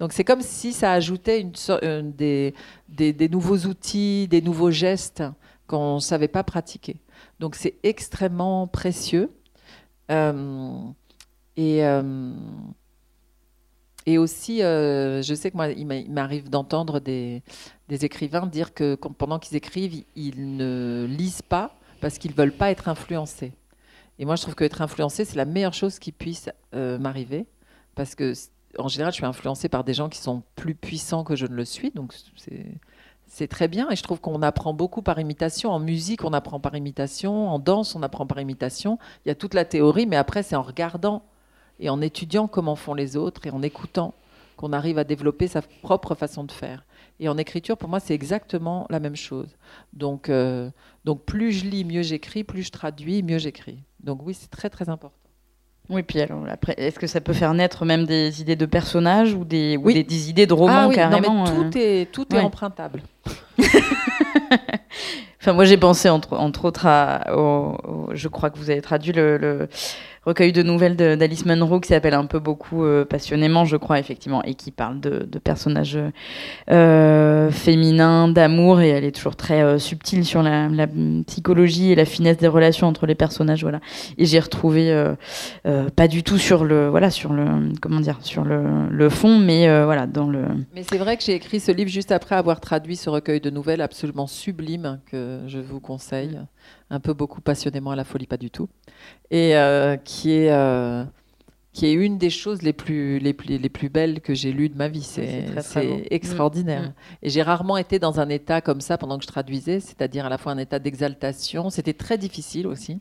Donc 0.00 0.12
c'est 0.12 0.24
comme 0.24 0.40
si 0.40 0.72
ça 0.72 0.92
ajoutait 0.92 1.40
une, 1.40 1.52
euh, 1.70 2.02
des, 2.02 2.54
des, 2.88 3.28
nouveaux 3.28 3.58
outils, 3.58 4.26
des 4.28 4.42
nouveaux 4.42 4.72
gestes 4.72 5.22
qu'on 5.68 5.96
ne 5.96 6.00
savait 6.00 6.28
pas 6.28 6.42
pratiquer. 6.42 7.00
Donc 7.38 7.54
c'est 7.54 7.76
extrêmement 7.84 8.66
précieux. 8.66 9.30
Euh, 10.10 10.82
et, 11.56 11.84
euh, 11.84 12.32
et 14.06 14.18
aussi, 14.18 14.62
euh, 14.62 15.22
je 15.22 15.34
sais 15.34 15.50
que 15.50 15.56
moi, 15.56 15.68
il 15.68 16.10
m'arrive 16.10 16.50
d'entendre 16.50 17.00
des, 17.00 17.42
des, 17.88 18.04
écrivains 18.04 18.46
dire 18.46 18.74
que 18.74 18.94
pendant 18.94 19.38
qu'ils 19.38 19.56
écrivent, 19.56 20.04
ils 20.16 20.56
ne 20.56 21.06
lisent 21.08 21.42
pas 21.42 21.76
parce 22.00 22.18
qu'ils 22.18 22.32
ne 22.32 22.36
veulent 22.36 22.56
pas 22.56 22.70
être 22.70 22.88
influencés. 22.88 23.52
Et 24.18 24.24
moi, 24.24 24.36
je 24.36 24.42
trouve 24.42 24.54
qu'être 24.54 24.82
influencé, 24.82 25.24
c'est 25.24 25.36
la 25.36 25.44
meilleure 25.44 25.74
chose 25.74 25.98
qui 25.98 26.12
puisse 26.12 26.50
m'arriver. 26.72 27.46
Parce 27.94 28.14
que, 28.14 28.32
en 28.78 28.88
général, 28.88 29.12
je 29.12 29.16
suis 29.16 29.26
influencée 29.26 29.68
par 29.68 29.84
des 29.84 29.94
gens 29.94 30.08
qui 30.08 30.18
sont 30.18 30.42
plus 30.56 30.74
puissants 30.74 31.24
que 31.24 31.36
je 31.36 31.46
ne 31.46 31.54
le 31.54 31.64
suis. 31.64 31.90
Donc, 31.90 32.14
c'est 32.36 32.66
c'est 33.32 33.46
très 33.46 33.68
bien 33.68 33.88
et 33.90 33.96
je 33.96 34.02
trouve 34.02 34.20
qu'on 34.20 34.42
apprend 34.42 34.74
beaucoup 34.74 35.02
par 35.02 35.20
imitation. 35.20 35.70
En 35.70 35.78
musique, 35.78 36.24
on 36.24 36.32
apprend 36.32 36.58
par 36.58 36.74
imitation. 36.74 37.48
En 37.48 37.60
danse, 37.60 37.94
on 37.94 38.02
apprend 38.02 38.26
par 38.26 38.40
imitation. 38.40 38.98
Il 39.24 39.28
y 39.28 39.30
a 39.30 39.36
toute 39.36 39.54
la 39.54 39.64
théorie, 39.64 40.06
mais 40.06 40.16
après, 40.16 40.42
c'est 40.42 40.56
en 40.56 40.62
regardant 40.62 41.22
et 41.78 41.90
en 41.90 42.00
étudiant 42.00 42.48
comment 42.48 42.74
font 42.74 42.92
les 42.92 43.16
autres 43.16 43.46
et 43.46 43.50
en 43.50 43.62
écoutant 43.62 44.14
qu'on 44.56 44.72
arrive 44.72 44.98
à 44.98 45.04
développer 45.04 45.46
sa 45.46 45.62
propre 45.62 46.16
façon 46.16 46.42
de 46.42 46.50
faire. 46.50 46.84
Et 47.20 47.28
en 47.28 47.38
écriture, 47.38 47.78
pour 47.78 47.88
moi, 47.88 48.00
c'est 48.00 48.14
exactement 48.14 48.86
la 48.90 48.98
même 48.98 49.16
chose. 49.16 49.56
Donc, 49.92 50.28
euh, 50.28 50.68
plus 51.24 51.52
je 51.52 51.66
lis, 51.66 51.84
mieux 51.84 52.02
j'écris, 52.02 52.42
plus 52.42 52.64
je 52.64 52.72
traduis, 52.72 53.22
mieux 53.22 53.38
j'écris. 53.38 53.78
Donc 54.02 54.22
oui, 54.24 54.34
c'est 54.34 54.50
très 54.50 54.70
très 54.70 54.88
important. 54.88 55.19
Oui, 55.90 56.02
puis 56.02 56.20
alors 56.20 56.44
après, 56.48 56.74
est-ce 56.78 56.98
que 56.98 57.08
ça 57.08 57.20
peut 57.20 57.32
faire 57.32 57.52
naître 57.52 57.84
même 57.84 58.06
des 58.06 58.40
idées 58.40 58.56
de 58.56 58.66
personnages 58.66 59.34
ou 59.34 59.44
des, 59.44 59.76
des, 59.76 60.30
idées 60.30 60.46
de 60.46 60.54
romans 60.54 60.84
ah, 60.84 60.88
oui, 60.88 60.94
carrément 60.94 61.44
non, 61.44 61.64
mais 61.64 61.70
tout, 61.70 61.78
euh, 61.78 61.80
est, 61.80 62.12
tout 62.12 62.34
est 62.34 62.38
empruntable. 62.38 63.02
enfin, 65.40 65.52
moi 65.52 65.64
j'ai 65.64 65.76
pensé 65.76 66.08
entre, 66.08 66.36
entre 66.36 66.64
autres 66.64 66.86
à, 66.86 67.24
je 68.12 68.28
crois 68.28 68.50
que 68.50 68.58
vous 68.58 68.70
avez 68.70 68.80
traduit 68.80 69.12
le 69.12 69.68
recueil 70.30 70.52
de 70.52 70.62
nouvelles 70.62 70.96
d'Alice 70.96 71.44
Munro 71.44 71.80
qui 71.80 71.88
s'appelle 71.88 72.14
un 72.14 72.26
peu 72.26 72.38
beaucoup 72.38 72.84
euh, 72.84 73.04
passionnément, 73.04 73.64
je 73.64 73.76
crois, 73.76 73.98
effectivement, 73.98 74.42
et 74.44 74.54
qui 74.54 74.70
parle 74.70 75.00
de, 75.00 75.38
personnages 75.38 75.98
euh, 76.70 77.50
féminins, 77.50 78.28
d'amour, 78.28 78.80
et 78.80 78.90
elle 78.90 79.04
est 79.04 79.10
toujours 79.10 79.34
très 79.34 79.62
euh, 79.62 79.78
subtile 79.78 80.24
sur 80.24 80.42
la, 80.42 80.68
psychologie 81.26 81.90
et 81.92 81.94
la 81.94 82.04
finesse 82.04 82.36
des 82.36 82.46
relations 82.46 82.86
entre 82.86 83.06
les 83.06 83.14
personnages, 83.14 83.62
voilà. 83.62 83.80
Et 84.18 84.24
j'ai 84.24 84.38
retrouvé 84.38 84.80
pas 85.96 86.08
du 86.08 86.22
tout 86.22 86.38
sur 86.38 86.64
le, 86.64 86.88
voilà, 86.88 87.10
sur 87.10 87.32
le, 87.32 87.72
comment 87.80 88.00
dire, 88.00 88.18
sur 88.22 88.44
le, 88.44 88.88
le 88.88 89.08
fond, 89.08 89.38
mais 89.38 89.66
voilà, 89.84 90.06
dans 90.06 90.28
le. 90.28 90.44
Mais 90.74 90.84
c'est 90.88 90.98
vrai 90.98 91.16
que 91.16 91.22
j'ai 91.24 91.34
écrit 91.34 91.60
ce 91.60 91.72
livre 91.72 91.90
juste 91.90 92.12
après 92.12 92.36
avoir 92.36 92.60
traduit 92.60 92.96
ce 92.96 93.10
recueil 93.10 93.40
de 93.40 93.50
nouvelles 93.50 93.80
absolument 93.80 94.26
sublime 94.26 95.00
que 95.10 95.40
je 95.46 95.58
vous 95.58 95.80
conseille 95.80 96.38
un 96.90 97.00
peu 97.00 97.14
beaucoup 97.14 97.40
passionnément 97.40 97.92
à 97.92 97.96
la 97.96 98.04
folie, 98.04 98.26
pas 98.26 98.36
du 98.36 98.50
tout, 98.50 98.68
et 99.30 99.56
euh, 99.56 99.96
qui 99.96 100.32
est 100.32 100.50
euh, 100.50 101.04
qui 101.72 101.86
est 101.86 101.92
une 101.92 102.18
des 102.18 102.30
choses 102.30 102.62
les 102.62 102.72
plus 102.72 103.20
les 103.20 103.32
plus, 103.32 103.58
les 103.58 103.68
plus 103.68 103.88
belles 103.88 104.20
que 104.20 104.34
j'ai 104.34 104.52
lues 104.52 104.68
de 104.68 104.76
ma 104.76 104.88
vie. 104.88 105.02
C'est 105.02 105.46
extraordinaire. 106.10 106.82
Mm, 106.82 106.86
mm. 106.86 106.94
Et 107.22 107.30
j'ai 107.30 107.42
rarement 107.42 107.76
été 107.76 107.98
dans 107.98 108.18
un 108.18 108.28
état 108.28 108.60
comme 108.60 108.80
ça 108.80 108.98
pendant 108.98 109.18
que 109.18 109.22
je 109.22 109.28
traduisais, 109.28 109.78
c'est-à-dire 109.78 110.26
à 110.26 110.28
la 110.28 110.38
fois 110.38 110.52
un 110.52 110.58
état 110.58 110.80
d'exaltation. 110.80 111.70
C'était 111.70 111.94
très 111.94 112.18
difficile 112.18 112.66
aussi. 112.66 113.00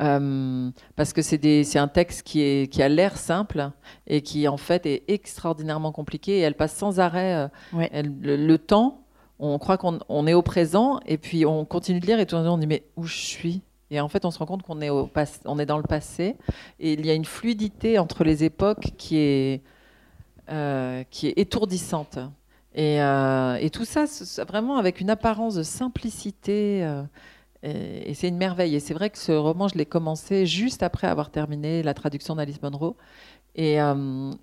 Euh, 0.00 0.70
parce 0.94 1.12
que 1.12 1.22
c'est 1.22 1.76
un 1.76 1.88
texte 1.88 2.22
qui, 2.22 2.40
est, 2.40 2.72
qui 2.72 2.84
a 2.84 2.88
l'air 2.88 3.16
simple 3.16 3.70
et 4.06 4.22
qui 4.22 4.46
en 4.46 4.56
fait 4.56 4.86
est 4.86 5.02
extraordinairement 5.08 5.90
compliqué 5.90 6.38
et 6.38 6.40
elle 6.40 6.54
passe 6.54 6.76
sans 6.76 7.00
arrêt 7.00 7.50
le, 7.72 8.56
temps 8.58 9.02
on 9.38 9.58
croit 9.58 9.78
qu'on 9.78 10.26
est 10.26 10.34
au 10.34 10.42
présent 10.42 11.00
et 11.06 11.18
puis 11.18 11.46
on 11.46 11.64
continue 11.64 12.00
de 12.00 12.06
lire 12.06 12.20
et 12.20 12.26
tout 12.26 12.36
on 12.36 12.58
dit 12.58 12.66
mais 12.66 12.82
où 12.96 13.04
je 13.04 13.16
suis? 13.16 13.62
Et 13.90 14.00
en 14.00 14.08
fait, 14.08 14.24
on 14.24 14.30
se 14.30 14.38
rend 14.38 14.46
compte 14.46 14.62
qu'on 14.62 14.80
est, 14.80 14.88
est 14.90 15.66
dans 15.66 15.76
le 15.78 15.82
passé 15.82 16.36
et 16.78 16.92
il 16.92 17.06
y 17.06 17.10
a 17.10 17.14
une 17.14 17.24
fluidité 17.24 17.98
entre 17.98 18.22
les 18.24 18.44
époques 18.44 18.92
qui 18.98 19.16
est, 19.16 19.62
euh, 20.50 21.04
qui 21.10 21.28
est 21.28 21.38
étourdissante. 21.38 22.18
Et, 22.74 23.00
euh, 23.02 23.68
tout 23.70 23.86
ça, 23.86 24.04
vraiment 24.46 24.76
avec 24.76 25.00
une 25.00 25.10
apparence 25.10 25.54
de 25.54 25.62
simplicité. 25.62 26.84
Euh, 26.84 27.02
et, 27.62 28.12
c'est 28.12 28.28
une 28.28 28.36
merveille. 28.36 28.74
Et 28.74 28.80
c'est 28.80 28.94
vrai 28.94 29.08
que 29.08 29.18
ce 29.18 29.32
roman, 29.32 29.68
je 29.68 29.78
l'ai 29.78 29.86
commencé 29.86 30.44
juste 30.44 30.82
après 30.82 31.06
avoir 31.06 31.30
terminé 31.30 31.82
la 31.82 31.94
traduction 31.94 32.36
d'Alice 32.36 32.62
Munro. 32.62 32.96
Et, 33.54 33.78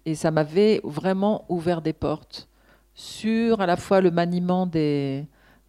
et 0.05 0.15
ça 0.15 0.31
m'avait 0.31 0.81
vraiment 0.83 1.45
ouvert 1.47 1.81
des 1.81 1.93
portes 1.93 2.49
sur 2.95 3.59
à 3.59 3.65
la 3.65 3.75
fois 3.75 4.01
le 4.01 4.09
maniement 4.09 4.65
des, 4.65 5.27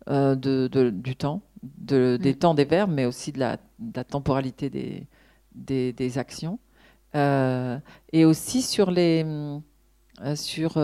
euh, 0.08 0.36
de, 0.36 0.90
du 0.90 1.16
temps, 1.16 1.42
de, 1.62 2.16
des 2.16 2.32
mm. 2.32 2.36
temps 2.36 2.54
des 2.54 2.64
verbes, 2.64 2.92
mais 2.92 3.04
aussi 3.04 3.32
de 3.32 3.40
la, 3.40 3.58
temporalité 4.04 4.70
des, 4.70 5.92
des, 5.92 6.18
actions, 6.18 6.60
euh, 7.16 7.78
et 8.12 8.24
aussi 8.24 8.62
sur 8.62 8.90
les 8.92 9.26
euh, 10.22 10.36
sur 10.36 10.78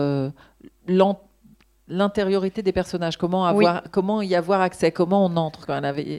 l'intériorité 1.87 2.61
des 2.61 2.71
personnages, 2.73 3.17
comment 3.17 3.45
avoir, 3.45 3.83
comment 3.91 4.21
y 4.21 4.35
avoir 4.35 4.61
accès, 4.61 4.91
comment 4.91 5.25
on 5.25 5.37
entre? 5.37 5.67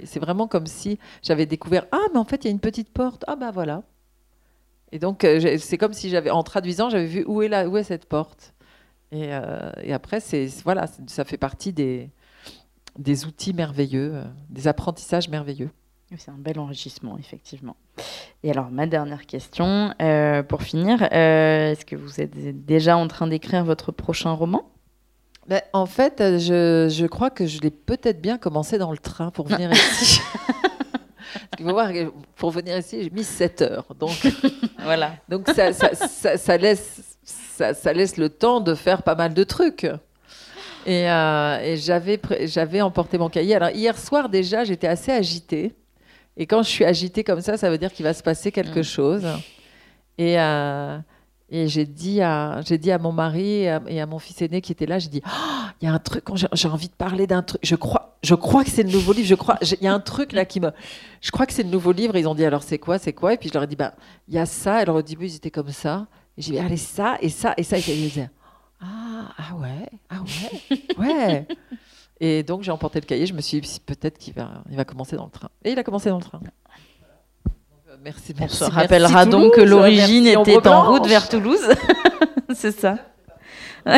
C'est 0.05 0.21
vraiment 0.21 0.49
comme 0.49 0.67
si 0.67 0.99
j'avais 1.23 1.47
découvert 1.47 1.87
ah 1.93 2.07
mais 2.13 2.19
en 2.19 2.25
fait 2.25 2.45
il 2.45 2.47
y 2.47 2.49
a 2.49 2.53
une 2.53 2.61
petite 2.61 2.91
porte, 2.91 3.25
ah 3.29 3.37
bah 3.37 3.51
voilà. 3.51 3.83
Et 4.93 4.99
donc 4.99 5.27
c'est 5.59 5.79
comme 5.79 5.93
si 5.93 6.09
j'avais 6.09 6.31
en 6.31 6.43
traduisant 6.43 6.89
j'avais 6.89 7.07
vu 7.07 7.25
où 7.27 7.43
est 7.43 7.49
là 7.49 7.69
où 7.69 7.77
est 7.77 7.83
cette 7.83 8.07
porte. 8.07 8.54
Euh, 9.15 9.71
et, 9.83 9.93
après, 9.93 10.21
c'est 10.21 10.49
voilà, 10.65 10.87
ça 11.07 11.25
fait 11.25 11.37
partie 11.39 11.73
des, 11.73 12.11
des 12.99 13.25
outils 13.27 13.53
merveilleux, 13.55 14.13
euh, 14.15 14.25
des 14.51 14.67
apprentissages 14.69 15.29
merveilleux. 15.29 15.71
C'est 16.17 16.31
un 16.31 16.39
bel 16.39 16.61
enrichissement, 16.61 17.17
effectivement. 17.19 17.75
Et 18.45 18.51
alors, 18.51 18.71
ma 18.71 18.87
dernière 18.87 19.27
question, 19.27 19.93
euh, 20.01 20.43
pour 20.45 20.63
finir, 20.63 21.03
est-ce 21.03 21.85
que 21.85 21.97
vous 21.97 22.21
êtes 22.21 22.65
déjà 22.65 22.97
en 22.97 23.09
train 23.09 23.27
d'écrire 23.27 23.65
votre 23.65 23.91
prochain 23.91 24.31
roman? 24.31 24.71
Ben, 25.49 25.61
en 25.73 25.87
fait, 25.87 26.19
je, 26.39 26.89
je 26.89 27.07
crois 27.07 27.31
que 27.31 27.47
je 27.47 27.61
l'ai 27.61 27.71
peut-être 27.71 28.21
bien 28.23 28.39
commencé 28.39 28.79
dans 28.79 28.93
le 28.93 28.99
train 28.99 29.31
pour 29.31 29.49
venir 29.49 29.73
ici. 29.73 30.21
Parce 31.35 31.57
qu'il 31.57 31.67
faut 31.67 31.73
voir 31.73 31.91
pour 32.37 32.51
venir 32.51 32.79
ici, 32.79 33.03
j'ai 33.03 33.11
mis 33.11 33.25
7 33.25 33.63
heures. 33.63 33.87
Donc, 33.99 34.27
Voilà. 34.85 35.17
donc 35.29 35.49
ça, 35.49 35.73
ça- 35.73 35.95
ça- 35.95 36.37
ça 36.37 36.57
laisse, 36.57 37.14
ça, 37.57 37.75
ça 37.75 37.93
laisse 37.93 38.17
le 38.17 38.29
temps 38.29 38.61
de 38.61 38.75
faire 38.75 39.03
pas 39.03 39.15
mal 39.15 39.35
de 39.35 39.45
trucs. 39.45 39.85
Et, 40.87 41.11
euh, 41.11 41.59
et 41.63 41.77
j'avais, 41.77 42.21
j'avais 42.43 42.81
emporté 42.83 43.17
mon 43.17 43.29
cahier. 43.31 43.55
Alors, 43.55 43.71
hier 43.71 43.97
soir, 43.97 44.29
déjà, 44.29 44.65
j'étais 44.65 44.87
assez 44.89 45.13
agitée. 45.13 45.75
Et 46.37 46.47
quand 46.47 46.63
je 46.63 46.69
suis 46.69 46.85
agitée 46.85 47.23
comme 47.25 47.41
ça, 47.41 47.57
ça 47.57 47.71
veut 47.71 47.79
dire 47.79 47.93
qu'il 47.93 48.05
va 48.05 48.13
se 48.13 48.23
passer 48.23 48.51
quelque 48.53 48.81
Mm. 48.81 48.85
chose. 48.85 49.27
Et, 50.19 50.39
euh, 50.39 50.99
et 51.49 51.69
j'ai 51.69 51.87
dit, 51.87 52.21
à, 52.21 52.61
j'ai 52.67 52.77
dit 52.77 52.91
à 52.91 52.99
mon 52.99 53.13
mari 53.13 53.63
et 53.63 53.71
à, 53.71 53.83
et 53.87 54.01
à 54.01 54.07
mon 54.07 54.19
fils 54.19 54.43
aîné 54.43 54.61
qui 54.61 54.73
était 54.73 54.87
là, 54.87 54.99
j'ai 54.99 55.09
dit, 55.09 55.23
Oh, 55.25 55.31
il 55.81 55.87
y 55.87 55.89
a 55.89 55.93
un 55.95 55.99
truc, 55.99 56.25
j'ai, 56.35 56.49
j'ai 56.53 56.69
envie 56.69 56.89
de 56.89 56.95
parler 56.95 57.27
d'un 57.27 57.43
truc. 57.43 57.61
Je 57.63 57.77
crois, 57.77 58.17
je 58.23 58.35
crois 58.35 58.65
que 58.65 58.71
c'est 58.71 58.83
le 58.83 58.91
nouveau 58.91 59.13
livre. 59.13 59.29
Je 59.29 59.35
crois, 59.37 59.59
il 59.63 59.83
y 59.83 59.87
a 59.87 59.95
un 59.95 60.01
truc 60.01 60.33
là 60.33 60.45
qui 60.45 60.61
me, 60.61 60.71
je 61.21 61.31
crois 61.31 61.47
que 61.47 61.53
c'est 61.53 61.63
le 61.63 61.71
nouveau 61.71 61.93
livre. 61.93 62.17
Ils 62.17 62.27
ont 62.27 62.35
dit, 62.35 62.45
alors 62.45 62.63
c'est 62.63 62.79
quoi, 62.79 62.99
c'est 62.99 63.13
quoi? 63.13 63.33
Et 63.35 63.37
puis 63.39 63.49
je 63.49 63.55
leur 63.55 63.63
ai 63.63 63.67
dit, 63.69 63.77
bah, 63.77 63.95
il 64.29 64.35
y 64.35 64.39
a 64.39 64.45
ça. 64.47 64.75
Alors 64.77 64.97
au 64.97 65.03
début, 65.03 65.27
ils 65.27 65.37
étaient 65.37 65.51
comme 65.53 65.71
ça. 65.71 66.07
Et 66.37 66.43
j'ai 66.43 66.53
dit, 66.53 66.59
allez, 66.59 66.77
ça 66.77 67.17
et 67.21 67.29
ça 67.29 67.55
et 67.57 67.63
ça. 67.63 67.79
Et 67.79 67.83
ils 67.87 68.09
disaient, 68.09 68.31
ah, 68.81 69.33
ah 69.39 69.55
ouais, 69.57 69.89
ah 70.11 70.17
ouais, 70.21 70.87
ouais. 70.99 71.47
Et 72.21 72.43
donc 72.43 72.63
j'ai 72.63 72.71
emporté 72.71 73.01
le 73.01 73.07
cahier. 73.07 73.27
Je 73.27 73.35
me 73.35 73.41
suis 73.41 73.61
dit, 73.61 73.81
peut-être 73.85 74.19
qu'il 74.19 74.35
va, 74.35 74.63
il 74.71 74.77
va 74.77 74.85
commencer 74.85 75.17
dans 75.17 75.25
le 75.25 75.31
train. 75.31 75.49
Et 75.65 75.73
il 75.73 75.79
a 75.79 75.85
commencé 75.85 76.09
dans 76.11 76.19
le 76.19 76.23
train. 76.25 76.41
Merci, 78.03 78.35
On 78.37 78.41
merci. 78.41 78.57
se 78.57 78.65
merci 78.65 78.77
rappellera 78.77 79.25
donc 79.25 79.55
que 79.55 79.61
l'origine 79.63 80.25
merci 80.25 80.51
était 80.51 80.69
en 80.69 80.91
route 80.91 81.07
vers 81.07 81.29
Toulouse. 81.29 81.67
C'est 82.55 82.79
ça. 82.79 82.99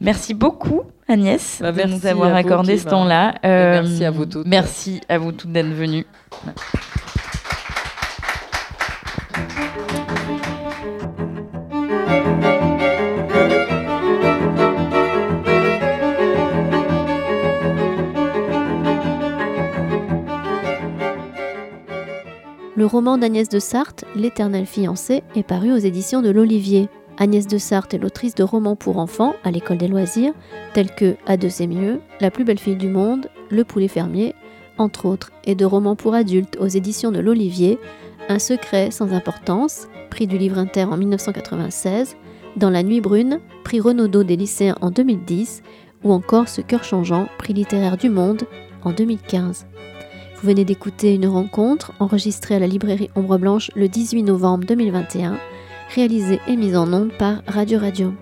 merci 0.00 0.32
beaucoup, 0.34 0.82
Agnès, 1.08 1.58
Bah, 1.60 1.72
de 1.72 1.76
merci 1.76 1.94
nous 1.94 2.06
avoir 2.06 2.30
vous, 2.30 2.36
accordé 2.36 2.78
ce 2.78 2.86
temps-là. 2.88 3.34
Euh, 3.44 3.82
merci 3.82 4.04
à 4.04 4.10
vous 4.10 4.26
toutes. 4.26 4.46
Merci 4.46 5.00
à 5.08 5.18
vous 5.18 5.32
toutes 5.32 5.52
d'être 5.52 5.68
venues. 5.68 6.06
Le 22.80 22.86
roman 22.86 23.18
d'Agnès 23.18 23.46
de 23.50 23.58
Sarthe, 23.58 24.06
L'éternel 24.16 24.64
fiancé, 24.64 25.22
est 25.36 25.42
paru 25.42 25.70
aux 25.70 25.76
éditions 25.76 26.22
de 26.22 26.30
l'Olivier. 26.30 26.88
Agnès 27.18 27.46
de 27.46 27.58
Sarthe 27.58 27.92
est 27.92 27.98
l'autrice 27.98 28.34
de 28.34 28.42
romans 28.42 28.74
pour 28.74 28.96
enfants 28.96 29.34
à 29.44 29.50
l'école 29.50 29.76
des 29.76 29.86
loisirs, 29.86 30.32
tels 30.72 30.90
que 30.94 31.14
À 31.26 31.36
deux 31.36 31.50
c'est 31.50 31.66
mieux, 31.66 32.00
La 32.22 32.30
plus 32.30 32.42
belle 32.42 32.58
fille 32.58 32.76
du 32.76 32.88
monde, 32.88 33.28
Le 33.50 33.64
poulet 33.64 33.86
fermier, 33.86 34.34
entre 34.78 35.04
autres, 35.04 35.30
et 35.44 35.54
de 35.54 35.66
romans 35.66 35.94
pour 35.94 36.14
adultes 36.14 36.56
aux 36.58 36.68
éditions 36.68 37.12
de 37.12 37.20
l'Olivier, 37.20 37.78
Un 38.30 38.38
secret 38.38 38.90
sans 38.90 39.12
importance, 39.12 39.86
prix 40.08 40.26
du 40.26 40.38
livre 40.38 40.56
inter 40.56 40.84
en 40.84 40.96
1996, 40.96 42.16
Dans 42.56 42.70
la 42.70 42.82
nuit 42.82 43.02
brune, 43.02 43.40
prix 43.62 43.80
Renaudot 43.80 44.24
des 44.24 44.36
lycéens 44.36 44.76
en 44.80 44.90
2010, 44.90 45.62
ou 46.02 46.14
encore 46.14 46.48
Ce 46.48 46.62
cœur 46.62 46.82
changeant, 46.82 47.28
prix 47.36 47.52
littéraire 47.52 47.98
du 47.98 48.08
monde 48.08 48.44
en 48.84 48.92
2015. 48.92 49.66
Vous 50.42 50.48
venez 50.48 50.64
d'écouter 50.64 51.14
une 51.14 51.26
rencontre 51.26 51.92
enregistrée 51.98 52.54
à 52.54 52.58
la 52.58 52.66
librairie 52.66 53.10
Ombre 53.14 53.36
Blanche 53.36 53.70
le 53.76 53.88
18 53.88 54.22
novembre 54.22 54.64
2021, 54.64 55.38
réalisée 55.94 56.40
et 56.48 56.56
mise 56.56 56.78
en 56.78 56.90
onde 56.94 57.12
par 57.18 57.42
Radio 57.46 57.78
Radio. 57.78 58.14